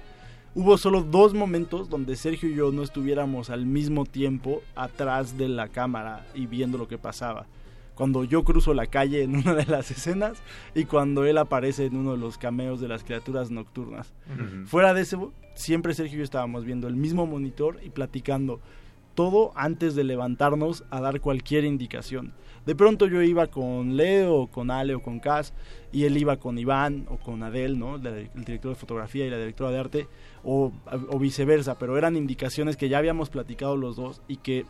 [0.53, 5.47] Hubo solo dos momentos donde Sergio y yo no estuviéramos al mismo tiempo atrás de
[5.47, 7.47] la cámara y viendo lo que pasaba
[8.01, 10.41] cuando yo cruzo la calle en una de las escenas
[10.73, 14.11] y cuando él aparece en uno de los cameos de las criaturas nocturnas.
[14.65, 15.17] Fuera de ese,
[15.53, 18.59] siempre Sergio y yo estábamos viendo el mismo monitor y platicando
[19.13, 22.33] todo antes de levantarnos a dar cualquier indicación.
[22.65, 25.53] De pronto yo iba con Leo, o con Ale o con Cas,
[25.91, 27.97] y él iba con Iván o con Adel, ¿no?
[27.97, 30.07] el director de fotografía y la directora de arte,
[30.43, 30.71] o,
[31.07, 34.65] o viceversa, pero eran indicaciones que ya habíamos platicado los dos y que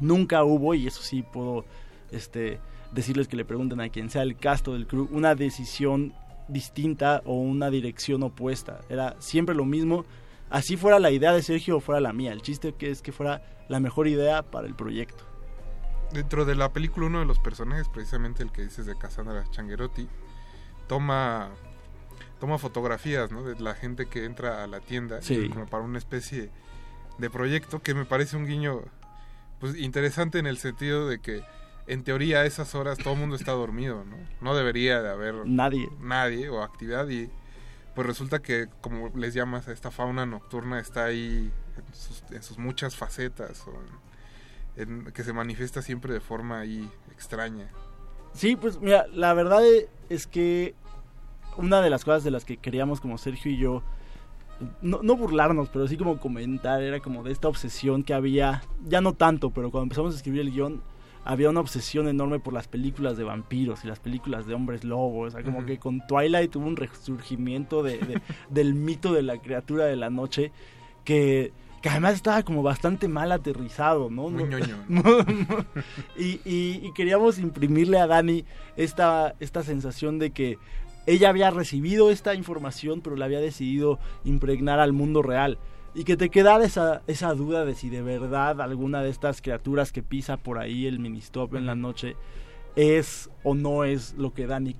[0.00, 1.66] nunca hubo, y eso sí puedo
[2.12, 2.60] este,
[2.92, 6.12] decirles que le pregunten a quien sea el casto del crew una decisión
[6.48, 8.80] distinta o una dirección opuesta.
[8.88, 10.04] Era siempre lo mismo.
[10.50, 12.32] Así fuera la idea de Sergio o fuera la mía.
[12.32, 15.24] El chiste que es que fuera la mejor idea para el proyecto.
[16.12, 20.06] Dentro de la película, uno de los personajes, precisamente el que dices de Cassandra Changuerotti,
[20.86, 21.50] toma
[22.38, 23.44] toma fotografías ¿no?
[23.44, 25.20] de la gente que entra a la tienda
[25.52, 26.50] como para una especie
[27.18, 28.82] de proyecto que me parece un guiño
[29.60, 31.44] pues interesante en el sentido de que
[31.86, 34.16] en teoría a esas horas todo el mundo está dormido, ¿no?
[34.40, 35.88] No debería de haber nadie.
[36.00, 37.28] Nadie o actividad y
[37.94, 41.50] pues resulta que como les llamas a esta fauna nocturna está ahí
[42.30, 43.72] en sus, muchas facetas o
[45.12, 47.68] que se manifiesta siempre de forma ahí extraña.
[48.32, 49.62] Sí, pues mira, la verdad
[50.08, 50.74] es que
[51.58, 53.82] una de las cosas de las que queríamos como Sergio y yo
[54.80, 59.00] no, no, burlarnos, pero sí como comentar, era como de esta obsesión que había, ya
[59.00, 60.82] no tanto, pero cuando empezamos a escribir el guion,
[61.24, 65.28] había una obsesión enorme por las películas de vampiros y las películas de hombres lobos.
[65.28, 68.20] O sea, como que con Twilight hubo un resurgimiento de, de,
[68.50, 70.50] del mito de la criatura de la noche
[71.04, 74.28] que, que además estaba como bastante mal aterrizado, ¿no?
[74.30, 74.76] Muy No- ñoño.
[76.16, 78.44] y, y- y queríamos imprimirle a Dani
[78.76, 80.58] esta, esta sensación de que
[81.06, 85.58] ella había recibido esta información, pero la había decidido impregnar al mundo real.
[85.94, 89.92] Y que te quedara esa, esa duda de si de verdad alguna de estas criaturas
[89.92, 92.16] que pisa por ahí el ministop en la noche
[92.76, 94.74] es o no es lo que Dani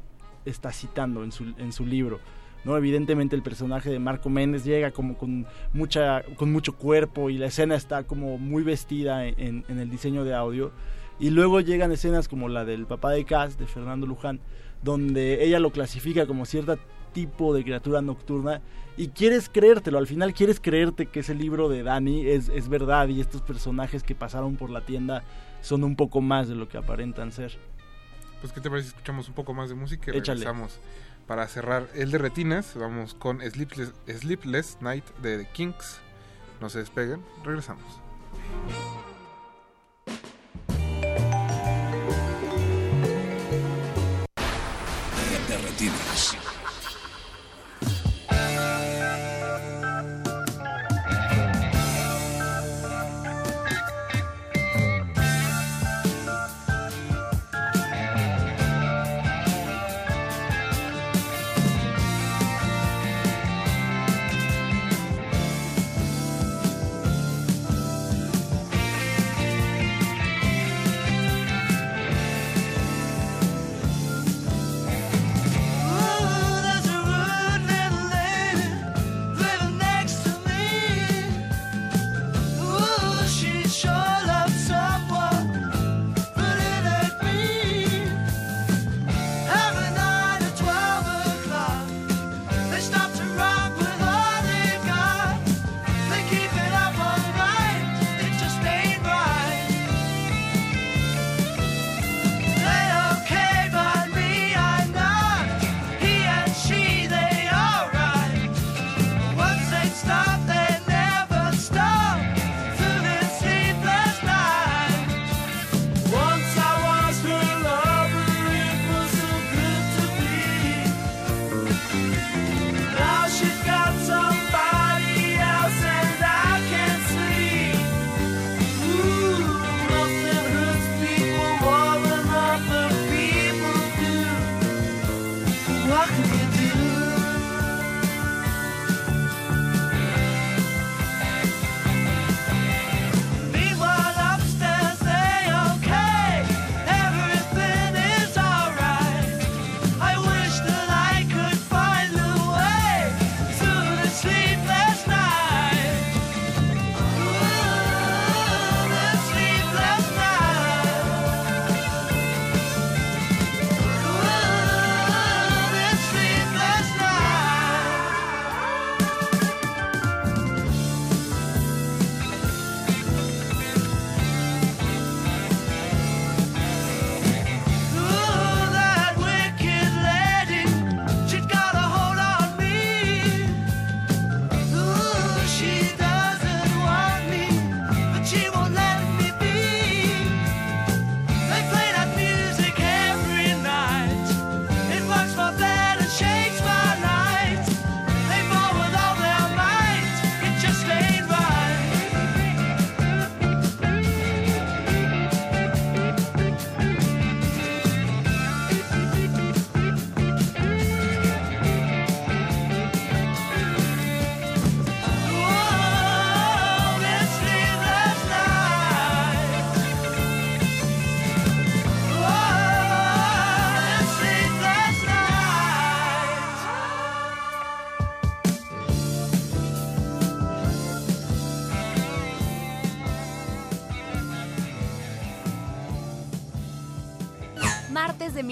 [0.46, 2.20] está citando en su, en su libro.
[2.64, 2.76] ¿no?
[2.76, 7.46] Evidentemente el personaje de Marco Méndez llega como con, mucha, con mucho cuerpo y la
[7.46, 10.72] escena está como muy vestida en, en el diseño de audio.
[11.18, 14.40] Y luego llegan escenas como la del papá de Cass, de Fernando Luján,
[14.82, 16.78] donde ella lo clasifica como cierto
[17.12, 18.60] tipo de criatura nocturna
[18.96, 23.08] y quieres creértelo, al final quieres creerte que ese libro de Dani es, es verdad
[23.08, 25.24] y estos personajes que pasaron por la tienda
[25.62, 27.56] son un poco más de lo que aparentan ser.
[28.40, 30.40] Pues, ¿qué te parece si escuchamos un poco más de música y Échale.
[30.40, 30.78] regresamos?
[31.26, 36.00] Para cerrar el de Retinas, vamos con Sleepless, Sleepless Night de The Kinks.
[36.60, 38.00] No se despeguen, regresamos.
[45.48, 46.36] De retinas.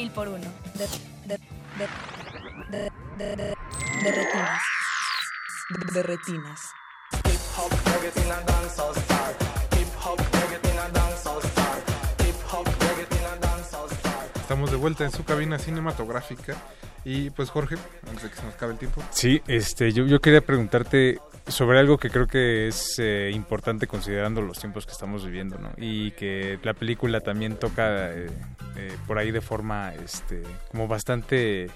[0.01, 0.47] Mil por uno.
[0.75, 0.87] De,
[1.29, 1.39] de,
[1.79, 1.87] de,
[2.71, 3.55] de, de, de,
[4.05, 4.63] de retinas.
[5.93, 6.61] De retinas.
[14.41, 16.57] estamos de vuelta en su cabina cinematográfica.
[17.05, 17.77] Y pues Jorge,
[18.09, 19.03] antes de que se nos acabe el tiempo.
[19.11, 21.19] Sí, este, yo, yo quería preguntarte
[21.51, 25.71] sobre algo que creo que es eh, importante considerando los tiempos que estamos viviendo, ¿no?
[25.77, 28.29] Y que la película también toca eh,
[28.77, 31.69] eh, por ahí de forma, este, como bastante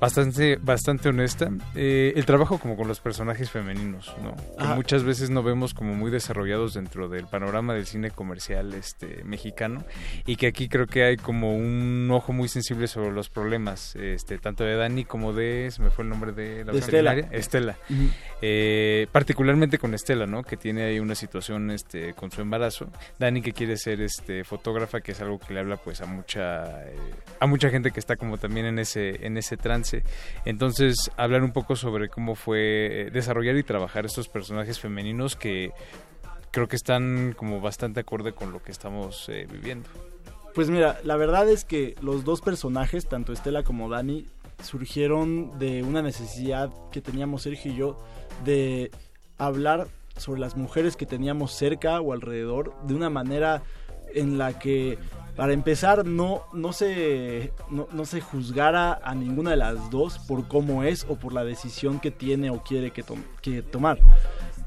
[0.00, 1.50] bastante bastante honesta.
[1.74, 4.74] Eh, el trabajo como con los personajes femeninos no que Ajá.
[4.74, 9.84] muchas veces no vemos como muy desarrollados dentro del panorama del cine comercial este mexicano.
[10.26, 14.38] Y que aquí creo que hay como un ojo muy sensible sobre los problemas este
[14.38, 17.14] tanto de Dani como de se me fue el nombre de la De Estela.
[17.14, 17.78] Estela.
[17.88, 18.08] Ujú.
[18.42, 22.90] Eh, particularmente con Estela no que tiene ahí una situación este con su embarazo.
[23.18, 26.84] Dani que quiere ser este fotógrafa que es algo que le habla pues a mucha
[26.84, 26.96] eh,
[27.40, 29.83] a mucha gente que está como también en ese en ese trance
[30.44, 35.72] entonces hablar un poco sobre cómo fue eh, desarrollar y trabajar estos personajes femeninos que
[36.50, 39.88] creo que están como bastante acorde con lo que estamos eh, viviendo.
[40.54, 44.26] Pues mira, la verdad es que los dos personajes, tanto Estela como Dani,
[44.62, 47.98] surgieron de una necesidad que teníamos Sergio y yo
[48.44, 48.92] de
[49.36, 53.62] hablar sobre las mujeres que teníamos cerca o alrededor de una manera
[54.14, 54.96] en la que
[55.36, 60.46] para empezar no, no, se, no, no se juzgara a ninguna de las dos por
[60.48, 63.98] cómo es o por la decisión que tiene o quiere que, tom- que tomar.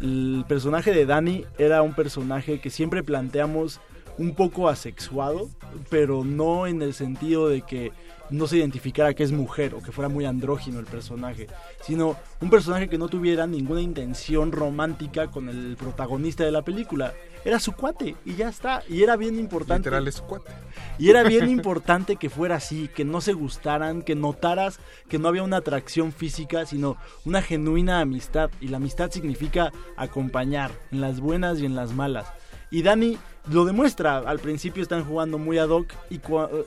[0.01, 3.79] El personaje de Dani era un personaje que siempre planteamos
[4.17, 5.49] un poco asexuado,
[5.89, 7.91] pero no en el sentido de que
[8.29, 11.47] no se identificara que es mujer o que fuera muy andrógino el personaje,
[11.81, 17.13] sino un personaje que no tuviera ninguna intención romántica con el protagonista de la película.
[17.45, 18.83] Era su cuate y ya está.
[18.89, 19.89] Y era bien importante.
[19.89, 20.51] Literal es su cuate.
[20.99, 25.29] Y era bien importante que fuera así, que no se gustaran, que notaras que no
[25.29, 28.49] había una atracción física, sino una genuina amistad.
[28.59, 32.27] Y la amistad significa acompañar, en las buenas y en las malas.
[32.69, 33.17] Y Dani
[33.51, 34.17] lo demuestra.
[34.17, 36.19] Al principio están jugando muy ad hoc y,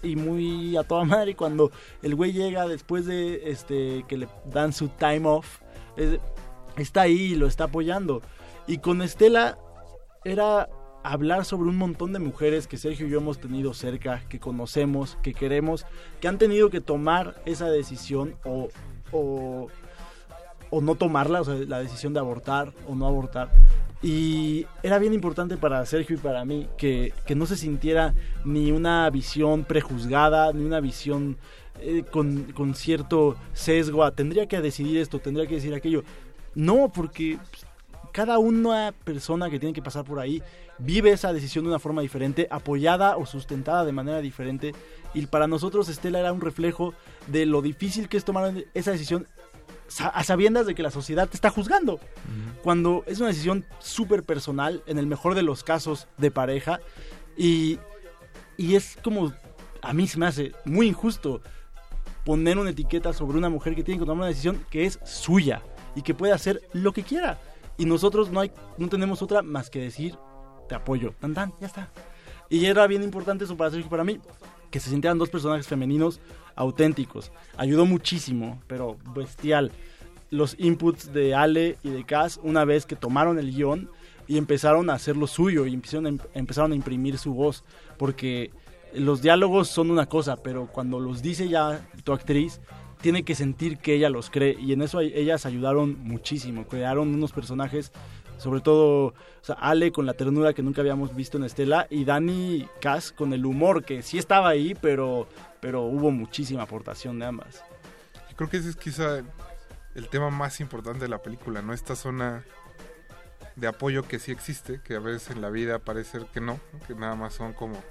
[0.03, 1.33] y muy a toda madre.
[1.33, 1.71] Y cuando
[2.03, 5.61] el güey llega después de este que le dan su time off,
[5.97, 6.19] es-
[6.77, 8.23] está ahí y lo está apoyando.
[8.67, 9.59] Y con Estela
[10.25, 10.69] era
[11.03, 15.17] hablar sobre un montón de mujeres que Sergio y yo hemos tenido cerca, que conocemos,
[15.23, 15.87] que queremos,
[16.21, 18.69] que han tenido que tomar esa decisión o,
[19.11, 19.69] o,
[20.71, 23.51] o no tomarla, o sea, la decisión de abortar o no abortar.
[24.03, 28.15] Y era bien importante para Sergio y para mí que, que no se sintiera
[28.45, 31.37] ni una visión prejuzgada, ni una visión
[31.81, 36.03] eh, con, con cierto sesgo a tendría que decidir esto, tendría que decir aquello.
[36.55, 37.67] No, porque pues,
[38.13, 40.43] cada una persona que tiene que pasar por ahí
[40.79, 44.75] vive esa decisión de una forma diferente, apoyada o sustentada de manera diferente.
[45.15, 46.95] Y para nosotros Estela era un reflejo
[47.27, 49.27] de lo difícil que es tomar esa decisión
[49.99, 52.01] a sabiendas de que la sociedad te está juzgando.
[52.63, 56.81] Cuando es una decisión súper personal, en el mejor de los casos de pareja,
[57.37, 57.79] y,
[58.57, 59.33] y es como,
[59.83, 61.41] a mí se me hace muy injusto
[62.25, 65.63] poner una etiqueta sobre una mujer que tiene que tomar una decisión que es suya
[65.95, 67.41] y que puede hacer lo que quiera.
[67.79, 70.17] Y nosotros no, hay, no tenemos otra más que decir,
[70.69, 71.89] te apoyo, tan tan, ya está.
[72.49, 74.21] Y era bien importante eso para Sergio para mí,
[74.71, 76.21] que se sintieran dos personajes femeninos
[76.61, 77.33] auténticos.
[77.57, 79.73] Ayudó muchísimo, pero bestial.
[80.31, 83.91] Los inputs de Ale y de Cass una vez que tomaron el guion
[84.29, 87.65] y empezaron a hacer lo suyo y empezaron a, empezaron a imprimir su voz.
[87.97, 88.51] Porque
[88.93, 92.61] los diálogos son una cosa, pero cuando los dice ya tu actriz,
[93.01, 94.57] tiene que sentir que ella los cree.
[94.61, 96.67] Y en eso ellas ayudaron muchísimo.
[96.69, 97.91] Crearon unos personajes,
[98.37, 102.05] sobre todo o sea, Ale con la ternura que nunca habíamos visto en Estela y
[102.05, 105.27] Dani Cass con el humor que sí estaba ahí, pero,
[105.61, 107.63] pero hubo muchísima aportación de ambas.
[108.31, 109.23] Yo creo que ese es quizá
[109.95, 111.73] el tema más importante de la película, ¿no?
[111.73, 112.45] Esta zona
[113.57, 116.95] de apoyo que sí existe, que a veces en la vida parece que no, que
[116.95, 117.83] nada más son como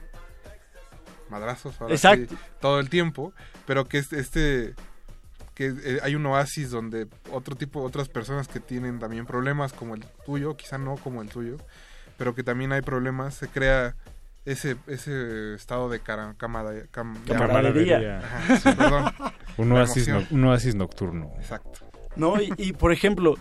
[1.29, 2.27] madrazos ahora sí,
[2.59, 3.33] todo el tiempo,
[3.67, 4.75] pero que este, este
[5.53, 9.93] que eh, hay un oasis donde otro tipo, otras personas que tienen también problemas como
[9.93, 11.57] el tuyo, quizá no como el tuyo,
[12.17, 13.95] pero que también hay problemas, se crea
[14.45, 18.19] ese ese estado de cara, camada, cam- Camaradería.
[18.19, 19.05] Ajá, sí, perdón.
[19.57, 21.79] un, oasis no- un oasis nocturno Exacto.
[22.15, 22.41] ¿No?
[22.41, 23.35] Y, y, por ejemplo,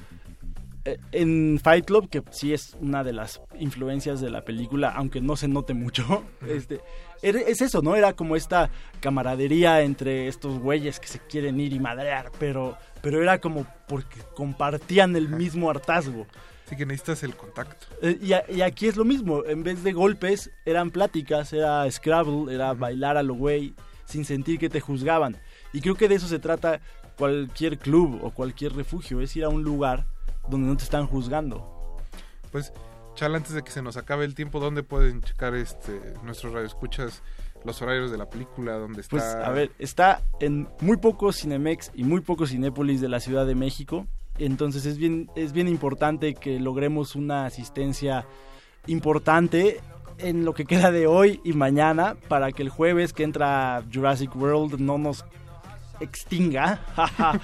[0.85, 5.21] eh, en Fight Club, que sí es una de las influencias de la película, aunque
[5.21, 6.81] no se note mucho, este,
[7.23, 7.97] era- es eso, ¿no?
[7.97, 8.71] Era como esta
[9.01, 14.19] camaradería entre estos güeyes que se quieren ir y madrear, pero, pero era como porque
[14.35, 16.27] compartían el mismo hartazgo.
[16.69, 17.87] Así que necesitas el contacto.
[18.03, 21.91] Eh, y, a- y aquí es lo mismo, en vez de golpes eran pláticas, era
[21.91, 23.73] Scrabble, era bailar a lo güey,
[24.05, 25.39] sin sentir que te juzgaban.
[25.73, 26.83] Y creo que de eso se trata
[27.17, 30.05] cualquier club o cualquier refugio, es ir a un lugar
[30.51, 31.97] donde no te están juzgando.
[32.53, 32.71] Pues,
[33.15, 37.23] Chal, antes de que se nos acabe el tiempo, ¿dónde pueden checar este nuestros radioescuchas
[37.65, 39.11] los horarios de la película, dónde está.
[39.11, 43.47] Pues a ver, está en muy pocos Cinemex y muy pocos Cinépolis de la Ciudad
[43.47, 44.07] de México.
[44.39, 48.27] Entonces es bien, es bien importante que logremos una asistencia
[48.87, 49.81] importante
[50.19, 54.35] en lo que queda de hoy y mañana para que el jueves que entra Jurassic
[54.35, 55.25] World no nos
[56.01, 56.81] extinga.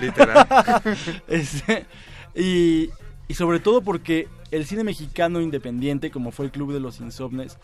[0.00, 0.46] Literal.
[1.28, 1.86] Este,
[2.34, 2.90] y,
[3.26, 7.58] y sobre todo porque el cine mexicano independiente, como fue el Club de los Insomnes,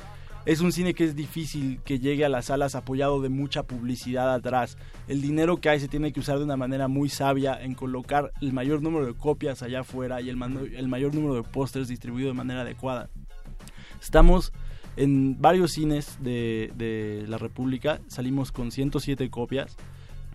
[0.46, 4.32] es un cine que es difícil que llegue a las salas apoyado de mucha publicidad
[4.32, 4.76] atrás.
[5.08, 8.32] El dinero que hay se tiene que usar de una manera muy sabia en colocar
[8.42, 12.34] el mayor número de copias allá afuera y el, mayor número de pósters distribuido de
[12.34, 13.08] manera adecuada.
[14.02, 14.52] Estamos
[14.96, 19.76] en varios cines de, de la República, salimos con 107 copias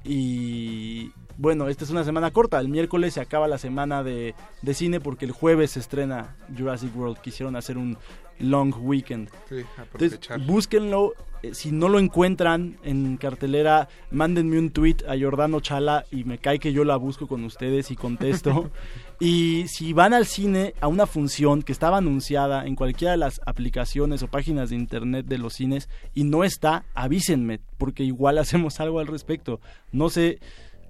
[0.04, 4.74] y bueno, esta es una semana corta, el miércoles se acaba la semana de, de
[4.74, 7.98] cine porque el jueves se estrena Jurassic World, quisieron hacer un
[8.40, 9.30] long weekend.
[9.50, 9.58] Sí,
[9.94, 11.14] Entonces, búsquenlo.
[11.44, 16.38] eh, Si no lo encuentran en cartelera, mándenme un tweet a Jordano Chala y me
[16.38, 18.72] cae que yo la busco con ustedes y contesto.
[19.20, 23.40] y si van al cine a una función que estaba anunciada en cualquiera de las
[23.46, 28.80] aplicaciones o páginas de internet de los cines y no está, avísenme, porque igual hacemos
[28.80, 29.60] algo al respecto.
[29.92, 30.40] No se,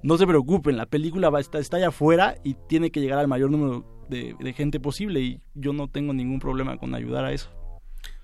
[0.02, 3.28] no se preocupen, la película va, está, está allá afuera y tiene que llegar al
[3.28, 7.32] mayor número de, de gente posible y yo no tengo ningún problema con ayudar a
[7.32, 7.50] eso.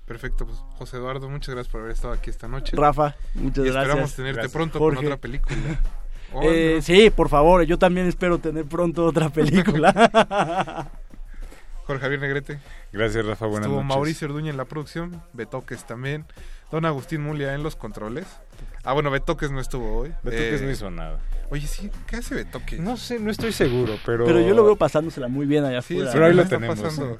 [0.05, 2.75] Perfecto, pues José Eduardo, muchas gracias por haber estado aquí esta noche.
[2.77, 3.83] Rafa, muchas y gracias.
[3.87, 4.53] esperamos tenerte Gracias.
[4.53, 4.97] pronto Jorge.
[4.97, 5.57] con otra película.
[6.33, 6.81] Oh, Eh, no.
[6.81, 9.93] Sí, por favor, yo también espero tener pronto otra película.
[11.85, 12.59] Jorge Javier Negrete.
[12.91, 13.45] Gracias, Rafa.
[13.45, 13.95] Buenas Estuvo noches.
[13.95, 16.25] Mauricio Orduña en la producción, Betoques también,
[16.71, 18.25] Don Agustín Mulia en los controles.
[18.85, 20.09] Ah, bueno, Betoques no estuvo hoy.
[20.23, 21.19] Betoques Eh, no hizo nada.
[21.49, 22.79] Oye, sí, ¿qué hace Betoques?
[22.79, 24.25] No sé, no estoy seguro, pero...
[24.25, 26.05] Pero yo lo veo pasándosela muy bien allá afuera.
[26.05, 26.79] sí, Pero ahí lo tenemos.
[26.79, 27.17] pasando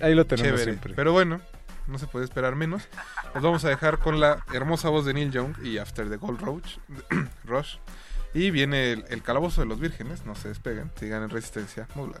[0.00, 0.64] Ahí lo tenemos chévere.
[0.64, 0.94] siempre.
[0.94, 1.40] Pero bueno,
[1.88, 2.88] no se puede esperar menos.
[3.34, 6.40] Nos vamos a dejar con la hermosa voz de Neil Young y After the Gold
[6.40, 6.78] Roach,
[7.44, 7.76] Rush.
[8.34, 12.20] Y viene el, el calabozo de los vírgenes, no se despeguen, sigan en resistencia modular.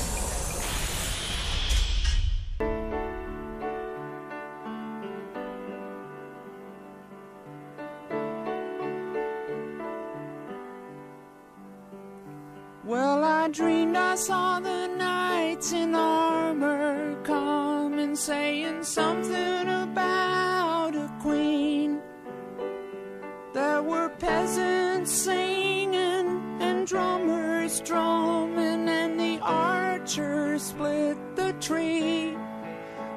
[13.41, 21.99] I dreamed I saw the knights in armor coming, saying something about a queen.
[23.51, 26.27] There were peasants singing
[26.61, 32.37] and drummers drumming, and the archers split the tree.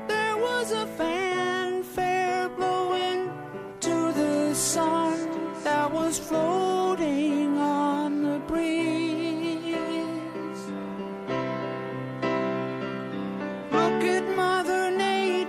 [0.09, 3.31] There was a fanfare blowing
[3.81, 6.94] to the sun that was floating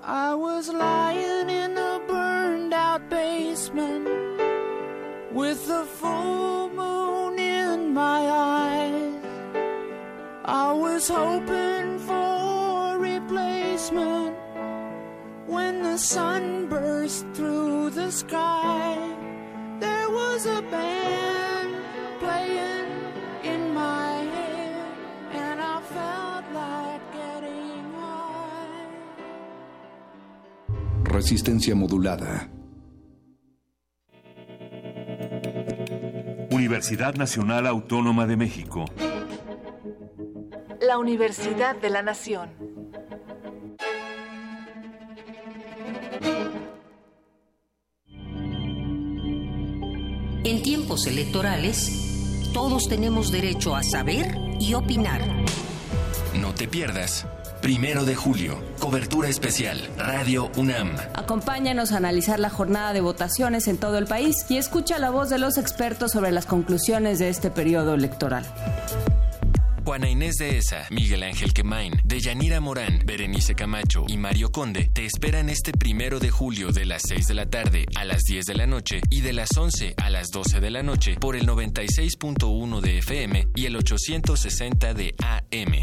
[0.03, 4.07] I was lying in a burned out basement
[5.33, 9.06] with the full moon in my eyes.
[10.49, 14.33] I was hoping for replacement
[15.45, 18.95] when the sun burst through the sky.
[19.81, 21.75] There was a band
[22.19, 22.87] playing
[23.43, 24.85] in my head,
[25.33, 28.87] and I felt like getting high.
[31.11, 32.47] Resistencia modulada.
[36.51, 38.85] Universidad Nacional Autónoma de México.
[40.88, 42.49] La Universidad de la Nación.
[50.45, 55.22] En tiempos electorales, todos tenemos derecho a saber y opinar.
[56.39, 57.26] No te pierdas.
[57.61, 60.95] Primero de julio, cobertura especial, Radio UNAM.
[61.15, 65.30] Acompáñanos a analizar la jornada de votaciones en todo el país y escucha la voz
[65.30, 68.45] de los expertos sobre las conclusiones de este periodo electoral.
[69.88, 75.05] Juana Inés de Esa, Miguel Ángel Quemain, Deyanira Morán, Berenice Camacho y Mario Conde te
[75.05, 78.55] esperan este primero de julio de las 6 de la tarde a las 10 de
[78.55, 82.81] la noche y de las 11 a las 12 de la noche por el 96.1
[82.81, 85.73] de FM y el 860 de AM.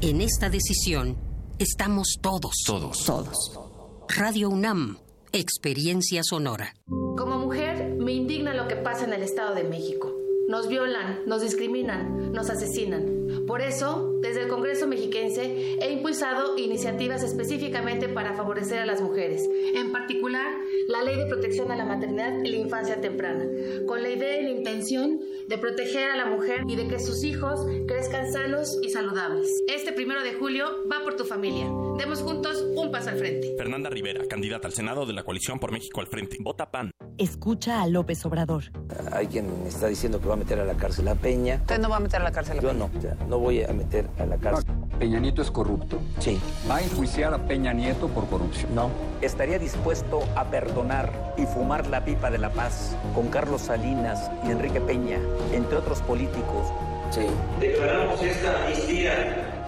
[0.00, 1.18] En esta decisión
[1.58, 2.54] estamos todos.
[2.64, 3.04] Todos.
[3.04, 3.58] Todos.
[4.16, 4.96] Radio UNAM,
[5.32, 6.74] experiencia sonora.
[6.86, 10.10] Como mujer, me indigna lo que pasa en el Estado de México.
[10.48, 13.15] Nos violan, nos discriminan, nos asesinan.
[13.46, 19.48] Por eso, desde el Congreso mexiquense, he impulsado iniciativas específicamente para favorecer a las mujeres.
[19.74, 20.52] En particular,
[20.88, 23.44] la Ley de Protección a la Maternidad y la Infancia Temprana,
[23.86, 27.22] con la idea y la intención de proteger a la mujer y de que sus
[27.22, 29.48] hijos crezcan sanos y saludables.
[29.68, 31.66] Este primero de julio va por tu familia.
[31.98, 33.54] Demos juntos un paso al frente.
[33.56, 36.36] Fernanda Rivera, candidata al Senado de la coalición por México al frente.
[36.40, 36.90] Vota PAN.
[37.18, 38.64] Escucha a López Obrador.
[39.12, 41.56] Hay quien está diciendo que va a meter a la cárcel a Peña.
[41.62, 42.78] Usted no va a meter a la cárcel a Yo Peña.
[42.78, 44.64] no, o sea, no voy a meter a la cárcel.
[44.98, 45.98] Peña Nieto es corrupto.
[46.18, 46.40] Sí.
[46.70, 48.74] ¿Va a enjuiciar a Peña Nieto por corrupción?
[48.74, 48.90] No.
[49.20, 54.50] estaría dispuesto a perdonar y fumar la pipa de la paz con Carlos Salinas y
[54.50, 55.18] Enrique Peña,
[55.52, 56.72] entre otros políticos.
[57.10, 57.26] Sí.
[57.60, 59.14] Declaramos esta amnistía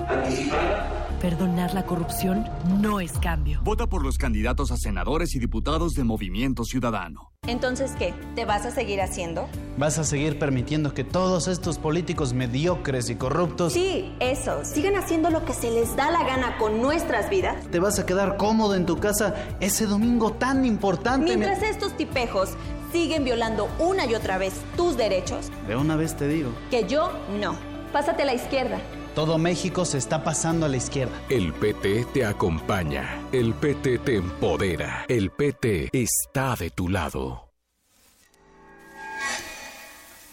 [0.09, 2.47] anticipada Perdonar la corrupción
[2.81, 3.61] no es cambio.
[3.65, 7.33] Vota por los candidatos a senadores y diputados de Movimiento Ciudadano.
[7.49, 8.15] Entonces, ¿qué?
[8.37, 9.49] ¿Te vas a seguir haciendo?
[9.79, 13.73] ¿Vas a seguir permitiendo que todos estos políticos mediocres y corruptos...
[13.73, 14.65] Sí, eso.
[14.65, 17.67] Sigan haciendo lo que se les da la gana con nuestras vidas.
[17.69, 21.37] ¿Te vas a quedar cómodo en tu casa ese domingo tan importante?
[21.37, 22.51] Mientras estos tipejos
[22.93, 27.11] siguen violando una y otra vez tus derechos, De una vez te digo, que yo
[27.41, 27.57] no.
[27.93, 28.79] Pásate a la izquierda.
[29.19, 31.21] Todo México se está pasando a la izquierda.
[31.29, 33.21] El PT te acompaña.
[33.33, 35.07] El PT te empodera.
[35.09, 37.49] El PT está de tu lado.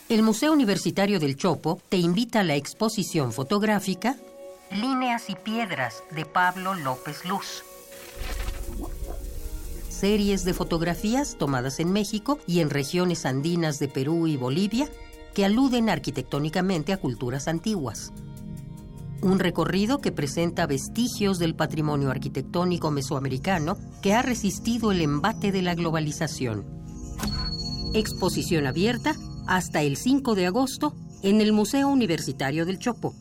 [0.08, 4.18] El Museo Universitario del Chopo te invita a la exposición fotográfica
[4.70, 7.64] Líneas y Piedras de Pablo López Luz.
[9.90, 14.88] Series de fotografías tomadas en México y en regiones andinas de Perú y Bolivia
[15.34, 18.14] que aluden arquitectónicamente a culturas antiguas.
[19.26, 25.64] Un recorrido que presenta vestigios del patrimonio arquitectónico mesoamericano que ha resistido el embate de
[25.64, 26.64] la globalización.
[27.96, 29.16] Exposición abierta
[29.48, 30.94] hasta el 5 de agosto
[31.24, 33.16] en el Museo Universitario del Chopo.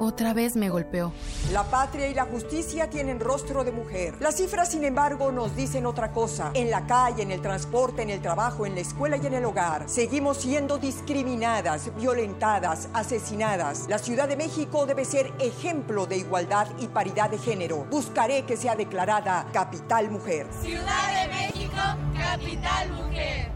[0.00, 1.12] Otra vez me golpeó.
[1.52, 4.16] La patria y la justicia tienen rostro de mujer.
[4.18, 6.50] Las cifras, sin embargo, nos dicen otra cosa.
[6.54, 9.44] En la calle, en el transporte, en el trabajo, en la escuela y en el
[9.44, 13.86] hogar, seguimos siendo discriminadas, violentadas, asesinadas.
[13.88, 17.86] La Ciudad de México debe ser ejemplo de igualdad y paridad de género.
[17.88, 20.48] Buscaré que sea declarada capital mujer.
[20.60, 21.82] Ciudad de México,
[22.18, 23.55] capital mujer.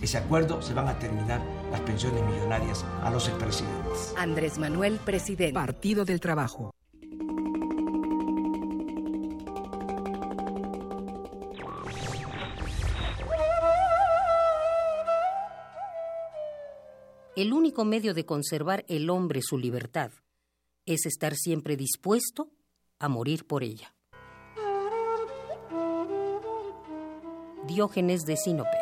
[0.00, 4.14] Ese acuerdo se van a terminar las pensiones millonarias a los expresidentes.
[4.16, 5.54] Andrés Manuel, presidente.
[5.54, 6.72] Partido del Trabajo.
[17.34, 20.10] El único medio de conservar el hombre su libertad
[20.86, 22.50] es estar siempre dispuesto
[22.98, 23.94] a morir por ella.
[27.68, 28.77] Diógenes de Sinope.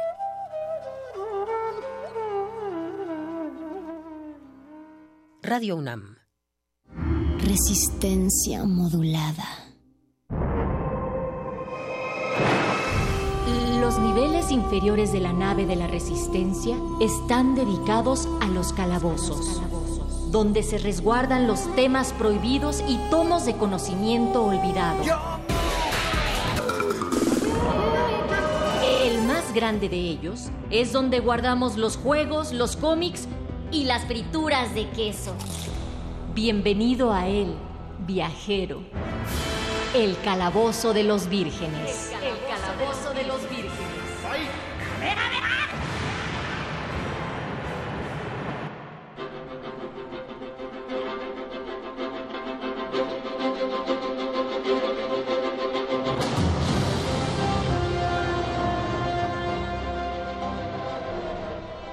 [5.46, 6.16] Radio UNAM.
[7.38, 9.44] Resistencia modulada.
[13.80, 19.62] Los niveles inferiores de la nave de la Resistencia están dedicados a los calabozos,
[20.32, 25.00] donde se resguardan los temas prohibidos y tomos de conocimiento olvidado.
[29.04, 33.28] El más grande de ellos es donde guardamos los juegos, los cómics
[33.76, 35.34] y las frituras de queso.
[36.34, 37.54] Bienvenido a él,
[38.06, 38.80] viajero.
[39.94, 42.15] El calabozo de los vírgenes.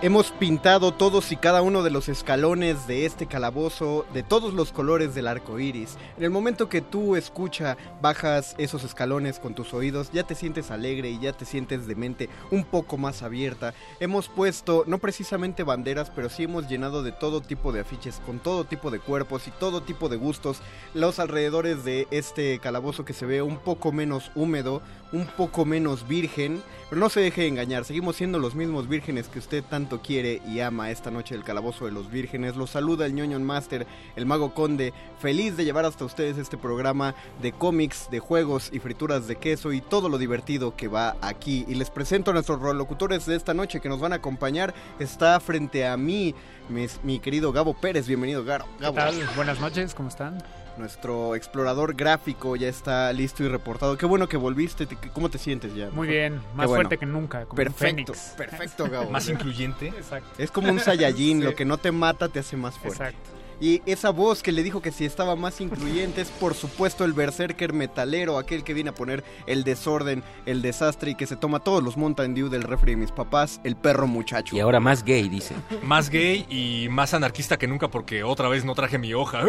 [0.04, 4.74] Hemos pintado todos y cada uno de los escalones de este calabozo de todos los
[4.74, 5.98] colores del arco iris.
[6.18, 10.72] En el momento que tú escucha, bajas esos escalones con tus oídos, ya te sientes
[10.72, 13.74] alegre y ya te sientes de mente un poco más abierta.
[14.02, 18.40] Hemos puesto, no precisamente banderas, pero sí hemos llenado de todo tipo de afiches, con
[18.40, 20.60] todo tipo de cuerpos y todo tipo de gustos,
[20.94, 24.82] los alrededores de este calabozo que se ve un poco menos húmedo,
[25.14, 26.62] un poco menos virgen.
[26.90, 30.60] Pero no se deje engañar, seguimos siendo los mismos vírgenes que usted tanto quiere y
[30.60, 32.56] ama esta noche del Calabozo de los Vírgenes.
[32.56, 37.16] Los saluda el ñoño Master, el Mago Conde, feliz de llevar hasta ustedes este programa
[37.42, 41.66] de cómics, de juegos y frituras de queso y todo lo divertido que va aquí.
[41.68, 44.74] Y les presento a nuestros locutores de esta noche que nos van a acompañar.
[45.00, 46.36] Está frente a mí
[46.70, 48.66] mi, querido Gabo Pérez, bienvenido Gabo.
[48.80, 49.16] ¿Qué tal?
[49.36, 50.44] Buenas noches, ¿cómo están?
[50.78, 53.98] Nuestro explorador gráfico ya está listo y reportado.
[53.98, 54.86] Qué bueno que volviste.
[54.88, 55.90] te- ¿Cómo te sientes ya?
[55.92, 56.76] Muy bien, más bueno.
[56.82, 57.46] fuerte que nunca.
[57.46, 59.12] Como Perfecto, perfecto, Gabo.
[59.12, 59.90] Más incluyente.
[59.90, 60.30] Exacto.
[60.38, 61.44] Es como un Saiyajin, Sí.
[61.44, 63.04] lo que no te mata te hace más fuerte.
[63.04, 63.30] Exacto.
[63.60, 67.14] Y esa voz que le dijo que si estaba más incluyente es por supuesto el
[67.14, 71.60] berserker metalero, aquel que viene a poner el desorden, el desastre y que se toma
[71.60, 74.56] todos los Mountain Dew del refri de mis papás, el perro muchacho.
[74.56, 75.56] Y ahora más gay, dice.
[75.84, 79.44] Más gay y más anarquista que nunca porque otra vez no traje mi hoja.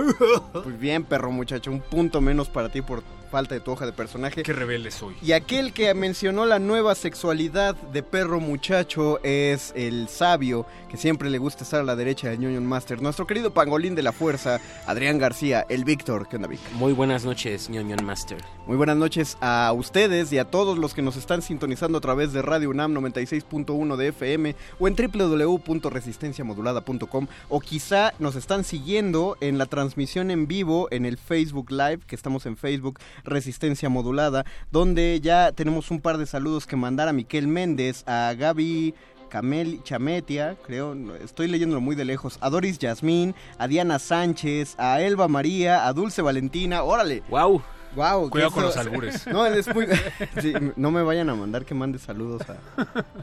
[0.53, 3.03] Pues bien, perro muchacho, un punto menos para ti por
[3.35, 4.45] falta de tu hoja de personaje.
[4.45, 5.17] Qué rebelde soy.
[5.21, 11.29] Y aquel que mencionó la nueva sexualidad de perro muchacho es el sabio, que siempre
[11.31, 14.61] le gusta estar a la derecha del Union Master, nuestro querido pangolín de la fuerza,
[14.87, 16.29] Adrián García, el Víctor.
[16.29, 16.61] ¿Qué onda, Vic?
[16.75, 18.39] Muy buenas noches, ñoñón Master.
[18.69, 22.33] Muy buenas noches a ustedes y a todos los que nos están sintonizando a través
[22.33, 29.59] de Radio UNAM 96.1 de FM o en www.resistenciamodulada.com o quizá nos están siguiendo en
[29.59, 35.21] la transmisión en vivo en el Facebook Live, que estamos en Facebook Resistencia Modulada, donde
[35.21, 38.95] ya tenemos un par de saludos que mandar a Miquel Méndez, a Gaby
[39.29, 44.77] Camel Chametia, creo, no, estoy leyéndolo muy de lejos, a Doris Yasmín, a Diana Sánchez,
[44.79, 47.23] a Elba María, a Dulce Valentina, órale.
[47.29, 47.63] Wow.
[47.97, 49.25] Wow, Cuidado con los albures.
[49.29, 49.87] No, es muy-
[50.41, 52.57] sí, no me vayan a mandar que mande saludos a,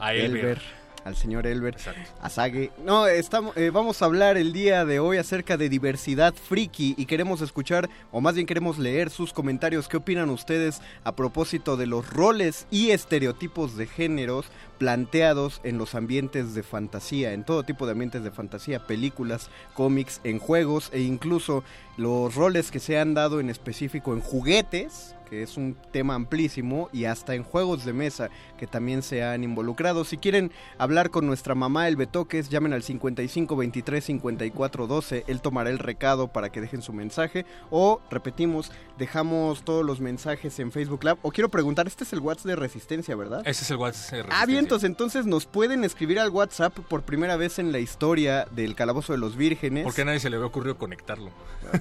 [0.00, 0.60] A Elber.
[1.04, 1.76] Al señor Elber,
[2.20, 2.70] a Sage.
[2.84, 7.06] No, estamos, eh, vamos a hablar el día de hoy acerca de diversidad friki y
[7.06, 9.88] queremos escuchar, o más bien queremos leer sus comentarios.
[9.88, 14.46] ¿Qué opinan ustedes a propósito de los roles y estereotipos de géneros
[14.78, 20.20] planteados en los ambientes de fantasía, en todo tipo de ambientes de fantasía, películas, cómics,
[20.24, 21.62] en juegos e incluso
[21.96, 25.14] los roles que se han dado en específico en juguetes?
[25.32, 28.28] Que es un tema amplísimo, y hasta en juegos de mesa
[28.58, 30.04] que también se han involucrado.
[30.04, 35.40] Si quieren hablar con nuestra mamá El Betoques, llamen al 55 23 54 12, él
[35.40, 40.70] tomará el recado para que dejen su mensaje, o repetimos, dejamos todos los mensajes en
[40.70, 43.40] Facebook Live, o quiero preguntar, este es el WhatsApp de Resistencia, ¿verdad?
[43.46, 44.26] Ese es el WhatsApp.
[44.28, 48.46] Ah, bien, entonces, entonces nos pueden escribir al WhatsApp por primera vez en la historia
[48.50, 49.84] del Calabozo de los Vírgenes.
[49.84, 51.30] ¿Por qué a nadie se le había ocurrido conectarlo?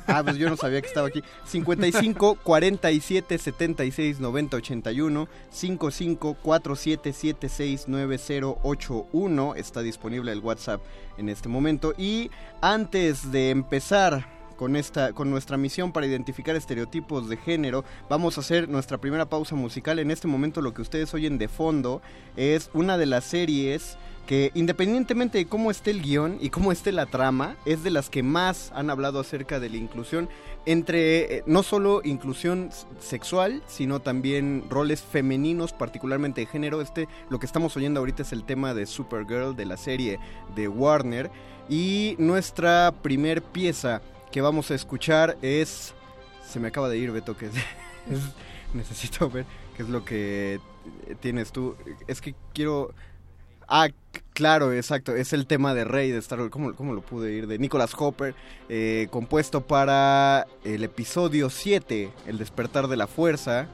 [0.07, 1.21] Ah, pues yo no sabía que estaba aquí.
[1.47, 10.81] 55 47 76 90 81 55 47 76 90 81 está disponible el WhatsApp
[11.17, 12.31] en este momento y
[12.61, 18.41] antes de empezar con esta con nuestra misión para identificar estereotipos de género, vamos a
[18.41, 19.97] hacer nuestra primera pausa musical.
[19.97, 22.03] En este momento lo que ustedes oyen de fondo
[22.35, 23.97] es una de las series
[24.31, 28.09] que independientemente de cómo esté el guion y cómo esté la trama, es de las
[28.09, 30.29] que más han hablado acerca de la inclusión
[30.65, 32.69] entre eh, no solo inclusión
[33.01, 36.79] sexual, sino también roles femeninos, particularmente de género.
[36.79, 40.17] Este, lo que estamos oyendo ahorita es el tema de Supergirl de la serie
[40.55, 41.29] de Warner.
[41.67, 44.01] Y nuestra primer pieza
[44.31, 45.93] que vamos a escuchar es.
[46.47, 47.53] Se me acaba de ir, Beto, que es-
[48.09, 49.45] es- necesito ver
[49.75, 51.75] qué es lo que eh, tienes tú.
[52.07, 52.93] Es que quiero.
[53.73, 53.87] Ah,
[54.33, 55.15] claro, exacto.
[55.15, 56.51] Es el tema de Rey de Star Wars.
[56.51, 57.47] ¿Cómo, cómo lo pude ir?
[57.47, 58.35] De Nicholas Hopper,
[58.67, 63.69] eh, compuesto para el episodio 7, El despertar de la fuerza.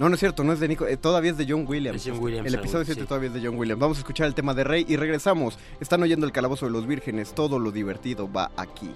[0.00, 2.04] No, no es cierto, no es de Nico, eh, todavía es de John Williams.
[2.04, 3.06] Es John Williams, el episodio Saúl, 7 sí.
[3.06, 3.80] todavía es de John Williams.
[3.80, 5.58] Vamos a escuchar el tema de Rey y regresamos.
[5.78, 8.90] Están oyendo el calabozo de los vírgenes, todo lo divertido va aquí.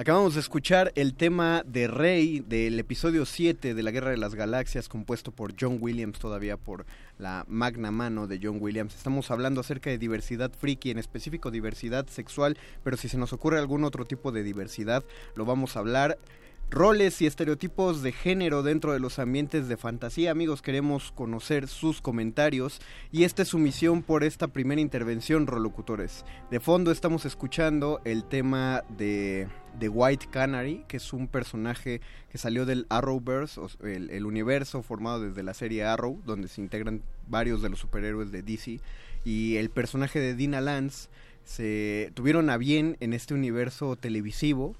[0.00, 4.34] Acabamos de escuchar el tema de Rey del episodio 7 de la Guerra de las
[4.34, 6.86] Galaxias, compuesto por John Williams, todavía por
[7.18, 8.94] la magna mano de John Williams.
[8.94, 13.58] Estamos hablando acerca de diversidad friki, en específico diversidad sexual, pero si se nos ocurre
[13.58, 15.04] algún otro tipo de diversidad,
[15.34, 16.16] lo vamos a hablar.
[16.72, 20.30] Roles y estereotipos de género dentro de los ambientes de fantasía.
[20.30, 22.80] Amigos, queremos conocer sus comentarios
[23.10, 26.24] y esta es su misión por esta primera intervención, rolocutores.
[26.48, 29.48] De fondo estamos escuchando el tema de,
[29.80, 35.42] de White Canary, que es un personaje que salió del Arrowverse, el universo formado desde
[35.42, 38.78] la serie Arrow, donde se integran varios de los superhéroes de DC.
[39.24, 41.08] Y el personaje de Dina Lance
[41.42, 44.76] se tuvieron a bien en este universo televisivo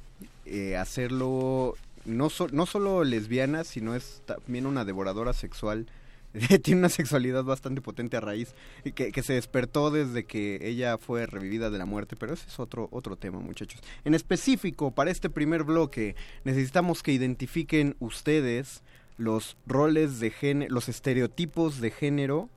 [0.50, 5.86] eh, hacerlo no, no solo lesbiana, sino es también una devoradora sexual.
[6.62, 8.54] Tiene una sexualidad bastante potente a raíz
[8.94, 12.60] que, que se despertó desde que ella fue revivida de la muerte, pero ese es
[12.60, 13.80] otro, otro tema, muchachos.
[14.04, 18.82] En específico, para este primer bloque, necesitamos que identifiquen ustedes
[19.16, 22.48] los roles de género, los estereotipos de género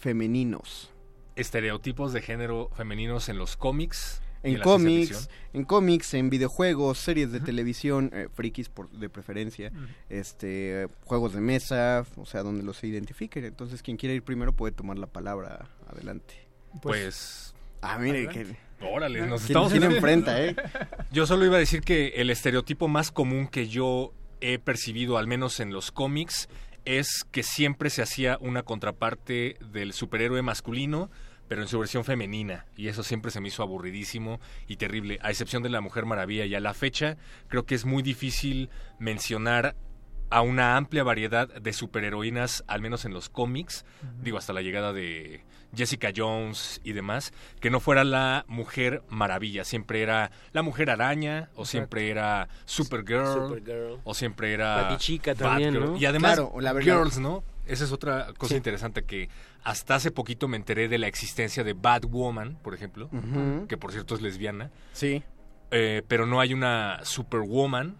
[0.00, 0.90] femeninos.
[1.36, 4.22] Estereotipos de género femeninos en los cómics.
[4.44, 9.72] En cómics, en cómics, en videojuegos, series de televisión, eh, frikis por, de preferencia,
[10.08, 13.44] este, juegos de mesa, o sea, donde los identifiquen.
[13.44, 15.68] Entonces, quien quiera ir primero puede tomar la palabra.
[15.88, 16.34] Adelante.
[16.82, 17.54] Pues.
[17.80, 18.56] Ah, mire, que...
[18.80, 20.56] Órale, nos ¿Quién- estamos quién enfrenta, eh?
[21.12, 25.26] Yo solo iba a decir que el estereotipo más común que yo he percibido, al
[25.26, 26.48] menos en los cómics,
[26.84, 31.10] es que siempre se hacía una contraparte del superhéroe masculino,
[31.48, 32.66] pero en su versión femenina.
[32.76, 36.44] Y eso siempre se me hizo aburridísimo y terrible, a excepción de la Mujer Maravilla.
[36.44, 37.16] Y a la fecha
[37.48, 39.76] creo que es muy difícil mencionar
[40.30, 43.84] a una amplia variedad de superheroínas, al menos en los cómics,
[44.20, 45.44] digo, hasta la llegada de
[45.76, 51.50] Jessica Jones y demás, que no fuera la Mujer Maravilla, siempre era la Mujer Araña,
[51.54, 54.00] o siempre era Supergirl, Supergirl.
[54.02, 54.96] o siempre era
[55.36, 55.92] también, Batgirl.
[55.92, 55.98] ¿no?
[55.98, 57.44] Y además, Claro, la Girls, ¿no?
[57.66, 58.56] Esa es otra cosa Sí.
[58.56, 59.28] interesante que
[59.62, 63.08] hasta hace poquito me enteré de la existencia de Batwoman, por ejemplo,
[63.68, 64.70] que por cierto es lesbiana.
[64.92, 65.22] Sí.
[65.70, 67.96] Eh, pero no hay una Superwoman.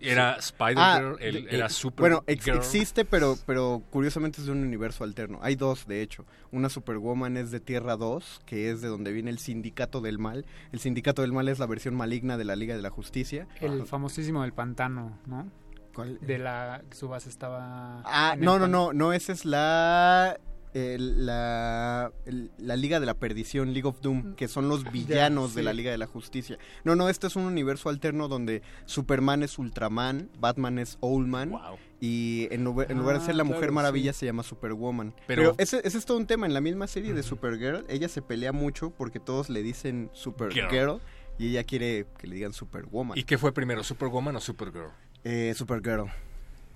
[0.00, 2.00] Era Spider-Girl, Ah, de- era eh, Supergirl.
[2.18, 5.38] Bueno, ex- existe, pero, pero curiosamente es de un universo alterno.
[5.40, 6.26] Hay dos, de hecho.
[6.50, 10.44] Una Superwoman es de Tierra 2, que es de donde viene el Sindicato del Mal.
[10.72, 13.46] El Sindicato del Mal es la versión maligna de la Liga de la Justicia.
[13.62, 15.50] El famosísimo del pantano, ¿no?
[15.94, 16.18] ¿Cuál?
[16.20, 18.02] De la que su base estaba...
[18.04, 20.38] Ah, no, no, no, no, esa es la...
[20.74, 25.54] el- la, el- la Liga de la Perdición, League of Doom, que son los villanos
[25.54, 25.64] de sí.
[25.64, 26.58] la Liga de la Justicia.
[26.82, 31.52] No, no, este es un universo alterno donde Superman es Ultraman, Batman es Owlman,
[32.00, 34.20] y en lugar, en lugar de Ah, ser la Mujer claro, Maravilla sí.
[34.20, 35.14] se llama Superwoman.
[35.28, 36.46] Pero- Pero, ese, ese es todo un tema.
[36.46, 40.68] En la misma serie de Supergirl, ella se pelea mucho porque todos le dicen Supergirl
[40.70, 41.00] Girl.
[41.38, 43.16] y ella quiere que le digan Superwoman.
[43.16, 44.90] ¿Y qué fue primero, Superwoman o Supergirl?
[45.24, 46.10] Eh, Supergirl.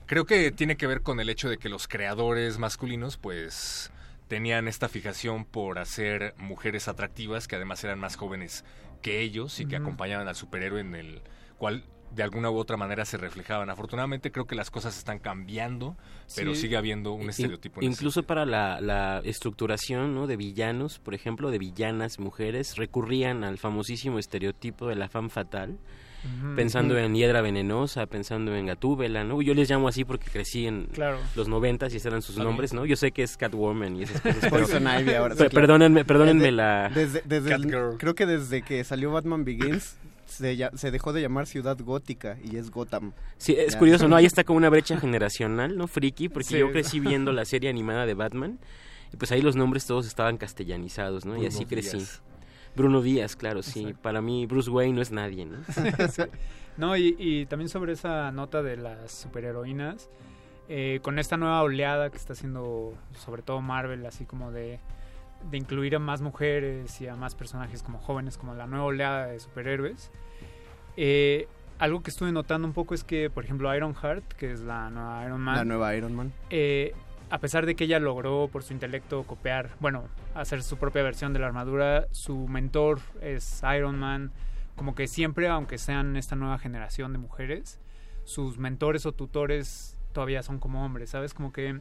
[0.07, 3.91] Creo que tiene que ver con el hecho de que los creadores masculinos, pues,
[4.27, 8.65] tenían esta fijación por hacer mujeres atractivas, que además eran más jóvenes
[9.03, 11.21] que ellos y que acompañaban al superhéroe en el
[11.59, 11.85] cual
[12.15, 13.69] de alguna u otra manera se reflejaban.
[13.69, 15.95] Afortunadamente creo que las cosas están cambiando,
[16.35, 16.63] pero Sí.
[16.63, 17.83] sigue habiendo un In- estereotipo.
[17.83, 20.27] Incluso para la, la estructuración ¿no?
[20.27, 25.79] de villanos, por ejemplo, de villanas mujeres, recurrían al famosísimo estereotipo de la femme fatal,
[26.57, 29.41] Pensando en Hiedra Venenosa, pensando en Gatúbela, ¿no?
[29.43, 31.19] Yo les llamo así porque crecí en Claro.
[31.37, 32.85] los noventas y esos eran sus nombres, ¿no?
[32.85, 34.51] Yo sé que es Catwoman y esas cosas, pero...
[34.67, 35.35] Poison Ivy ahora.
[35.35, 35.67] sí, Pe- claro.
[35.67, 36.91] Perdónenme, perdónenme Desde- la...
[36.95, 37.97] Desde, desde el- Catgirl.
[37.99, 39.97] creo que desde que salió Batman Begins
[40.27, 43.13] se, ya- se dejó de llamar Ciudad Gótica y es Gotham.
[43.39, 43.79] Sí, es Ya.
[43.79, 44.17] curioso, ¿no?
[44.17, 45.87] Ahí está como una brecha generacional, ¿no?
[45.87, 46.59] Friki, porque Sí.
[46.59, 48.59] yo crecí viendo la serie animada de Batman
[49.13, 51.43] y pues ahí los nombres todos estaban castellanizados, ¿no?
[51.43, 51.99] y así crecí.
[52.79, 53.95] Bruno Díaz, claro, sí.
[54.01, 55.59] Para mí Bruce Wayne no es nadie, ¿no?
[56.79, 60.09] No, y, y también sobre esa nota de las superheroínas,
[60.69, 64.79] eh, con esta nueva oleada que está haciendo sobre todo Marvel, así como de,
[65.51, 69.27] de incluir a más mujeres y a más personajes como jóvenes, como la nueva oleada
[69.27, 70.13] de superhéroes.
[70.97, 71.49] eh,
[71.81, 75.25] algo que estuve notando un poco es que, por ejemplo, Ironheart, que es la nueva
[75.25, 76.33] Iron Man, La nueva Iron Man.
[76.51, 76.93] eh,
[77.31, 81.33] a pesar de que ella logró por su intelecto copiar, bueno, hacer su propia versión
[81.33, 84.33] de la armadura, su mentor es Iron Man,
[84.77, 87.79] como que siempre, aunque sean esta nueva generación de mujeres,
[88.25, 91.35] sus mentores o tutores todavía son como hombres, ¿sabes?
[91.35, 91.81] Como que,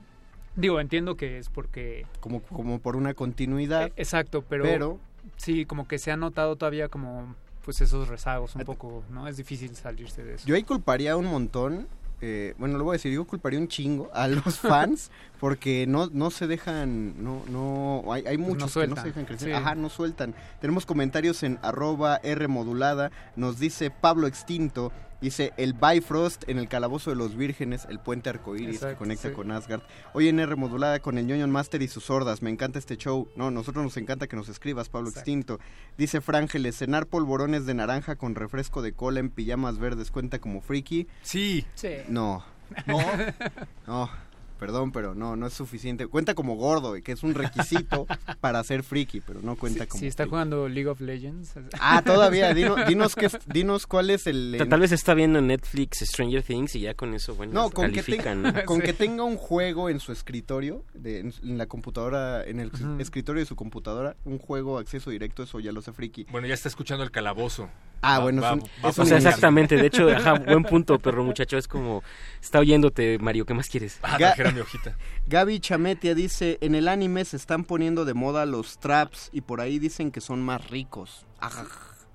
[0.55, 2.05] digo, entiendo que es porque...
[2.19, 3.87] Como, como por una continuidad.
[3.87, 4.99] Eh, exacto, pero, pero-
[5.37, 9.27] sí, como que se ha notado todavía como pues esos rezagos un poco, ¿no?
[9.27, 10.47] Es difícil salirse de eso.
[10.47, 11.89] Yo ahí culparía un montón,
[12.21, 16.09] eh, bueno, lo voy a decir, yo culparía un chingo a los fans porque no,
[16.11, 19.49] no se dejan, no, no, hay, hay Pues no muchos que no se dejan crecer.
[19.49, 19.53] sí.
[19.53, 20.33] Ajá, no sueltan.
[20.59, 24.91] Tenemos comentarios en arroba R modulada, nos dice Pablo Extinto,
[25.21, 29.33] dice el Bifrost en el Calabozo de los Vírgenes, el puente arcoíris que conecta sí.
[29.33, 29.81] con Asgard.
[30.13, 33.27] Hoy en R modulada con el ñoño Master y sus sordas, me encanta este show.
[33.35, 35.29] No, nosotros nos encanta que nos escribas, Pablo Exacto.
[35.29, 35.59] Extinto.
[35.97, 40.61] Dice Frángeles, cenar polvorones de naranja con refresco de cola en pijamas verdes cuenta como
[40.61, 41.07] friki.
[41.21, 41.65] Sí.
[41.75, 41.95] Sí.
[42.07, 42.43] No.
[42.85, 42.97] No.
[43.87, 44.09] No.
[44.59, 46.07] Perdón, pero no, no es suficiente.
[46.07, 48.07] Cuenta como gordo, que es un requisito
[48.41, 49.99] para ser friki, pero no cuenta Si- como.
[49.99, 50.29] si está friki.
[50.31, 51.53] jugando League of Legends.
[51.79, 52.53] Ah, todavía.
[52.55, 54.55] Dino- dinos, qué, dinos cuál es el.
[54.57, 57.69] Ta- Tal vez está viendo en Netflix Stranger Things y ya con eso, bueno, No,
[57.69, 58.65] con, que, califican, tenga, ¿no?
[58.65, 62.71] con que tenga un juego en su escritorio, de, en, en la computadora, en el
[62.99, 66.25] escritorio de su computadora, un juego acceso directo, eso ya lo sé friki.
[66.31, 67.69] Bueno, ya está escuchando el calabozo.
[68.01, 69.75] Ah, Va- bueno, es va- un- va es por O sea, un- exactamente.
[69.75, 71.57] De hecho, ajá, buen punto, perro muchacho.
[71.57, 72.03] Es como,
[72.41, 73.99] está oyéndote, Mario, ¿qué más quieres?
[74.03, 74.95] Ah, Ga- mi hojita.
[75.27, 79.61] Gaby Chametia dice, en el anime se están poniendo de moda los traps y por
[79.61, 81.25] ahí dicen que son más ricos.
[81.39, 81.65] Ajá.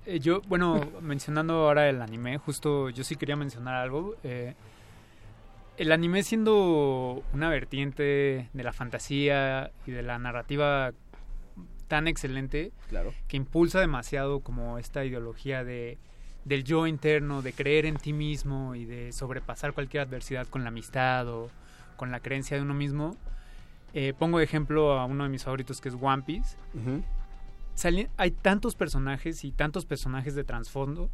[0.05, 4.15] Eh, yo, bueno, mencionando ahora el anime, justo yo sí quería mencionar algo.
[4.23, 4.53] eh,
[5.77, 10.91] el anime siendo una vertiente de la fantasía y de la narrativa
[11.93, 13.13] tan excelente Claro.
[13.27, 15.99] que impulsa demasiado como esta ideología de
[16.43, 20.69] del yo interno, de creer en ti mismo y de sobrepasar cualquier adversidad con la
[20.69, 21.51] amistad o
[21.97, 23.15] con la creencia de uno mismo.
[23.93, 27.03] Eh, pongo de ejemplo a uno de mis favoritos que es One Piece Ujú.
[27.75, 31.11] sali- hay tantos personajes y tantos personajes de trasfondo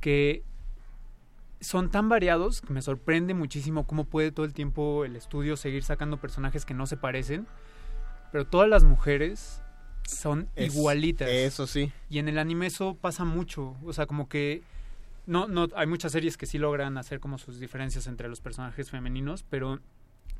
[0.00, 0.44] que
[1.60, 5.82] son tan variados que me sorprende muchísimo cómo puede todo el tiempo el estudio seguir
[5.82, 7.46] sacando personajes que no se parecen,
[8.32, 9.62] pero todas las mujeres
[10.06, 11.28] son Es- igualitas.
[11.28, 11.92] eso sí.
[12.08, 13.76] Y en el anime eso pasa mucho.
[13.84, 14.62] O sea, como que.
[15.26, 18.90] No, no, hay muchas series que sí logran hacer como sus diferencias entre los personajes
[18.90, 19.78] femeninos, pero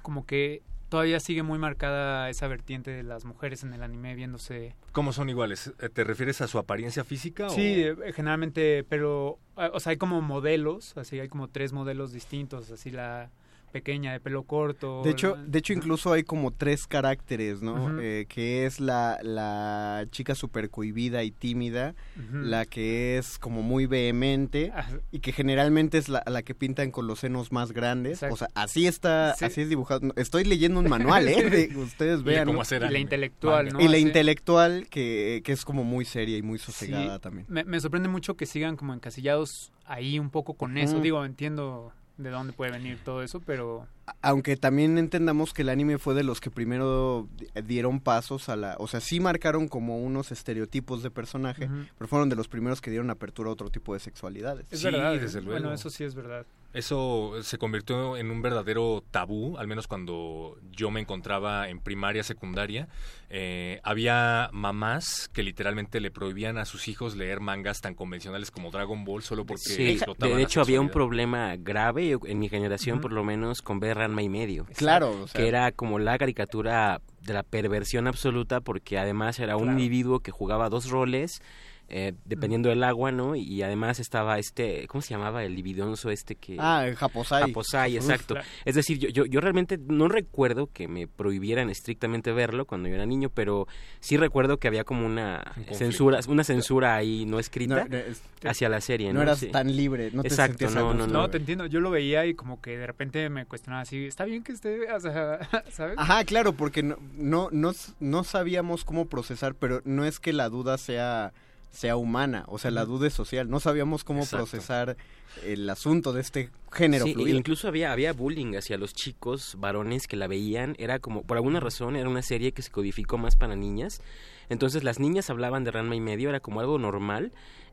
[0.03, 4.74] como que todavía sigue muy marcada esa vertiente de las mujeres en el anime viéndose.
[4.91, 5.73] ¿Cómo son iguales?
[5.78, 7.49] Eh, ¿Te refieres a su apariencia física?
[7.51, 9.39] Sí, eh, generalmente, pero.
[9.57, 13.31] eh, O sea, hay como modelos, así hay como tres modelos distintos, así la
[13.71, 15.03] pequeña de pelo corto.
[15.03, 18.01] De hecho, la- de hecho incluso hay como tres caracteres, ¿no?
[18.01, 21.95] Eh, que es la, la chica súper cohibida y tímida,
[22.33, 24.73] la que es como muy vehemente
[25.13, 28.15] y que generalmente es la, la que pintan con los senos más grandes.
[28.15, 28.35] Exacto.
[28.35, 29.45] O sea, así está, Sí.
[29.45, 30.01] así es dibujado.
[30.07, 31.49] No, Estoy leyendo un manual, ¿eh?
[31.71, 32.47] De- ustedes Y vean.
[32.47, 32.63] cómo ¿no?
[32.63, 33.79] hacer Y la intelectual, Manga.
[33.79, 33.85] ¿no?
[33.85, 34.03] Y la Así.
[34.07, 37.47] intelectual que, que es como muy seria y muy Sí, sosegada también.
[37.49, 41.01] Me, me sorprende mucho que sigan como encasillados ahí un poco con eso.
[41.01, 41.93] Digo, entiendo
[42.23, 43.87] de dónde puede venir todo eso, pero
[44.23, 48.57] Aunque también entendamos que el anime fue de los que primero di- dieron pasos a
[48.57, 48.77] la...
[48.78, 51.69] O sea, sí marcaron como unos estereotipos de personaje,
[51.99, 54.66] pero fueron de los primeros que dieron apertura a otro tipo de sexualidades.
[54.70, 55.12] es Sí, verdad.
[55.19, 55.43] desde ¿eh?
[55.43, 55.61] luego.
[55.61, 56.47] Bueno, eso sí es verdad.
[56.73, 62.23] Eso se convirtió en un verdadero tabú, al menos cuando yo me encontraba en primaria,
[62.23, 62.87] secundaria.
[63.28, 68.70] Eh, había mamás que literalmente le prohibían a sus hijos leer mangas tan convencionales como
[68.70, 72.49] Dragon Ball solo porque Sí, explotaban de la hecho había un problema grave en mi
[72.49, 74.67] generación, por lo menos, con ver Ranma y medio.
[74.77, 79.57] Claro, o sea- que era como la caricatura de la perversión absoluta, porque además era
[79.57, 79.79] un Claro.
[79.79, 81.43] individuo que jugaba dos roles.
[81.91, 83.35] Eh, dependiendo del agua, ¿no?
[83.36, 85.44] Y además estaba este, ¿cómo se llamaba?
[85.44, 86.57] El libidonzo este que...
[86.59, 87.43] Ah, el Japosai.
[87.43, 88.35] Japosai, Uf, exacto.
[88.35, 88.49] claro.
[88.65, 92.94] Es decir, yo, yo, yo realmente no recuerdo que me prohibieran estrictamente verlo cuando yo
[92.94, 93.67] era niño, pero
[93.99, 98.23] sí recuerdo que había como una censura, una censura ahí no escrita No, no, es-
[98.44, 99.23] hacia la serie, no ¿no?
[99.23, 99.49] eras Sí.
[99.49, 101.12] tan libre, no te Exacto, sentías a no, no, no.
[101.12, 101.67] No, te entiendo.
[101.67, 104.91] Yo lo veía y como que de repente me cuestionaba así, ¿está bien que esté,
[104.93, 105.97] o sea, ¿sabes?
[105.99, 110.49] Ajá, claro, porque no, no, no, no sabíamos cómo procesar, pero no es que la
[110.49, 111.33] duda sea,
[111.70, 113.49] sea humana, o sea, la duda es social.
[113.49, 114.47] No sabíamos cómo Exacto.
[114.47, 114.97] procesar
[115.44, 117.39] el asunto de este género Sí, fluido.
[117.39, 120.74] incluso había, había bullying hacia los chicos varones que la veían.
[120.78, 124.02] Era como, por alguna razón, era una serie que se codificó más para niñas.
[124.49, 127.32] Entonces las niñas hablaban de Ranma y medio, era como algo normal.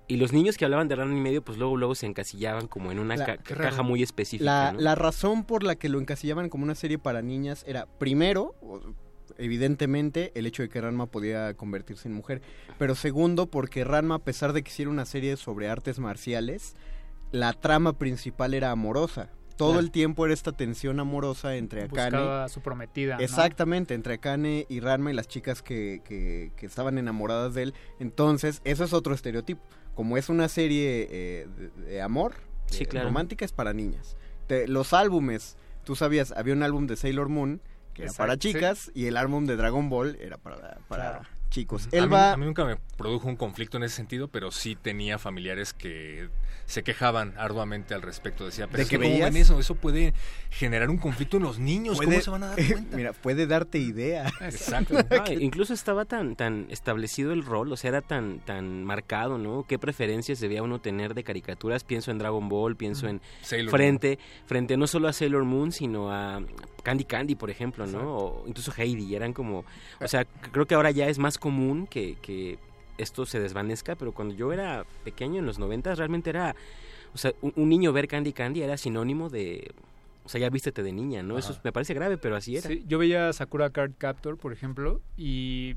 [0.09, 2.91] Y los niños que hablaban de Ranma y medio, pues luego, luego se encasillaban como
[2.91, 3.83] en una La- ca- qué caja raro.
[3.83, 4.45] muy específica.
[4.45, 4.79] La, ¿no?
[4.79, 8.55] la razón por la que lo encasillaban como una serie para niñas era, primero,
[9.37, 12.41] evidentemente, el hecho de que Ranma podía convertirse en mujer,
[12.77, 16.75] pero segundo, porque Ranma, a pesar de que hiciera una serie sobre artes marciales,
[17.31, 19.29] la trama principal era amorosa.
[19.57, 19.79] Todo Claro.
[19.85, 22.11] el tiempo era esta tensión amorosa entre Akane.
[22.17, 23.23] Buscaba su prometida, ¿no?
[23.23, 27.73] Exactamente, entre Akane y Ranma y las chicas que, que, que estaban enamoradas de él.
[27.99, 29.61] Entonces, eso es otro estereotipo.
[29.95, 32.33] Como es una serie eh, de, de amor,
[32.67, 33.07] Sí, eh, claro.
[33.07, 34.15] romántica, es para niñas.
[34.45, 37.59] Te- los álbumes, tú sabías, había un álbum de Sailor Moon
[37.97, 38.39] que era para sí.
[38.39, 41.25] chicas y el álbum de Dragon Ball era para, para Claro.
[41.49, 41.87] chicos.
[41.91, 44.75] A Él mí, a mí nunca me produjo un conflicto en ese sentido, pero sí
[44.75, 46.29] tenía familiares que
[46.65, 48.45] se quejaban arduamente al respecto.
[48.45, 49.57] Decía, pero ¿De es que ¿cómo ven eso?
[49.57, 50.13] Eso puede
[50.49, 51.97] generar un conflicto en los niños.
[51.97, 52.97] ¿Cómo se van a dar cuenta?
[52.97, 54.29] Mira, puede darte idea.
[54.41, 54.95] Exacto.
[55.09, 59.63] No, incluso estaba tan tan establecido el rol, o sea, era tan tan marcado, ¿no?
[59.63, 61.85] ¿Qué preferencias debía uno tener de caricaturas?
[61.85, 66.11] Pienso en Dragon Ball, pienso en Sailor frente frente no solo a Sailor Moon, sino
[66.11, 66.41] a
[66.87, 68.15] Candy Candy, por ejemplo, ¿no?
[68.15, 69.65] O incluso Heidi, eran como,
[69.99, 72.59] o sea, creo que ahora ya es más común que, que
[72.97, 76.55] esto se desvanezca, pero cuando yo era pequeño en los noventas realmente era,
[77.13, 79.69] o sea, un, un niño ver Candy Candy era sinónimo de
[80.23, 81.37] o sea, ya vístete de niña, ¿no?
[81.37, 82.69] Eso me parece grave, pero así era.
[82.69, 85.75] Sí, yo veía Sakura Card Captor, por ejemplo, y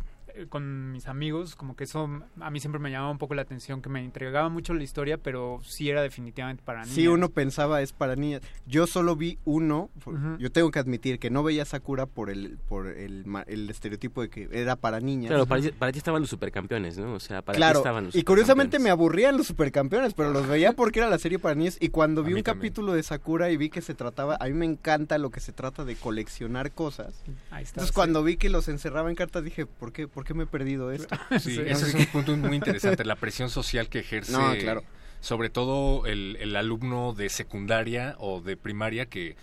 [0.49, 2.09] con mis amigos, como que eso
[2.41, 5.19] a mí siempre me llamaba un poco la atención, que me entregaba mucho la historia,
[5.19, 6.95] pero sí era definitivamente para niños.
[6.95, 8.43] Sí, uno pensaba es para niñas.
[8.67, 9.91] Yo solo vi uno.
[10.39, 14.23] Yo tengo que admitir que no veía Sakura por el por el, ma- el estereotipo
[14.23, 15.29] de que era para niñas.
[15.31, 17.15] Claro, para, ti- para ti estaban los supercampeones, ¿no?
[17.15, 20.47] O sea, para ti Claro, estaban los y curiosamente me aburrían los supercampeones, pero los
[20.47, 21.77] veía porque era la serie para niños.
[21.81, 22.61] Y cuando vi un también.
[22.61, 25.53] capítulo de Sakura y vi que se trataba, a mí me encanta lo que se
[25.53, 27.23] trata de coleccionar cosas.
[27.51, 27.95] Ahí está, Entonces sí.
[27.95, 30.91] cuando vi que los encerraba en cartas dije, ¿por qué, ¿por qué me he perdido
[30.93, 31.17] esto?
[31.39, 34.83] Sí, ese es un punto muy interesante, la presión social que ejerce, No, claro.
[35.21, 39.37] sobre todo el, el alumno de secundaria o de primaria que,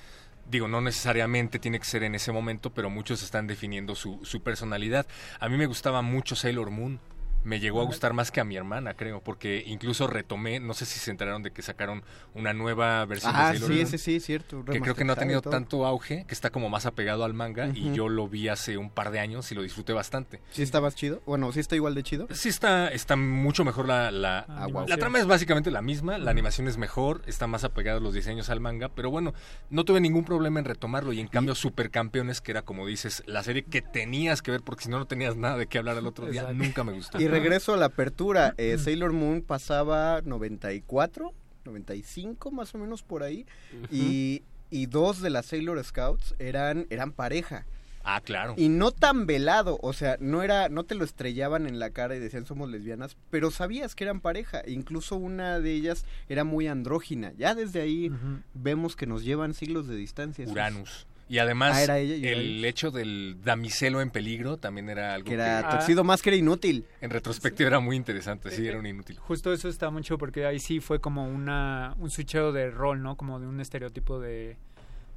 [0.49, 4.41] digo, no necesariamente tiene que ser en ese momento, pero muchos están definiendo su, su
[4.41, 5.06] personalidad.
[5.39, 6.99] A mí me gustaba mucho Sailor Moon.
[7.48, 10.85] Me llegó a gustar más que a mi hermana, creo, porque incluso retomé, no sé
[10.85, 12.03] si se enteraron de que sacaron
[12.34, 14.66] una nueva versión Ah, de Sailor sí, Moon, sí, sí, cierto.
[14.66, 17.69] que creo que no ha tenido tanto auge, que está como más apegado al manga
[17.74, 20.42] y yo lo vi hace un par de años y lo disfruté bastante.
[20.51, 21.22] ¿Sí está más chido?
[21.26, 22.27] Bueno, ¿sí está igual de chido?
[22.32, 26.32] Sí está, está mucho mejor la, la, Ah, la trama es básicamente la misma, la
[26.32, 29.34] animación es mejor, está más apegada a los diseños al manga, pero bueno,
[29.69, 33.43] no tuve ningún problema en retomarlo y en cambio Supercampeones, que era como dices, la
[33.43, 36.08] serie que tenías que ver porque si no no tenías nada de qué hablar al
[36.08, 37.22] otro día, nunca me gustó.
[37.22, 38.53] Y regreso a la apertura.
[38.57, 41.33] eh, Sailor Moon pasaba 94,
[41.66, 43.45] 95 más o menos por ahí.
[43.91, 47.66] y, y dos de las Sailor Scouts eran, eran pareja.
[48.09, 48.53] Ah, claro.
[48.56, 52.16] Y no tan velado, o sea, no era, no te lo estrellaban en la cara
[52.16, 54.61] y decían somos lesbianas, pero sabías que eran pareja.
[54.66, 57.33] Incluso una de ellas era muy andrógina.
[57.38, 58.09] Ya desde ahí
[58.53, 60.45] vemos que nos llevan siglos de distancia.
[60.48, 61.06] Uranus.
[61.30, 65.27] Y además, Ah, era ella y el hecho del damiselo en peligro también era algo
[65.27, 66.85] Que era Tuxedo más que era inútil.
[67.01, 69.17] En retrospectiva era muy interesante, sí, era un inútil.
[69.19, 73.17] Justo eso está mucho porque ahí sí fue como una un switcheo de rol, ¿no?
[73.17, 74.56] Como de un estereotipo de,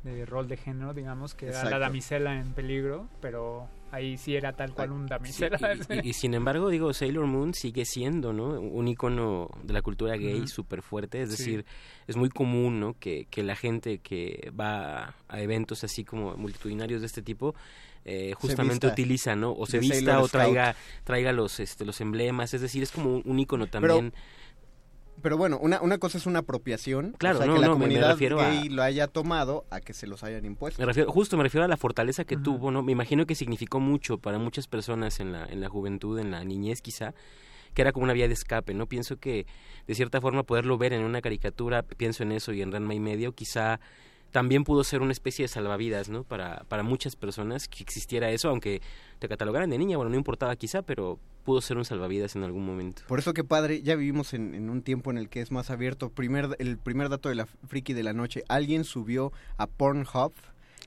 [0.02, 4.52] de rol de género, digamos, que era la damisela en peligro, pero ahí sí era
[4.52, 5.58] tal cual un Sí, damisela.
[5.90, 8.48] y, y- y sin embargo, digo, Sailor Moon sigue siendo, ¿no?
[8.60, 10.48] Un icono de la cultura gay Ujú.
[10.48, 11.22] súper fuerte.
[11.22, 11.36] Es Sí.
[11.36, 11.64] decir,
[12.06, 12.94] es muy común, ¿no?
[12.98, 17.54] Que, que la gente que va a eventos así como multitudinarios de este tipo
[18.06, 19.52] eh, justamente utiliza, ¿no?
[19.52, 21.04] O se vista Sailor o traiga, Scout.
[21.04, 22.54] traiga los, este, los emblemas.
[22.54, 24.10] Es decir, es como un, un icono también.
[24.12, 24.22] Pero
[25.36, 27.14] bueno, una, una cosa es una apropiación.
[27.18, 29.06] Claro, o sea, no, que la no, me- me comunidad refiero a- gay lo haya
[29.06, 30.80] tomado a que se los hayan impuesto.
[30.80, 32.82] Me refiero, justo me refiero a la fortaleza que tuvo, ¿no?
[32.82, 36.42] Me imagino que significó mucho para muchas personas en la, en la juventud, en la
[36.44, 37.14] niñez quizá,
[37.74, 38.86] que era como una vía de escape, ¿no?
[38.86, 39.46] Pienso que
[39.86, 43.00] de cierta forma poderlo ver en una caricatura, pienso en eso y en Ranma y
[43.00, 43.78] medio, quizá
[44.30, 46.24] también pudo ser una especie de salvavidas, ¿no?
[46.24, 48.80] Para, para muchas personas que existiera eso, aunque
[49.18, 52.64] te catalogaran de niña, bueno, no importaba quizá, pero pudo ser un salvavidas en algún
[52.64, 53.02] momento.
[53.08, 55.70] Por eso que padre, ya vivimos en, en un tiempo en el que es más
[55.70, 56.10] abierto.
[56.10, 60.32] Primer, el primer dato de la friki de la noche, alguien subió a Pornhub.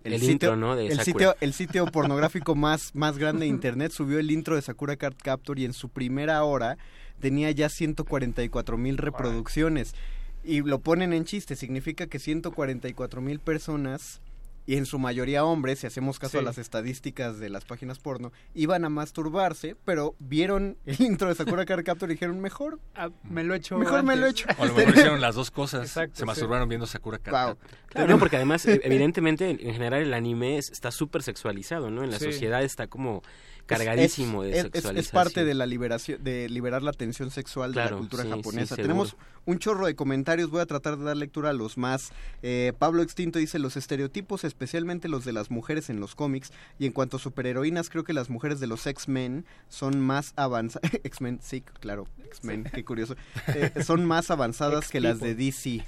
[0.03, 0.75] El intro, ¿no?
[0.75, 4.61] de el sitio, el sitio pornográfico más, más grande de internet subió el intro de
[4.61, 6.77] Sakura Card Captor y en su primera hora
[7.21, 9.95] tenía ya 144 mil reproducciones.
[10.43, 14.21] Y lo ponen en chiste, significa que 144 mil personas,
[14.65, 18.31] y en su mayoría hombres, si hacemos caso a las estadísticas de las páginas porno,
[18.53, 23.09] iban a masturbarse, pero vieron el intro de Sakura Card Captor y dijeron, mejor, Ah,
[23.29, 24.47] me lo he hecho mejor me lo he hecho.
[24.57, 25.83] O a lo mejor hicieron las dos cosas.
[25.83, 26.25] Exacto, se sí.
[26.25, 27.57] masturbaron viendo Sakura Card Wow.
[27.87, 32.03] Claro, no, porque además, e- evidentemente, en general el anime es- está súper sexualizado, ¿no?
[32.03, 32.25] En la Sí.
[32.25, 33.21] sociedad está como
[33.65, 34.97] cargadísimo es, de es- sexualización.
[34.97, 38.75] es parte de la liberación, de liberar la tensión sexual de la cultura sí, japonesa.
[38.75, 42.11] sí, Tenemos un chorro de comentarios, voy a tratar de dar lectura a los más.
[42.41, 46.85] Eh, Pablo Extinto dice, los estereotipos, especialmente los de las mujeres en los cómics, y
[46.85, 50.91] en cuanto a superheroínas, creo que las mujeres de los X-Men son más avanzadas.
[51.03, 53.15] X-Men, sí, claro, X-Men, qué curioso.
[53.47, 55.83] Eh, son más avanzadas que las de DC.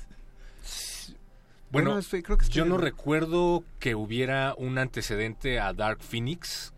[1.71, 5.99] Bueno, Bueno, estoy- creo que estoy yo no recuerdo que hubiera un antecedente a Dark
[6.01, 6.71] Phoenix,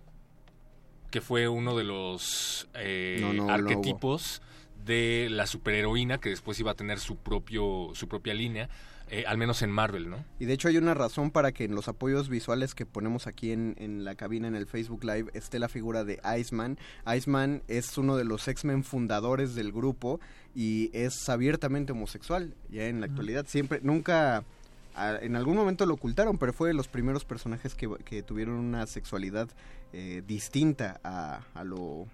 [1.11, 4.41] que fue uno de los eh, No, no, no arquetipos
[4.85, 8.69] de la superheroína que después iba a tener su propio su propia línea,
[9.09, 10.23] eh, al menos en Marvel, ¿no?
[10.39, 13.51] Y de hecho hay una razón para que en los apoyos visuales que ponemos aquí
[13.51, 16.77] en, en la cabina en el Facebook Live esté la figura de Iceman.
[17.13, 20.19] Iceman es uno de los X-Men fundadores del grupo
[20.55, 23.45] y es abiertamente homosexual ya en la actualidad.
[23.47, 24.43] Siempre, nunca,
[24.95, 28.55] a- en algún momento lo ocultaron, pero fue de los primeros personajes que, que tuvieron
[28.55, 29.49] una sexualidad
[29.93, 32.07] eh, distinta a, a lo...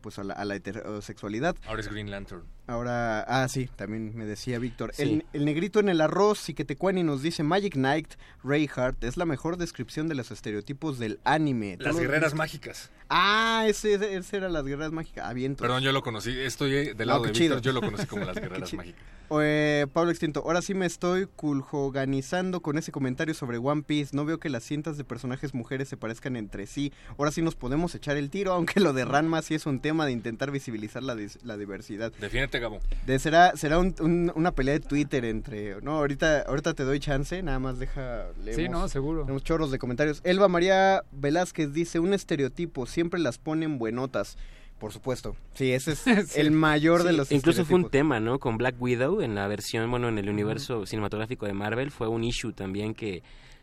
[0.00, 1.54] Pues a la, a la heterosexualidad.
[1.64, 2.42] Ahora es Green Lantern.
[2.66, 4.90] Ahora, ah, sí, también me decía Víctor.
[4.94, 5.02] Sí.
[5.02, 9.04] El, el negrito en el arroz y que te cuani nos dice Magic Knight Reinhardt
[9.04, 11.76] es la mejor descripción de los estereotipos del anime.
[11.76, 12.90] ¿Tú Las guerreras mágicas.
[13.08, 15.24] Ah, ese, ese, ese era las guerreras mágicas.
[15.24, 15.62] Ah, vientos.
[15.64, 17.38] Perdón, yo lo conocí, estoy eh, del No, lado qué de.
[17.38, 19.00] Víctor, yo lo conocí como las guerreras mágicas.
[19.40, 24.14] Eh, Pablo Extinto, ahora sí me estoy culjoganizando con ese comentario sobre One Piece.
[24.16, 26.92] No veo que las cientas de personajes mujeres se parezcan entre sí.
[27.18, 30.06] Ahora sí nos podemos echar el tiro, aunque lo de Ranma sí es un tema
[30.06, 32.12] de intentar visibilizar la, dis- la diversidad.
[32.20, 32.80] Defiéndete, Gabo.
[33.06, 35.80] De, será será un- un- una pelea de Twitter entre...
[35.82, 38.26] No, ahorita, ahorita te doy chance, nada más deja...
[38.36, 39.22] Sí, leemos- no, seguro.
[39.22, 40.20] Tenemos chorros de comentarios.
[40.24, 44.36] Elba María Velázquez dice, un estereotipo, siempre las ponen buenotas.
[44.82, 45.36] Por supuesto.
[45.54, 46.40] Sí, ese es Sí.
[46.40, 48.40] el mayor de los incluso fue un tema, ¿no?
[48.40, 52.24] Con Black Widow en la versión, bueno, en el universo cinematográfico de Marvel fue un
[52.24, 53.22] issue también que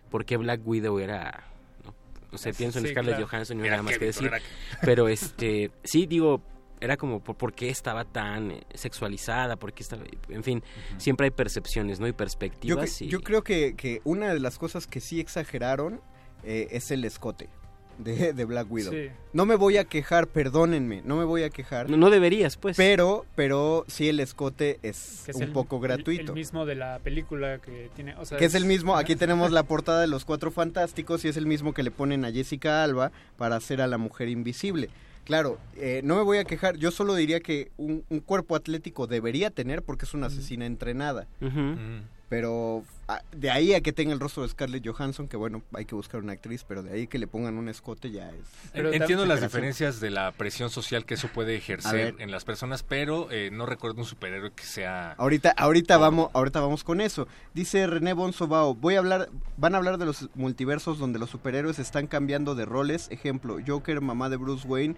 [0.09, 1.43] por qué Black Widow era
[1.83, 1.93] no,
[2.31, 3.27] no sé, pienso en Sí, Scarlett claro.
[3.27, 4.31] Johansson y no nada más que decir,
[4.81, 6.41] pero este sí digo
[6.80, 10.64] era como por, por qué estaba tan eh, sexualizada, por qué estaba, en fin,
[10.98, 12.07] siempre hay percepciones, ¿no?
[12.07, 15.99] Y Yo, perspectivas y yo creo que, que una de las cosas que sí exageraron
[16.43, 17.49] eh, es el escote.
[18.00, 18.92] De, de Black Widow.
[18.92, 19.10] Sí.
[19.34, 21.90] No me voy a quejar, perdónenme, no me voy a quejar.
[21.90, 22.76] No, no deberías, pues.
[22.78, 26.32] Pero, pero sí el escote es, que es un el- poco el- gratuito.
[26.32, 28.16] El, mismo de la película que tiene.
[28.16, 31.28] O sea, que es el mismo, aquí tenemos la portada de los Cuatro Fantásticos y
[31.28, 34.90] es el mismo que le ponen a Jessica Alba para hacer a la mujer invisible.
[35.26, 39.06] Claro, eh, no me voy a quejar, yo solo diría que un, un cuerpo atlético
[39.06, 41.28] debería tener porque es una asesina entrenada.
[42.30, 45.85] Pero ah, de ahí a que tenga el rostro de Scarlett Johansson, que bueno, hay
[45.85, 48.35] que buscar una actriz, pero de ahí que le pongan un escote ya es...
[48.75, 52.83] En- Entiendo las diferencias de la presión social que eso puede ejercer en las personas,
[52.83, 55.14] pero eh, no recuerdo un superhéroe que sea...
[55.14, 57.27] Ahorita, ahorita vamos, ahorita vamos con eso.
[57.56, 61.80] Dice René Bonsobao, voy a hablar, van a hablar de los multiversos donde los superhéroes
[61.80, 63.08] están cambiando de roles.
[63.09, 64.95] Ejemplo, Joker, mamá de Bruce Wayne.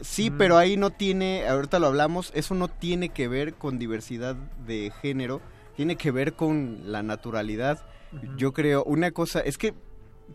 [0.00, 0.38] Sí, Mm.
[0.38, 4.92] pero ahí no tiene, ahorita lo hablamos, eso no tiene que ver con diversidad de
[5.02, 5.40] género,
[5.78, 7.86] tiene que ver con la naturalidad.
[8.36, 9.74] Yo creo, una cosa, es que,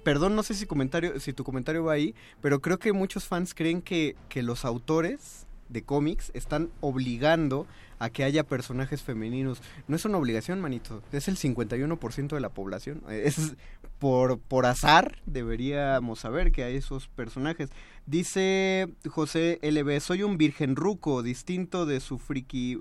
[0.02, 3.54] perdón, no sé si comentario, si tu comentario va ahí, pero creo que muchos fans
[3.54, 7.68] creen que, que los autores de cómics están obligando
[8.00, 9.62] a que haya personajes femeninos.
[9.90, 11.04] No es una obligación, manito.
[11.12, 13.04] Es el 51% de la población.
[13.10, 13.58] Es
[14.00, 17.70] por, por azar deberíamos saber que hay esos personajes.
[18.06, 22.80] Dice José LB, soy un virgen ruco, distinto de su friki...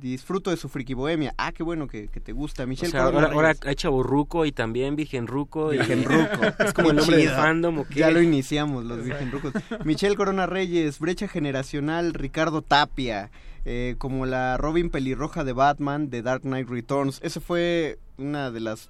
[0.00, 1.34] Disfruto de su friki bohemia.
[1.36, 2.64] Ah, qué bueno que, que te gusta.
[2.64, 5.72] O Michelle sea, Corona ahora, ahora hay chaborruco y también virgen ruco.
[5.74, 6.46] y- Virgen Ruco.
[6.64, 7.34] es como el nombre chido.
[7.36, 8.00] fandom o qué.
[8.00, 9.52] Ya lo iniciamos, los Virgen Rucos.
[9.84, 13.30] Michelle Corona Reyes, Brecha Generacional, Ricardo Tapia,
[13.66, 17.20] eh, como la Robin pelirroja de Batman de Dark Knight Returns.
[17.22, 18.88] Ese fue una de las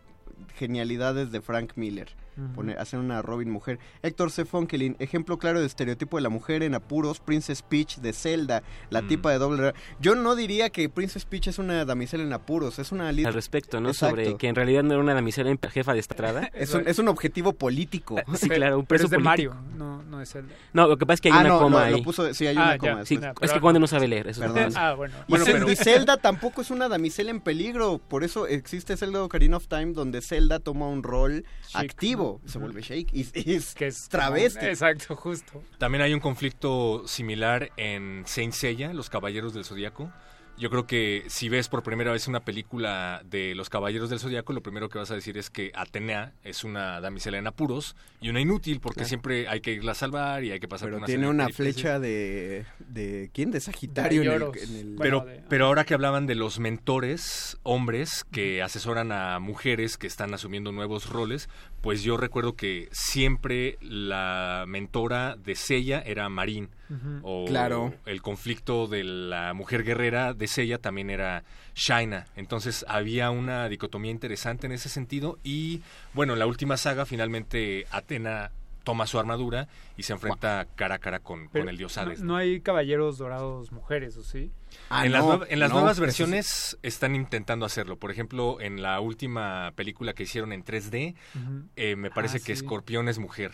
[0.57, 2.09] genialidades de Frank Miller.
[2.55, 3.79] Poner, hacer una Robin mujer.
[4.03, 4.45] Héctor C.
[4.45, 9.03] Fonkelin, ejemplo claro de estereotipo de la mujer en apuros, Princess Peach de Zelda, la
[9.03, 9.09] Mm.
[9.09, 9.63] tipa de doble...
[9.63, 13.09] ra- Yo no diría que Princess Peach es una damisela en apuros, es una...
[13.09, 13.89] Al respecto, ¿no?
[13.91, 14.17] Exacto.
[14.17, 16.51] Sobre que en realidad no era una damisela en- jefa de estrada.
[16.55, 18.17] Es un, es un objetivo político.
[18.35, 19.55] Sí, claro, un Pero preso es de político.
[19.55, 20.45] Mario, no, no es el.
[20.73, 21.93] No, lo que pasa es que hay Ah, una no, coma lo- ahí.
[21.93, 23.05] lo puso- sí, hay Ah, una ya, coma.
[23.05, 24.27] Sí, Ya, es pero- que Conde no sabe leer.
[24.29, 24.73] Eso es Perdón.
[24.77, 25.15] Ah, bueno.
[25.27, 28.97] Y, Bueno, Zel- pero- y Zelda tampoco es una damisela en peligro, por eso existe
[28.97, 31.45] Zelda Ocarina of Time donde Zelda toma un rol
[31.75, 34.67] activo, se vuelve Shake y, y es, Que es travesti.
[34.67, 35.63] Exacto, justo.
[35.79, 40.13] También hay un conflicto similar en Saint Seiya, Los Caballeros del Zodíaco.
[40.59, 44.53] Yo creo que si ves por primera vez una película de Los Caballeros del Zodíaco,
[44.53, 48.29] lo primero que vas a decir es que Atenea es una damisela en apuros y
[48.29, 49.09] una inútil porque Claro.
[49.09, 51.49] siempre hay que irla a salvar y hay que pasar Pero por una tiene una
[51.49, 52.80] flecha de, de
[53.33, 53.51] ¿quién?
[53.51, 56.35] De Sagitario De en el, en el- Pero, Bueno, de- pero ahora que hablaban de
[56.35, 61.49] los mentores, hombres que asesoran a mujeres que están asumiendo nuevos roles,
[61.81, 66.69] pues yo recuerdo que siempre la mentora de Seiya era Marín.
[67.23, 67.95] O Claro.
[68.05, 71.45] el conflicto de la mujer guerrera de Seiya también era
[71.77, 72.27] Shaina.
[72.35, 75.39] Entonces había una dicotomía interesante en ese sentido.
[75.45, 75.83] Y
[76.15, 78.51] bueno, en la última saga finalmente Atena
[78.85, 82.23] toma su armadura y se enfrenta cara a cara con, el dios no- Hades.
[82.23, 84.51] No, hay caballeros dorados mujeres, ¿o sí?
[84.89, 86.01] Ah, en, las, no, nue- en las no, nuevas sí.
[86.03, 87.97] versiones están intentando hacerlo.
[87.99, 91.69] Por ejemplo, en la última película que hicieron en 3D, Ujú.
[91.77, 92.63] eh, me parece Ah, que sí.
[92.63, 93.53] Escorpión es mujer.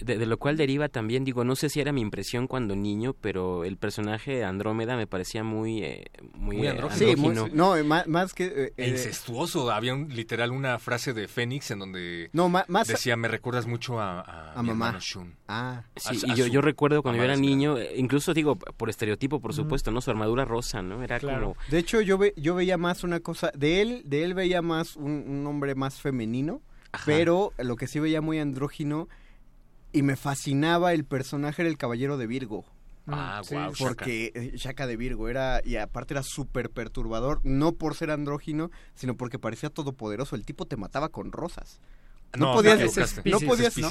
[0.00, 3.14] De, de lo cual deriva también, digo, no sé si era mi impresión cuando niño,
[3.20, 6.04] pero el personaje Andrómeda me parecía muy, eh,
[6.34, 6.98] muy, Muy eh, andrógino.
[7.10, 8.72] Sí, muy- no, eh, más, más que...
[8.76, 9.70] eh, incestuoso.
[9.70, 12.66] Había un, literal una frase de Fénix en donde no, más...
[12.86, 14.96] decía, me recuerdas mucho a, a, A mi mamá.
[15.00, 15.34] Shun.
[15.48, 18.56] Ah, Sí, a- y a yo, su yo recuerdo cuando yo era niño, incluso digo,
[18.56, 20.00] por estereotipo, por supuesto, ¿no?
[20.00, 21.02] Su armadura rosa, ¿no?
[21.02, 21.54] Era Claro.
[21.54, 21.56] como...
[21.68, 23.50] de hecho yo, ve, yo veía más una cosa...
[23.56, 26.62] De él, de él veía más un, un hombre más femenino,
[26.92, 27.04] Ajá.
[27.06, 29.08] pero lo que sí veía muy andrógino
[29.92, 32.64] y me fascinaba el personaje del caballero de Virgo.
[33.06, 33.82] Ah, Mm, sí, guau, sí.
[33.84, 38.70] Porque eh, Shaka de Virgo era, y aparte era súper perturbador, no por ser andrógino,
[38.94, 40.36] sino porque parecía todopoderoso.
[40.36, 41.80] El tipo te mataba con rosas.
[42.36, 43.22] No, No, podías, no.
[43.22, 43.90] Piscis, podías, ¿no?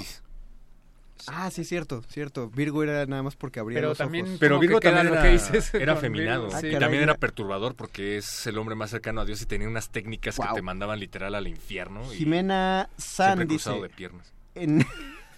[1.27, 2.49] Ah, sí, cierto, cierto.
[2.49, 4.37] Virgo era nada más porque abría Pero los también- ojos.
[4.39, 6.45] Pero Virgo que también lo era, que dices era con feminado.
[6.45, 6.67] Virgo, sí.
[6.67, 9.67] y Ah, también era perturbador porque es el hombre más cercano a Dios y tenía
[9.67, 12.01] unas técnicas que te mandaban literal al infierno.
[12.13, 14.33] Y Jimena San siempre dice, cruzado de piernas.
[14.55, 14.85] en,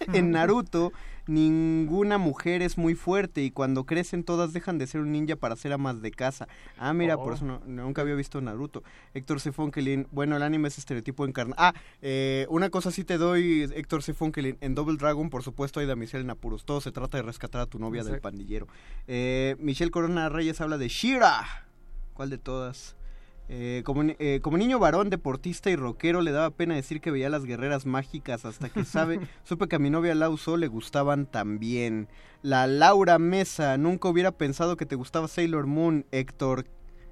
[0.12, 0.92] en Naruto
[1.28, 5.54] ninguna mujer es muy fuerte y cuando crecen todas dejan de ser un ninja para
[5.56, 6.48] ser amas de casa.
[6.78, 7.34] Ah, mira, por Oh.
[7.36, 8.82] eso no- nunca había visto Naruto.
[9.14, 9.52] Héctor C.
[9.52, 11.54] Fonkelin, bueno, el anime es estereotipo encarnado.
[11.62, 14.14] Ah, eh, una cosa sí te doy, Héctor C.
[14.14, 14.58] Fonkelin.
[14.60, 16.64] En Double Dragon, por supuesto, hay damisela en apuros.
[16.64, 18.66] Todo se trata de rescatar a tu novia del pandillero.
[19.06, 21.66] Eh, Michelle Corona Reyes habla de Shira.
[22.14, 22.96] ¿Cuál de todas?
[23.54, 27.28] Eh, como, eh, como niño varón, deportista y rockero, le daba pena decir que veía
[27.28, 32.08] las guerreras mágicas hasta que sabe, supe que a mi novia Lauso le gustaban también.
[32.40, 36.64] La Laura Mesa, nunca hubiera pensado que te gustaba Sailor Moon, Héctor.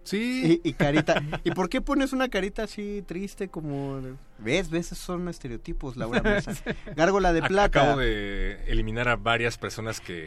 [0.02, 0.60] Sí.
[0.64, 1.22] Y, y carita.
[1.44, 4.00] ¿Y por qué pones una carita así triste como...
[4.42, 4.70] ¿Ves?
[4.70, 4.86] ¿Ves?
[4.86, 6.52] Esos son estereotipos, Laura Mesa.
[6.96, 7.82] Gárgola de plata.
[7.82, 10.26] Acabo de eliminar a varias personas que,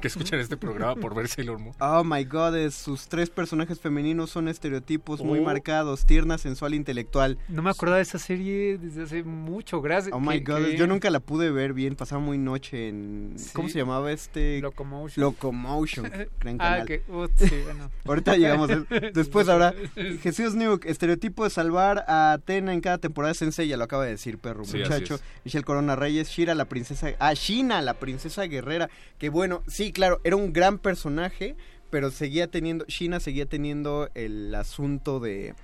[0.00, 1.74] que escuchan este programa por ver Sailor Moon.
[1.80, 5.42] Oh my god, es- sus tres personajes femeninos son estereotipos muy Oh.
[5.42, 7.38] marcados, tierna, sensual, intelectual.
[7.48, 10.14] No me acordaba de esa serie desde hace mucho, gracias.
[10.14, 13.36] Oh my god, yo nunca la pude ver bien, pasaba muy noche en...
[13.54, 14.60] ¿Cómo se llamaba este?
[14.60, 15.22] Locomotion.
[15.22, 16.10] Locomotion,
[16.40, 17.90] gran Ah, que- ut, sí, bueno.
[18.04, 18.68] Ahorita llegamos.
[19.14, 19.74] Después habrá
[20.22, 24.12] Jesús Nuke, estereotipo de salvar a Atena en cada temporada Sensei, ya lo acaba de
[24.12, 25.18] decir, perro Sí, muchacho.
[25.44, 27.14] Michelle Corona Reyes, Shira, la princesa...
[27.18, 28.90] Ah, Shina, la princesa guerrera.
[29.18, 31.56] Que bueno, sí, claro, era un gran personaje,
[31.90, 32.84] pero seguía teniendo...
[32.86, 35.54] Shina seguía teniendo el asunto de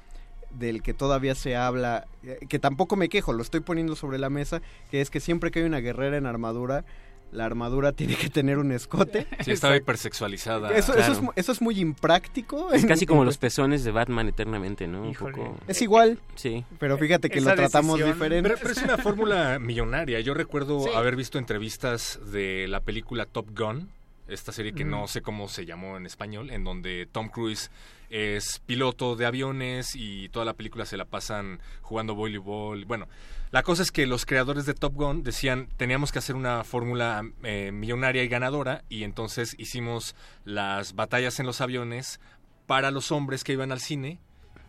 [0.58, 4.30] del que todavía se habla, eh, que tampoco me quejo, lo estoy poniendo sobre la
[4.30, 6.84] mesa, que es que siempre que hay una guerrera en armadura,
[7.32, 9.26] la armadura tiene que tener un escote.
[9.44, 10.72] Sí, estaba hipersexualizada.
[10.74, 12.72] Eso, eso, es, mu- eso es muy impráctico.
[12.72, 15.02] Es casi como los pezones de Batman eternamente, ¿no?
[15.02, 15.56] Un poco.
[15.66, 16.64] Es igual, Sí.
[16.78, 18.48] pero fíjate que Esa lo tratamos decisión- diferente.
[18.50, 20.20] Pero, pero es una fórmula millonaria.
[20.20, 20.90] Yo recuerdo Sí.
[20.94, 23.90] haber visto entrevistas de la película Top Gun,
[24.28, 24.90] esta serie que Mm.
[24.90, 27.70] no sé cómo se llamó en español, en donde Tom Cruise
[28.10, 32.84] es piloto de aviones y toda la película se la pasan jugando voleibol.
[32.84, 33.08] Bueno,
[33.54, 37.22] la cosa es que los creadores de Top Gun decían teníamos que hacer una fórmula
[37.44, 42.18] eh, millonaria y ganadora y entonces hicimos las batallas en los aviones
[42.66, 44.18] para los hombres que iban al cine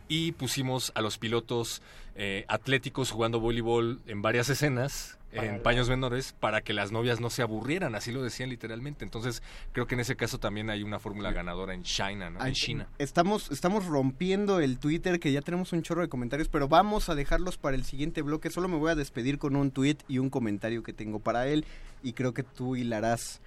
[0.07, 1.81] y pusimos a los pilotos
[2.13, 7.29] eh, atléticos jugando voleibol en varias escenas en paños menores para que las novias no
[7.29, 9.03] se aburrieran, así lo decían literalmente.
[9.03, 12.39] Entonces, creo que en ese caso también hay una fórmula ganadora en China, ¿no?
[12.41, 12.87] Ay, En China.
[12.97, 17.15] Estamos, estamos rompiendo el Twitter, que ya tenemos un chorro de comentarios, pero vamos a
[17.15, 18.49] dejarlos para el siguiente bloque.
[18.49, 21.65] Solo me voy a despedir con un tweet y un comentario que tengo para él.
[22.03, 23.41] Y creo que tú hilarás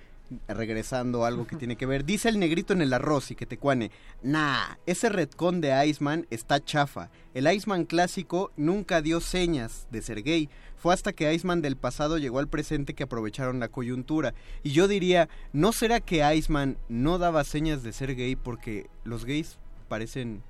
[0.46, 2.04] regresando algo que tiene que ver.
[2.04, 3.90] Dice el negrito en el arroz y que te cuane.
[4.22, 7.10] Nah, ese retcon de Iceman está chafa.
[7.34, 10.48] El Iceman clásico nunca dio señas de ser gay.
[10.78, 14.34] Fue hasta que Iceman del pasado llegó al presente que aprovecharon la coyuntura.
[14.62, 19.24] Y yo diría, ¿no será que Iceman no daba señas de ser gay porque los
[19.24, 19.58] gays
[19.88, 20.42] parecen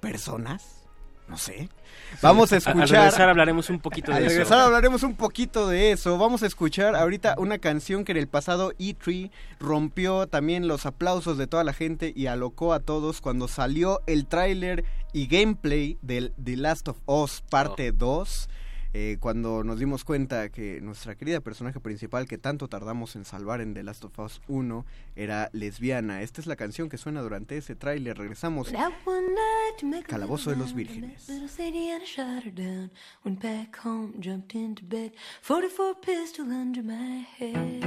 [0.00, 0.74] personas?
[1.28, 1.68] No sé.
[2.22, 2.88] Vamos a Al escuchar.
[2.88, 4.64] regresar hablaremos un poquito Al de regresar eso.
[4.66, 6.16] hablaremos un poquito de eso.
[6.16, 11.36] Vamos a escuchar ahorita una canción que en el pasado E3 rompió también los aplausos
[11.36, 16.32] de toda la gente y alocó a todos cuando salió el tráiler y gameplay del
[16.42, 18.48] The Last of Us parte 2.
[18.94, 23.60] Eh, cuando nos dimos cuenta que nuestra querida personaje principal que tanto tardamos en salvar
[23.60, 24.84] en The Last of Us 1
[25.16, 26.22] era lesbiana.
[26.22, 28.16] Esta es la canción que suena durante ese tráiler.
[28.16, 28.72] Regresamos.
[30.06, 31.28] Calabozo de los Vírgenes.
[31.28, 32.90] I shot her down.
[33.24, 35.12] Went back home, jumped into bed.
[35.42, 37.84] 44 pistol under my head.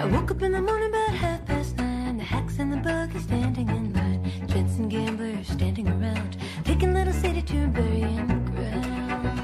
[0.00, 1.35] I woke up in the morning about half
[2.86, 4.32] the buggy standing in line.
[4.46, 6.36] Gents and gamblers standing around.
[6.64, 9.38] Taking little city to burying ground.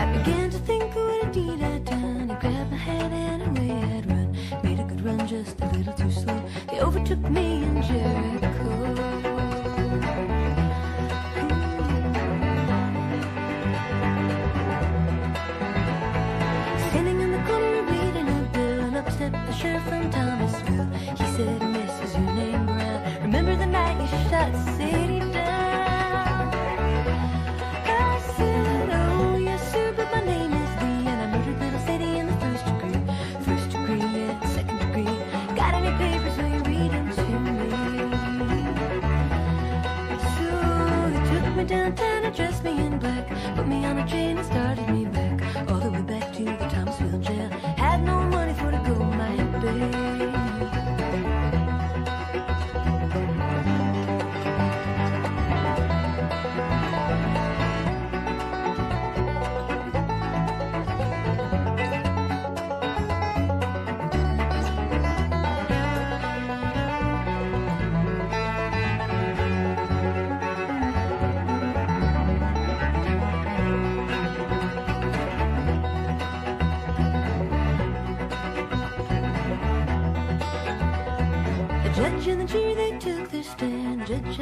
[0.00, 2.30] I began to think of what a deed I'd done.
[2.30, 4.36] I grabbed my hat and away I'd run.
[4.62, 6.40] Made a good run, just a little too slow.
[6.70, 8.33] They overtook me and Jericho.
[43.04, 45.03] Black, put me on a train and started me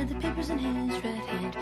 [0.03, 1.62] had the papers in his right hand.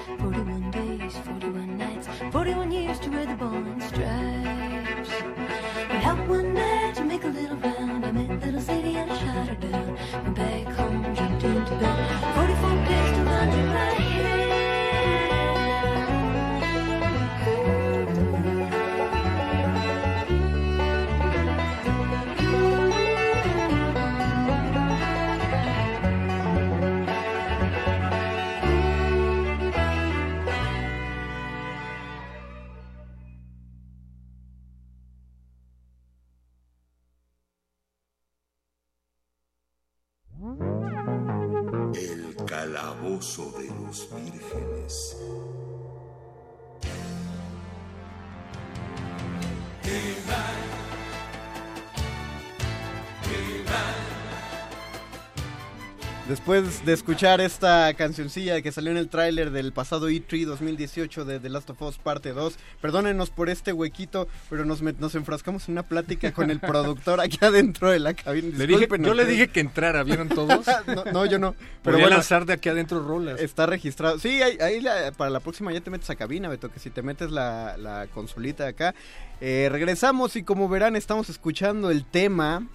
[56.31, 61.41] Después de escuchar esta cancioncilla que salió en el tráiler del pasado E3 2018 de
[61.41, 65.73] The Last of Us parte 2, perdónenos por este huequito, pero nos, nos enfrascamos en
[65.73, 68.57] una plática con el productor aquí adentro de la cabina.
[68.57, 70.65] Le dije- yo le dije que entrara, ¿vieron todos?
[70.87, 71.51] no, no, yo no.
[71.53, 73.41] Pero Podría bueno, lanzar de aquí adentro rolas.
[73.41, 74.21] Está registrado.
[74.21, 76.91] Sí, ahí, ahí la- para la próxima ya te metes a cabina, Beto, que si
[76.91, 78.95] te metes la, la consolita de acá.
[79.41, 82.69] Eh, regresamos y como verán estamos escuchando el tema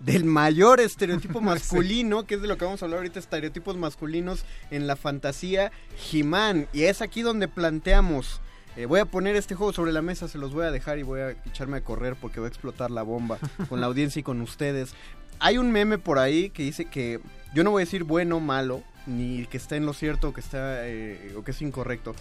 [0.00, 4.44] del mayor estereotipo masculino, que es de lo que vamos a hablar ahorita, estereotipos masculinos
[4.70, 5.72] en la fantasía
[6.12, 6.68] He-Man.
[6.72, 8.40] Y es aquí donde planteamos...
[8.76, 11.02] eh, voy a poner este juego sobre la mesa, se los voy a dejar y
[11.02, 14.22] voy a echarme a correr porque va a explotar la bomba con la audiencia y
[14.22, 14.94] con ustedes.
[15.38, 17.20] Hay un meme por ahí que dice que
[17.54, 20.40] yo no voy a decir bueno, malo, ni que está en lo cierto o que
[20.40, 22.14] está eh, o que es incorrecto.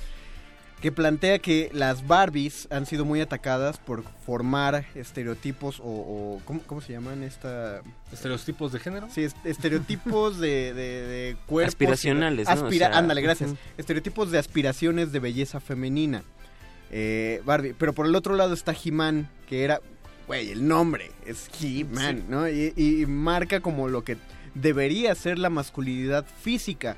[0.85, 6.61] Que plantea que las Barbies han sido muy atacadas por formar estereotipos o, o- ¿cómo,
[6.67, 7.81] cómo se llaman esta
[8.14, 9.07] ¿Estereotipos de género?
[9.09, 11.69] Sí, est- estereotipos de, de, de cuerpos.
[11.69, 12.53] Aspiracionales, ¿no?
[12.53, 13.55] Aspira- O sea, ándale, gracias.
[13.80, 16.23] Estereotipos de aspiraciones de belleza femenina.
[16.91, 17.73] Eh, Barbie.
[17.73, 19.81] Pero por el otro lado está He-Man, que era,
[20.27, 22.23] güey, el nombre es He-Man, Sí.
[22.30, 22.47] ¿no?
[22.47, 24.17] Y, y marca como lo que
[24.53, 26.95] debería ser la masculinidad física.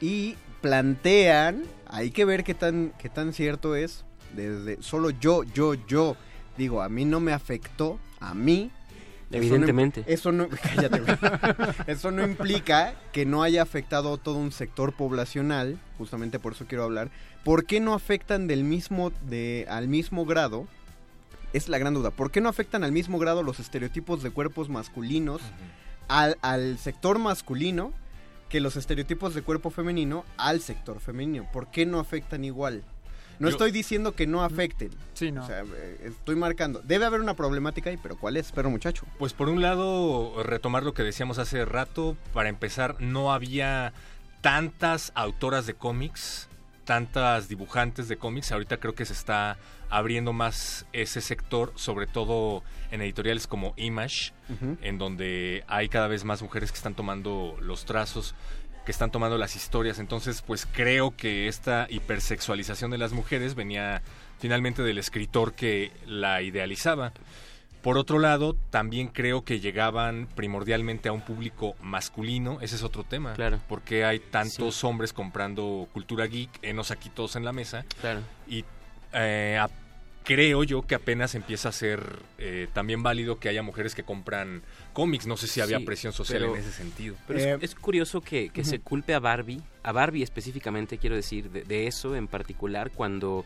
[0.00, 5.74] Y plantean, hay que ver qué tan, qué tan cierto es, desde solo yo, yo,
[5.74, 6.16] yo,
[6.56, 8.70] digo, a mí no me afectó, a mí.
[9.30, 10.04] eso no- Evidentemente.
[10.06, 11.02] Eso no, cállate.
[11.86, 16.64] Eso no implica que no haya afectado a todo un sector poblacional, justamente por eso
[16.66, 17.10] quiero hablar.
[17.44, 20.66] ¿Por qué no afectan del mismo, de, al mismo grado?
[21.52, 22.10] Es la gran duda.
[22.10, 25.42] ¿Por qué no afectan al mismo grado los estereotipos de cuerpos masculinos
[26.08, 27.92] al, al sector masculino
[28.48, 31.48] que los estereotipos de cuerpo femenino al sector femenino?
[31.52, 32.82] ¿Por qué no afectan igual?
[33.40, 34.90] No Yo- estoy diciendo que no afecten.
[35.14, 35.42] Sí, no.
[35.42, 36.80] O sea, eh, estoy marcando.
[36.84, 39.06] Debe haber una problemática ahí, pero ¿cuál es, perro muchacho?
[39.18, 43.92] Pues por un lado, retomar lo que decíamos hace rato, para empezar, no había
[44.40, 46.48] tantas autoras de cómics,
[46.84, 49.56] tantas dibujantes de cómics, ahorita creo que se está
[49.90, 54.32] abriendo más ese sector, sobre todo en editoriales como Image,
[54.82, 58.34] en donde hay cada vez más mujeres que están tomando los trazos,
[58.84, 64.02] que están tomando las historias, entonces pues creo que esta hipersexualización de las mujeres venía
[64.38, 67.12] finalmente del escritor que la idealizaba.
[67.84, 73.04] Por otro lado, también creo que llegaban primordialmente a un público masculino, ese es otro
[73.04, 73.34] tema.
[73.34, 73.60] Claro.
[73.68, 77.84] Porque hay tantos hombres comprando cultura geek, enos aquí todos en la mesa.
[78.00, 78.20] Claro.
[78.48, 78.64] Y
[79.12, 79.68] eh, a-
[80.24, 82.00] creo yo que apenas empieza a ser
[82.38, 84.62] eh, también válido que haya mujeres que compran
[84.94, 85.26] cómics.
[85.26, 87.14] No sé si había Sí, presión social pero- en ese sentido.
[87.26, 91.50] Pero es, es curioso que, que se culpe a Barbie, a Barbie específicamente, quiero decir,
[91.50, 93.44] de, de eso en particular, cuando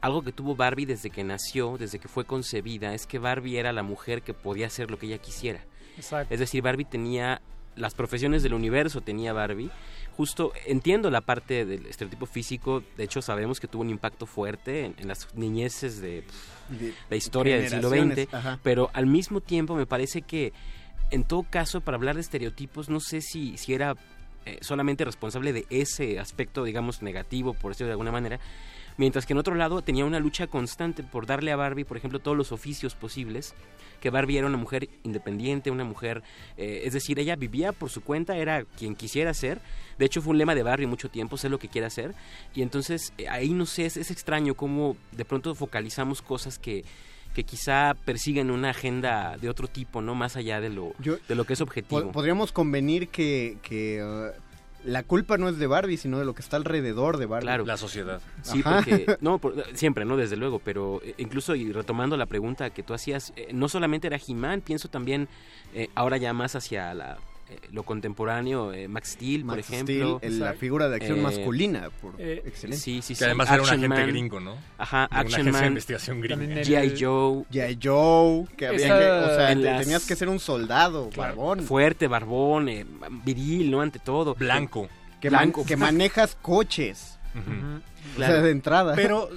[0.00, 3.72] algo que tuvo Barbie desde que nació, desde que fue concebida, es que Barbie era
[3.72, 5.64] la mujer que podía hacer lo que ella quisiera.
[5.96, 6.32] Exacto.
[6.32, 7.40] Es decir, Barbie tenía
[7.76, 9.70] las profesiones del universo, tenía Barbie.
[10.16, 14.86] Justo entiendo la parte del estereotipo físico, de hecho sabemos que tuvo un impacto fuerte
[14.86, 18.58] en, en las niñeces de pff, De la historia del siglo XX, ajá.
[18.62, 20.54] pero al mismo tiempo me parece que
[21.10, 23.94] en todo caso para hablar de estereotipos no sé si, si era
[24.46, 28.40] eh, solamente responsable de ese aspecto digamos negativo por decirlo de alguna manera
[28.96, 32.18] mientras que en otro lado tenía una lucha constante por darle a Barbie por ejemplo
[32.18, 33.54] todos los oficios posibles
[34.00, 36.22] que Barbie era una mujer independiente, una mujer,
[36.58, 39.58] eh, es decir, ella vivía por su cuenta, era quien quisiera ser.
[39.98, 42.14] De hecho, fue un lema de Barbie mucho tiempo, sé lo que quiere hacer.
[42.54, 46.84] Y entonces, eh, ahí no sé, es, es extraño cómo de pronto focalizamos cosas que
[47.34, 50.14] que quizá persiguen una agenda de otro tipo, ¿no?
[50.14, 52.10] Más allá de lo, Yo- de lo que es objetivo.
[52.10, 54.45] Podríamos convenir que, que uh,
[54.86, 57.46] la culpa no es de Barbie, sino de lo que está alrededor de Barbie.
[57.46, 57.64] Claro.
[57.66, 58.20] La sociedad.
[58.42, 58.76] Sí, Ajá.
[58.76, 62.82] porque no, por- siempre, no, desde luego, pero eh, incluso y retomando la pregunta que
[62.82, 65.28] tú hacías, eh, no solamente era He-Man, pienso también
[65.74, 67.18] eh, ahora ya más hacia la,
[67.48, 70.18] eh, lo contemporáneo, eh, Max Steel, por ejemplo.
[70.18, 72.76] Steel, el- la figura de acción masculina, por- excelente.
[72.82, 73.24] Sí, sí, Que sí.
[73.24, 74.08] además era un Action agente Man.
[74.10, 74.56] gringo, ¿no?
[74.78, 75.68] Ajá, De una Action agencia de Man.
[75.72, 76.62] investigación gringa.
[76.62, 76.94] G.I.
[77.00, 77.44] Joe.
[77.52, 77.78] G.I.
[77.82, 81.10] Joe, que había Esa- que, o sea, en te- las- tenías que ser un soldado,
[81.16, 81.60] barbón.
[81.60, 82.84] Fuerte, barbón, eh,
[83.24, 83.80] viril, ¿no?
[83.80, 84.34] Ante todo.
[84.34, 84.88] Blanco.
[85.20, 85.64] Que, man- Blanco.
[85.64, 87.18] que manejas coches.
[87.34, 87.80] Ujú.
[88.16, 88.94] O sea, de entrada.
[88.94, 89.28] Pero,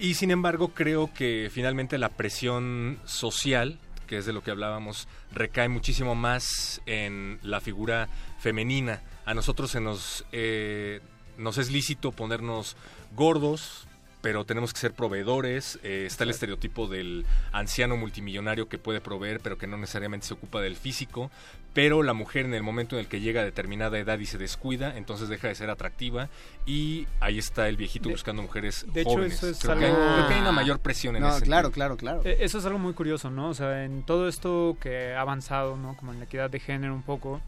[0.00, 3.78] y sin embargo, creo que finalmente la presión social,
[4.10, 8.08] que es de lo que hablábamos, recae muchísimo más en la figura
[8.40, 9.02] femenina.
[9.24, 11.00] A nosotros se nos, eh,
[11.38, 12.76] nos es lícito ponernos
[13.14, 13.86] gordos,
[14.20, 15.78] pero tenemos que ser proveedores.
[15.84, 20.34] eh, está el estereotipo del anciano multimillonario que puede proveer, pero que no necesariamente se
[20.34, 21.30] ocupa del físico.
[21.72, 24.38] Pero la mujer en el momento en el que llega a determinada edad y se
[24.38, 26.28] descuida, entonces deja de ser atractiva
[26.66, 29.34] y ahí está el viejito buscando mujeres de hecho, jóvenes.
[29.34, 31.68] eso es creo, que, algo- creo que hay una mayor presión en No, ese claro,
[31.68, 31.72] sentido.
[31.74, 32.22] claro, claro.
[32.24, 33.50] Eh, Eso es algo muy curioso, ¿no?
[33.50, 35.96] O sea, en todo esto que ha avanzado, ¿no?
[35.96, 37.40] Como en la equidad de género un poco,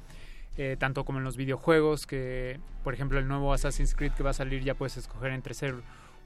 [0.56, 4.30] eh, tanto como en los videojuegos, que por ejemplo el nuevo Assassin's Creed que va
[4.30, 5.74] a salir ya puedes escoger entre ser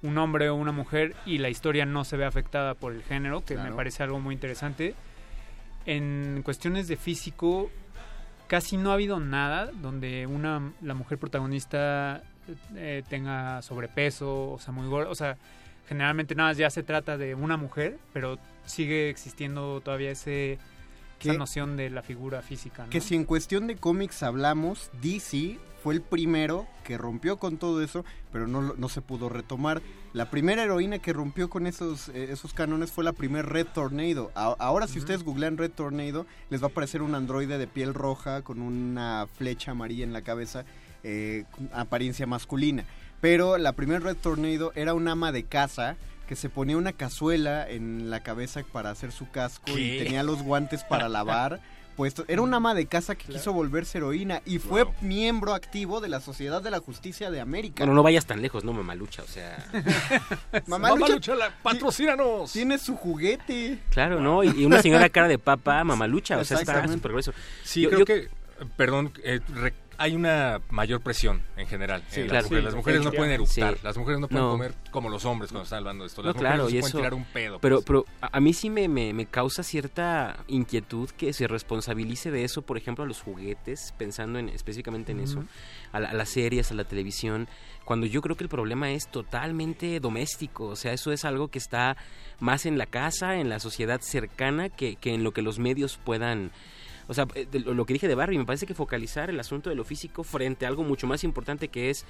[0.03, 3.43] un hombre o una mujer y la historia no se ve afectada por el género,
[3.43, 4.95] que me parece algo muy interesante.
[5.87, 7.71] En cuestiones de físico,
[8.47, 12.23] casi no ha habido nada donde una la mujer protagonista
[12.75, 15.37] eh, tenga sobrepeso, o sea, muy gorda, o sea,
[15.89, 20.59] generalmente nada más ya se trata de una mujer, pero sigue existiendo todavía ese
[21.21, 22.91] esa noción de la figura física, ¿no?
[22.91, 27.81] Que si en cuestión de cómics hablamos, DC fue el primero que rompió con todo
[27.81, 29.81] eso, pero no, se pudo retomar.
[30.15, 34.33] La primera heroína que rompió con esos, eh, esos cánones fue la primer Red Tornado.
[34.35, 37.95] A- ahora si ustedes googlean Red Tornado, les va a aparecer un androide de piel
[37.95, 40.65] roja con una flecha amarilla en la cabeza,
[41.05, 42.85] eh, apariencia masculina.
[43.21, 45.95] Pero la primera Red Tornado era un ama de casa
[46.27, 50.43] que se ponía una cazuela en la cabeza para hacer su casco y tenía los
[50.43, 51.61] guantes para lavar.
[51.97, 52.25] Puesto.
[52.29, 56.21] Era una ama de casa que quiso volverse heroína y fue miembro activo de la
[56.21, 57.77] Sociedad de la Justicia de América.
[57.85, 59.67] Bueno, no vayas tan lejos, no, mamalucha, o sea...
[60.67, 62.53] Mamalucha, patrocínanos.
[62.53, 63.79] Tiene su juguete.
[63.91, 64.45] Claro, ¿no?
[64.45, 67.33] Y, y una señora cara de papa, mamalucha, o sea, está súper grueso.
[67.65, 68.29] Sí, Yo- creo yo- que,
[68.77, 72.03] perdón, eh, re- hay una mayor presión en general.
[72.09, 72.45] Sí, en las claro.
[72.47, 72.61] mujeres.
[72.63, 73.81] Sí, las mujeres no pueden eructar, Sí.
[73.83, 74.51] las mujeres no pueden No.
[74.53, 76.23] comer como los hombres cuando están hablando de esto.
[76.23, 76.99] Las No, mujeres claro, no se y pueden eso.
[76.99, 77.59] tirar un pedo.
[77.61, 77.85] Pero, pues.
[77.87, 82.63] pero a mí sí me, me, me causa cierta inquietud que se responsabilice de eso,
[82.63, 85.45] por ejemplo, a los juguetes, pensando en, específicamente en eso,
[85.93, 87.49] a, la- a las series, a la televisión,
[87.85, 91.59] cuando yo creo que el problema es totalmente doméstico, o sea, eso es algo que
[91.59, 91.97] está
[92.41, 95.99] más en la casa, en la sociedad cercana, que, que en lo que los medios
[96.05, 96.51] puedan...
[97.09, 99.71] O sea, eh, lo lo que dije de Barbie, me parece que focalizar el asunto
[99.71, 102.05] de lo físico frente a algo mucho más importante que es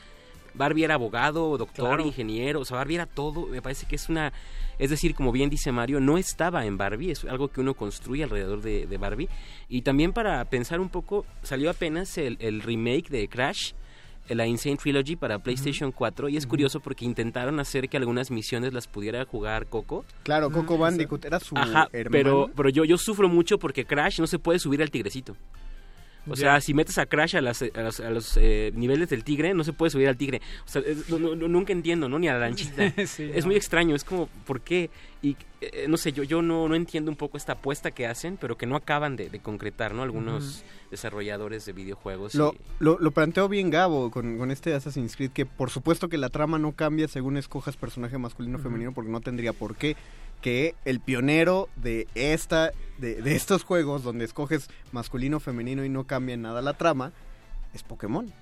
[0.54, 2.06] Barbie era abogado, doctor, Claro.
[2.06, 4.32] ingeniero, o sea, Barbie era todo, me parece que es una,
[4.78, 8.22] es decir, como bien dice Mario, no estaba en Barbie, es algo que uno construye
[8.24, 9.28] alrededor de, de Barbie.
[9.68, 13.72] Y también para pensar un poco, salió apenas el, el remake de Crash,
[14.28, 18.72] la Insane Trilogy para PlayStation 4, y es curioso porque intentaron hacer que algunas misiones
[18.72, 20.04] las pudiera jugar Coco.
[20.22, 22.10] Claro, Coco Bandicoot era su Ajá, hermano.
[22.10, 25.36] pero, pero yo, yo sufro mucho porque Crash no se puede subir al tigrecito.
[26.28, 29.22] O sea, si metes a Crash a, las- a los, a los, eh, niveles del
[29.24, 30.40] tigre, no se puede subir al tigre.
[30.64, 32.18] O sea, es- no- no- no- nunca entiendo, ¿no?
[32.18, 32.92] Ni a la lanchita.
[33.06, 33.48] Sí, es no.
[33.48, 34.90] muy extraño, es como, ¿por qué?
[35.22, 38.36] Y eh, no sé, yo, yo no, no entiendo un poco esta apuesta que hacen,
[38.36, 40.02] pero que no acaban de, de concretar, ¿no?
[40.02, 42.34] Algunos desarrolladores de videojuegos.
[42.34, 46.08] Lo, y- lo, lo planteó bien Gabo con, con este Assassin's Creed, que por supuesto
[46.08, 49.76] que la trama no cambia según escojas personaje masculino o femenino, porque no tendría por
[49.76, 49.96] qué.
[50.40, 55.88] Que el pionero de esta de, de estos juegos, donde escoges masculino o femenino y
[55.88, 57.12] no cambia nada la trama,
[57.74, 58.32] es Pokémon.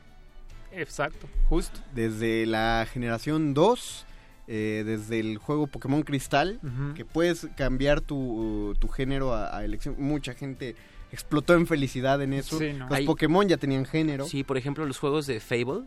[0.72, 1.80] Exacto, justo.
[1.94, 4.06] Desde la generación 2,
[4.48, 6.60] eh, desde el juego Pokémon Cristal,
[6.94, 9.94] que puedes cambiar tu, tu género a, a elección.
[9.98, 10.74] Mucha gente
[11.12, 12.58] explotó en felicidad en eso.
[12.58, 12.88] Sí, ¿no?
[12.88, 14.26] Los Hay- Pokémon ya tenían género.
[14.26, 15.84] Sí, por ejemplo, los juegos de Fable.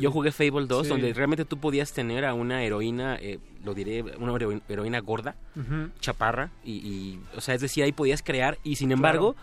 [0.00, 0.88] Yo jugué Fable 2, Sí.
[0.90, 5.34] donde realmente tú podías tener a una heroína, eh, lo diré, una hero- heroína gorda,
[6.00, 9.36] chaparra, y, y, o sea, es decir, ahí podías crear, y sin embargo,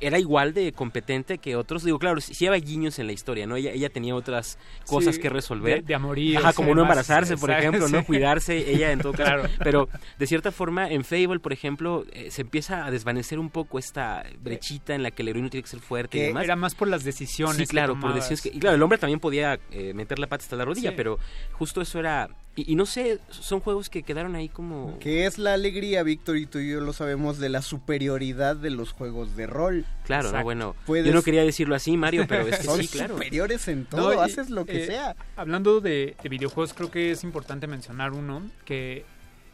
[0.00, 1.82] era igual de competente que otros.
[1.84, 3.56] Digo, claro, sí, sí había guiños en la historia, ¿no?
[3.56, 5.80] Ella, ella tenía otras cosas Sí, que resolver.
[5.82, 8.04] de- de amoríos Ajá, como no embarazarse, por ejemplo, ¿no?
[8.04, 9.24] Cuidarse, ella en todo caso.
[9.24, 9.48] Claro.
[9.64, 13.78] Pero, de cierta forma, en Fable, por ejemplo, eh, se empieza a desvanecer un poco
[13.78, 16.44] esta brechita en la que el heroíno tiene que ser fuerte y demás.
[16.44, 17.56] era más por las decisiones.
[17.56, 18.48] Sí, que claro, por decisiones que...
[18.50, 21.18] Y claro, el hombre también podía eh, meter la pata hasta la rodilla, pero
[21.52, 22.28] justo eso era...
[22.58, 24.98] Y, y no sé, son juegos que quedaron ahí como...
[24.98, 28.70] Que es la alegría, Víctor, y tú y yo lo sabemos, de la superioridad de
[28.70, 29.84] los juegos de rol.
[30.04, 32.88] Claro, no, bueno, Puedes- yo no quería decirlo así, Mario, pero es que Son sí,
[32.88, 33.14] claro.
[33.14, 35.14] superiores en todo, No, y, haces lo que eh, sea.
[35.36, 39.04] Hablando de, de videojuegos, creo que es importante mencionar uno que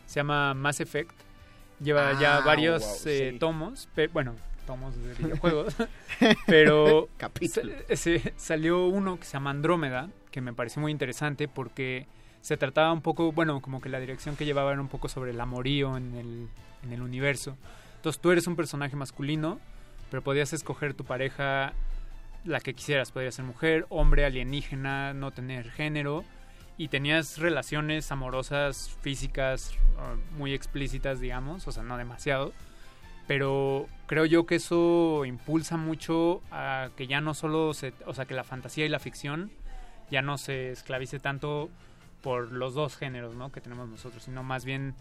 [0.06, 1.10] se llama Mass Effect.
[1.82, 3.38] Lleva ya Ah, varios wow, eh, sí.
[3.40, 5.74] tomos, bueno, tomos de videojuegos,
[6.46, 7.74] pero Capítulos.
[7.88, 12.06] sa- se- salió uno que se llama Andrómeda, que me pareció muy interesante porque
[12.42, 15.30] se trataba un poco, bueno, como que la dirección que llevaba era un poco sobre
[15.30, 16.48] el amorío en el,
[16.82, 17.56] en el universo.
[17.96, 19.60] Entonces tú eres un personaje masculino,
[20.10, 21.72] pero podías escoger tu pareja
[22.44, 26.24] la que quisieras, podría ser mujer, hombre, alienígena, no tener género,
[26.76, 32.52] y tenías relaciones amorosas, físicas, uh, muy explícitas, digamos, o sea, no demasiado,
[33.28, 38.24] pero creo yo que eso impulsa mucho a que ya no solo se, o sea,
[38.24, 39.52] que la fantasía y la ficción
[40.10, 41.70] ya no se esclavice tanto
[42.22, 43.52] por los dos géneros, ¿no?
[43.52, 44.94] Que tenemos nosotros, sino más bien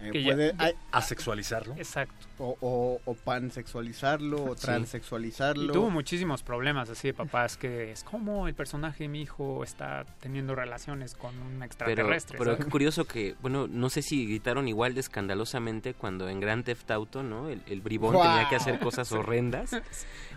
[0.00, 0.54] Eh, que ya- puede-
[0.90, 1.74] asexualizarlo.
[1.76, 2.26] Exacto.
[2.38, 4.62] O, o, o pansexualizarlo, o Sí.
[4.66, 5.64] transexualizarlo.
[5.64, 9.62] Y tuvo muchísimos problemas así de papás que es como el personaje de mi hijo
[9.62, 12.36] está teniendo relaciones con un extraterrestre.
[12.38, 16.64] pero qué curioso que, bueno, no sé si gritaron igual de escandalosamente cuando en Grand
[16.64, 17.48] Theft Auto, ¿no?
[17.48, 19.70] El, el bribón tenía que hacer cosas horrendas.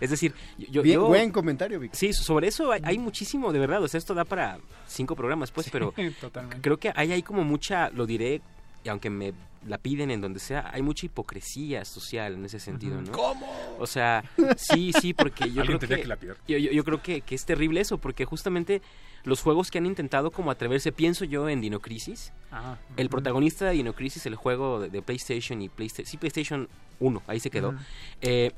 [0.00, 0.82] Es decir, yo...
[0.82, 1.92] Bien- yo- buen comentario, Vic.
[1.94, 3.82] Sí, sobre eso hay, hay muchísimo, de verdad.
[3.82, 6.60] O sea, esto da para cinco programas, pues, pero totalmente.
[6.62, 8.40] creo que hay, hay como mucha, lo diré,
[8.86, 9.34] y aunque me
[9.66, 13.10] la piden en donde sea, hay mucha hipocresía social en ese sentido, ¿no?
[13.10, 13.44] ¿Cómo?
[13.80, 14.22] O sea,
[14.56, 16.36] sí, sí, porque yo creo que, que lapiar.
[16.46, 18.80] yo, yo- yo creo que, que es terrible eso, porque justamente
[19.24, 23.64] los juegos que han intentado como atreverse, pienso yo en Dino Crisis, Ah, el protagonista
[23.66, 26.68] de Dino Crisis, el juego de, de PlayStation y PlayStation, sí, PlayStation
[27.00, 27.74] 1, ahí se quedó,
[28.20, 28.52] eh,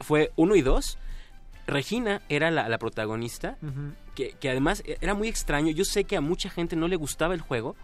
[0.00, 0.98] fue 1 y 2.
[1.66, 3.56] Regina era la, la protagonista,
[4.14, 5.70] que, que además era muy extraño.
[5.72, 7.76] Yo sé que a mucha gente no le gustaba el juego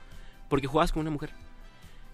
[0.48, 1.30] porque jugabas con una mujer.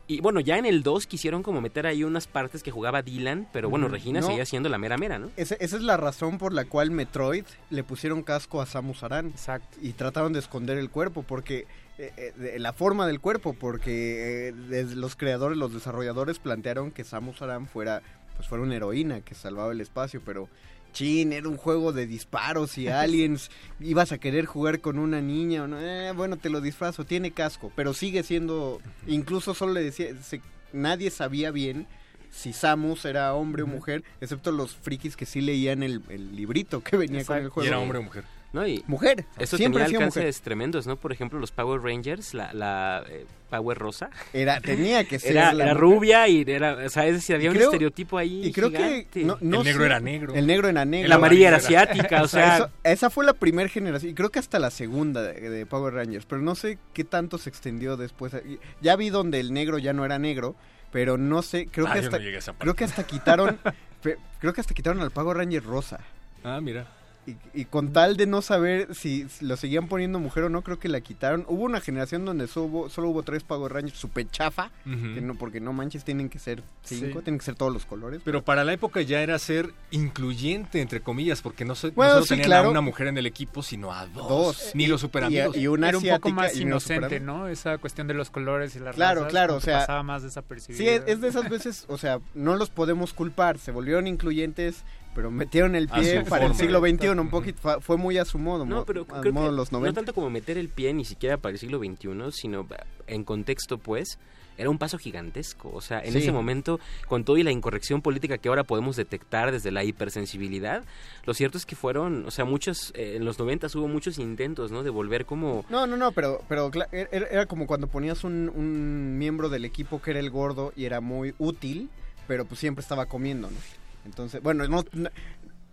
[0.07, 3.49] Y bueno, ya en el 2 quisieron como meter ahí unas partes que jugaba Dylan,
[3.53, 3.89] pero bueno.
[3.89, 4.27] Regina No.
[4.27, 5.31] seguía siendo la mera mera, ¿no?
[5.37, 9.29] Ese- esa es la razón por la cual Metroid le pusieron casco a Samus Aran.
[9.29, 9.79] Exacto.
[9.81, 11.67] Y trataron de esconder el cuerpo, porque
[11.97, 16.91] eh, eh, de- la forma del cuerpo, porque eh, desde los creadores, los desarrolladores plantearon
[16.91, 18.03] que Samus Aran fuera,
[18.37, 20.49] pues fuera una heroína que salvaba el espacio, pero
[20.95, 23.51] chin, era un juego de disparos y aliens,
[23.81, 25.79] ibas a querer jugar con una niña, o no?
[25.79, 30.41] Eh, bueno, te lo disfrazo, tiene casco, pero sigue siendo, incluso solo le decía, se-
[30.73, 31.87] nadie sabía bien
[32.31, 36.83] si Samus era hombre o mujer, excepto los frikis que sí leían el, el librito
[36.83, 37.65] que venía con el juego.
[37.65, 38.25] ¿Y era hombre o mujer?
[38.55, 38.67] ¿No?
[38.67, 40.97] Y Mujer, Eso siempre tenía alcances tremendos, ¿no?
[40.97, 44.11] Por ejemplo, los Power Rangers, la, la eh, Power Rosa.
[44.33, 47.51] Era, tenía que ser Era, la era rubia y era, o sea, es decir, había
[47.51, 49.07] un estereotipo ahí Y creo gigante.
[49.13, 50.35] que no, no El negro sé- era negro.
[50.35, 51.09] El negro era negro.
[51.09, 54.39] La amarilla era asiática, o sea- eso- esa fue la primera generación y creo que
[54.39, 58.33] hasta la segunda de, de Power Rangers, pero no sé qué tanto se extendió después.
[58.81, 60.55] Ya vi donde el negro ya no era negro,
[60.93, 63.59] pero no sé, creo Ah, que hasta no creo que hasta quitaron
[64.39, 65.99] creo que hasta quitaron al Power Ranger rosa.
[66.45, 66.87] Ah, mira.
[67.27, 70.61] Y, y con tal de no saber si, si lo seguían poniendo mujer o no,
[70.63, 71.47] creo que la quitaron.
[71.49, 75.35] Hubo una generación donde solo hubo, solo hubo tres Power Rangers super chafa, que no,
[75.35, 77.25] porque no manches, tienen que ser cinco, Sí.
[77.25, 78.21] tienen que ser todos los colores.
[78.25, 82.23] Pero para la época ya era ser incluyente, entre comillas, porque no, se, no solo
[82.23, 82.69] sí, tenían claro.
[82.69, 84.29] a una mujer en el equipo, sino a dos.
[84.29, 84.71] Dos.
[84.75, 85.57] Ni Y- los super amigos.
[85.57, 87.49] y- y una Era un poco más inocente, ¿no?
[87.49, 90.79] Esa cuestión de los colores y las Claro, razas, claro, o sea, pasaba más desapercibido.
[90.83, 94.85] Sí, es, es de esas veces, o sea, no los podemos culpar, se volvieron incluyentes,
[95.15, 98.65] pero metieron el pie para el siglo XXI, un poquito, fue, muy a su modo,
[98.67, 99.93] No, pero a creo modo que no 90.
[100.01, 102.67] tanto como meter el pie ni siquiera para el siglo XXI, sino
[103.07, 104.19] en contexto, pues,
[104.57, 105.69] era un paso gigantesco.
[105.75, 106.19] O sea, en Sí.
[106.19, 106.79] ese momento,
[107.09, 110.85] con todo y la incorrección política que ahora podemos detectar desde la hipersensibilidad,
[111.25, 114.71] lo cierto es que fueron, o sea, muchos, eh, en los 90 hubo muchos intentos,
[114.71, 114.83] ¿no?
[114.85, 115.65] De volver como...
[115.71, 119.65] No, no, no, pero, pero cla- era, era como cuando ponías un, un miembro del
[119.65, 121.91] equipo que era el gordo y era muy útil,
[122.29, 123.57] pero pues siempre estaba comiendo, ¿no?
[124.05, 124.85] Entonces, bueno, no...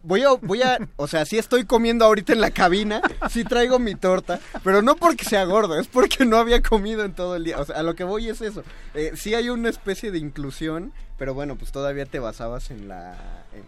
[0.03, 3.77] Voy a, voy a, o sea, sí estoy comiendo ahorita en la cabina, sí traigo
[3.77, 7.43] mi torta, pero no porque sea gordo, es porque no había comido en todo el
[7.43, 7.59] día.
[7.59, 8.63] O sea, a lo que voy es eso.
[8.95, 13.15] Eh, sí hay una especie de inclusión, pero bueno, pues todavía te basabas en la,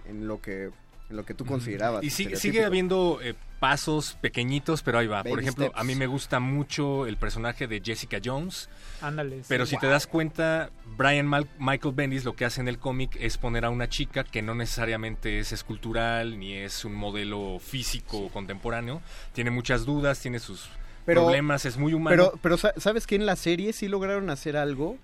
[0.10, 0.72] en lo que,
[1.10, 2.04] en lo que tú considerabas.
[2.04, 2.42] Y sigue, estereotípico.
[2.54, 5.24] sigue habiendo eh, pasos pequeñitos, pero ahí va.
[5.24, 5.80] Por ejemplo, steps.
[5.80, 8.70] a mí me gusta mucho el personaje de Jessica Jones.
[9.02, 9.42] Ándale.
[9.48, 9.76] Pero sí.
[9.76, 13.38] si te das cuenta, Brian Mal- Michael Bendis lo que hace en el cómic es
[13.38, 19.02] poner a una chica que no necesariamente es escultural ni es un modelo físico contemporáneo.
[19.34, 20.68] Tiene muchas dudas, tiene sus
[21.06, 22.16] Pero- problemas, es muy humano.
[22.16, 24.98] Pero, pero sa- ¿sabes que En la serie sí lograron hacer algo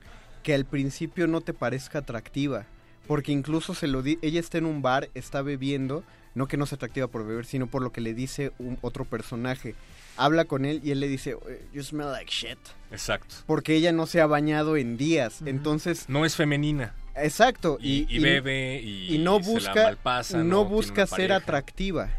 [0.44, 2.66] que al principio no te parezca atractiva.
[3.10, 6.04] Porque incluso se lo di ella está en un bar, está bebiendo,
[6.36, 9.04] no que no sea atractiva por beber, sino por lo que le dice un otro
[9.04, 9.74] personaje.
[10.16, 12.60] Habla con él y él le dice, "Eh, you smell like shit.
[12.92, 13.34] Exacto.
[13.48, 15.42] Porque ella no se ha bañado en días.
[15.44, 16.94] Entonces, No es femenina.
[17.16, 17.80] exacto.
[17.82, 22.10] Y, y bebe y, y no se la busca malpasa, no, busca ser atractiva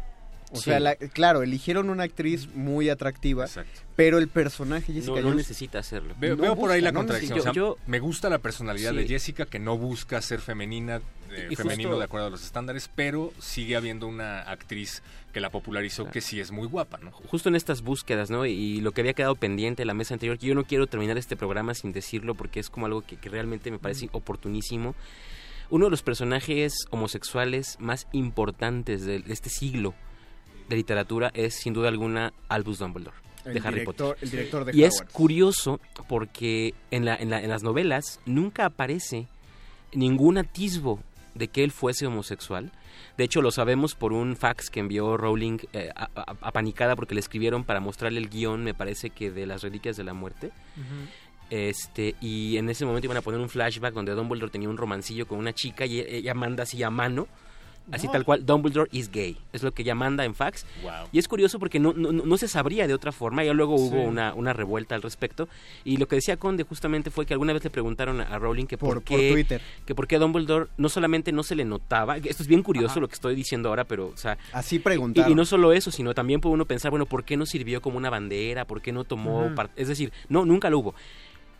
[0.51, 0.63] o Sí.
[0.65, 3.81] sea la- claro eligieron una actriz muy atractiva Exacto.
[3.95, 6.13] pero el personaje Jessica No, no Jones necesita hacerlo.
[6.19, 7.39] Veo, No veo por ahí la no contradicción.
[7.39, 8.97] O sea, Yo- me gusta la personalidad Sí.
[8.97, 12.43] de Jessica que no busca ser femenina, eh, Y femenino justo- de acuerdo a los
[12.43, 17.11] estándares, pero sigue habiendo una actriz que la popularizó que sí es muy guapa, ¿no?
[17.11, 18.45] justo en estas búsquedas, ¿no?
[18.45, 21.17] Y lo que había quedado pendiente en la mesa anterior, que yo no quiero terminar
[21.17, 24.93] este programa sin decirlo porque es como algo que, que realmente me parece oportunísimo.
[25.69, 29.93] Uno de los personajes homosexuales más importantes de este siglo
[30.71, 33.85] de literatura es sin duda alguna Albus Dumbledore El de Harry director-
[34.15, 34.17] Potter.
[34.23, 38.65] el director de y es curioso porque en, la, en, la- en las novelas nunca
[38.65, 39.27] aparece
[39.93, 40.99] ningún atisbo
[41.35, 42.71] de que él fuese homosexual.
[43.17, 45.91] De hecho, lo sabemos por un fax que envió Rowling eh,
[46.41, 50.03] apanicada porque le escribieron para mostrarle el guion, me parece que de las Reliquias de
[50.03, 50.51] la Muerte.
[51.49, 55.27] Este, y en ese momento iban a poner un flashback donde Dumbledore tenía un romancillo
[55.27, 57.27] con una chica y ella manda así a mano,
[57.91, 58.13] así No.
[58.13, 59.37] tal cual, Dumbledore is gay.
[59.53, 60.65] Es lo que ella manda en fax.
[60.83, 60.91] Wow.
[61.11, 63.43] Y es curioso porque no, no, no se sabría de otra forma.
[63.43, 64.05] Ya luego hubo Sí.
[64.07, 65.47] una, una revuelta al respecto.
[65.83, 68.77] Y lo que decía Conde justamente fue que alguna vez le preguntaron a- Rowling que
[68.77, 69.61] por, Por- por qué, Twitter.
[69.85, 73.07] que por qué Dumbledore no solamente no se le notaba, esto es bien curioso lo
[73.07, 75.31] que estoy diciendo ahora, pero o sea, Así preguntaron.
[75.31, 77.97] y no solo eso, sino también puede uno pensar, bueno, ¿por qué no sirvió como
[77.97, 78.65] una bandera?
[78.65, 79.55] ¿Por qué no tomó Ujú.
[79.55, 80.95] par- Es decir, no, nunca lo hubo.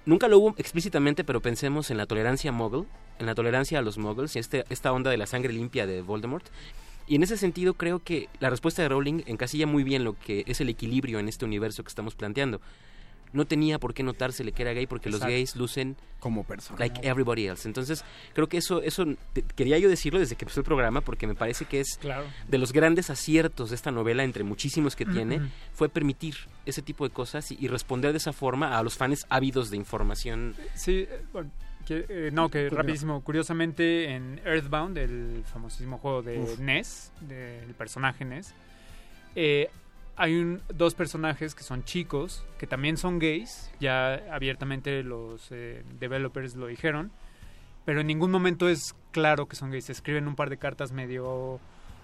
[0.06, 2.86] Nunca lo hubo explícitamente, pero pensemos en la tolerancia muggle,
[3.20, 6.46] en la tolerancia a los muggles este, esta onda de la sangre limpia de Voldemort.
[7.08, 10.44] Y en ese sentido creo que la respuesta de Rowling encasilla muy bien lo que
[10.48, 12.62] es el equilibrio en este universo que estamos planteando.
[13.34, 16.80] No tenía por qué notársele que era gay porque los gays lucen como personas.
[16.80, 17.68] like everybody else.
[17.68, 18.04] Entonces,
[18.34, 21.34] creo que eso eso te- quería yo decirlo desde que empezó el programa porque me
[21.36, 22.26] parece que es Claro.
[22.48, 25.42] de los grandes aciertos de esta novela entre muchísimos que tiene
[25.74, 26.36] fue permitir
[26.66, 29.78] ese tipo de cosas y, y responder de esa forma a los fans ávidos de
[29.78, 30.56] información.
[30.76, 31.50] Sí, eh, bueno,
[31.88, 33.22] que, eh, no, que rapidísimo.
[33.22, 36.60] Curiosamente, en Earthbound, el famosísimo juego de Uf.
[36.60, 38.54] NES, del personaje NES,
[39.36, 39.70] eh,
[40.22, 46.56] hay dos personajes que son chicos, que también son gays, ya abiertamente los eh, developers
[46.56, 47.12] lo dijeron,
[47.86, 49.86] pero en ningún momento es claro que son gays.
[49.86, 51.60] Se escriben un par de cartas medio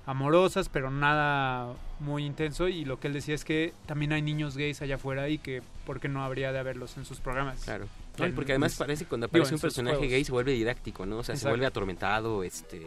[0.07, 4.57] amorosas, pero nada muy intenso, y lo que él decía es que también hay niños
[4.57, 7.65] gays allá afuera y que por qué no habría de haberlos en sus programas.
[7.65, 7.85] Claro.
[8.17, 10.11] No, y porque además parece que cuando aparece un personaje juegos.
[10.11, 11.19] gay se vuelve didáctico, ¿no?
[11.19, 11.51] O sea, se Exacto.
[11.51, 12.81] vuelve atormentado, este,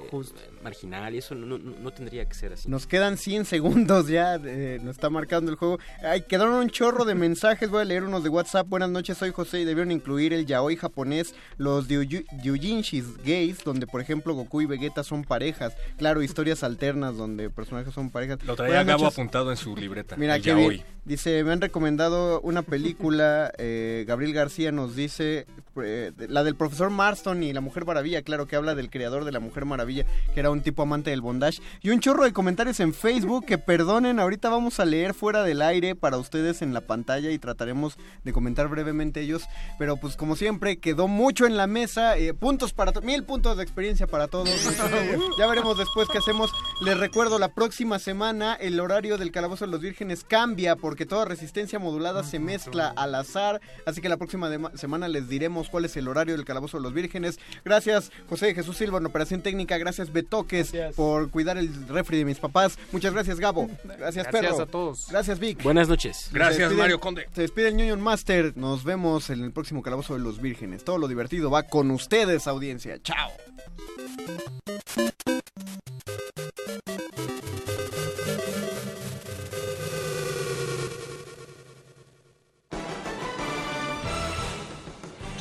[0.63, 2.69] marginal, y eso no, no, no tendría que ser así.
[2.69, 5.79] Nos quedan 100 segundos ya, eh, nos está marcando el juego.
[6.03, 8.69] Ay, quedaron un chorro de mensajes, voy a leer unos de WhatsApp.
[8.69, 14.01] Buenas noches, soy José y debieron incluir el yaoi japonés, los Ryujinshis gays, donde por
[14.01, 15.75] ejemplo Goku y Vegeta son parejas.
[15.97, 18.43] Claro, historias alternas donde personajes son parejas.
[18.45, 20.17] Lo traía Gabo apuntado en su libreta.
[20.17, 20.69] Mira, el qué yaoi.
[20.69, 20.85] bien.
[21.05, 25.47] Dice, me han recomendado una película, eh, Gabriel García nos dice, hace
[25.83, 29.33] eh, la del profesor Marston y la Mujer Maravilla, claro, que habla del creador de
[29.33, 31.61] la Mujer Maravilla, que era un tipo amante del bondage.
[31.83, 35.63] Y un chorro de comentarios en Facebook, que perdonen, ahorita vamos a leer fuera del
[35.63, 39.45] aire para ustedes en la pantalla y trataremos de comentar brevemente ellos.
[39.79, 43.63] Pero pues como siempre, quedó mucho en la mesa, eh, puntos para, mil puntos de
[43.63, 44.49] experiencia para todos.
[45.39, 46.51] ya veremos después qué hacemos.
[46.83, 51.25] Les recuerdo, la próxima semana el horario del Calabozo de los Vírgenes cambia porque toda
[51.25, 53.61] resistencia modulada se mezcla al azar.
[53.87, 56.93] Así que la próxima semana les diremos cuál es el horario del Calabozo de los
[56.95, 57.39] Vírgenes.
[57.65, 59.77] Gracias José Jesús Silva en Operación Técnica.
[59.79, 62.79] Gracias Betoques por cuidar el refri de mis papás.
[62.93, 63.69] Muchas gracias Gabo.
[63.85, 64.63] Gracias, Gracias Perro.
[64.63, 65.07] a todos.
[65.11, 65.63] Gracias Vic.
[65.63, 66.31] Buenas noches.
[66.33, 67.29] Gracias, despide- Mario Conde.
[67.35, 68.57] Se despide el Union Master.
[68.57, 70.85] Nos vemos en el próximo Calabozo de los Vírgenes.
[70.85, 72.99] Todo lo divertido va con ustedes, audiencia.
[73.03, 73.31] Chao.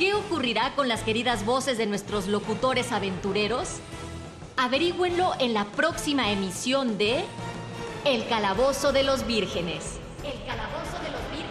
[0.00, 3.80] ¿Qué ocurrirá con las queridas voces de nuestros locutores aventureros?
[4.56, 7.22] Averígüenlo en la próxima emisión de
[8.06, 9.98] El Calabozo de los Vírgenes.
[10.24, 11.50] El Calabozo de los Vírgenes.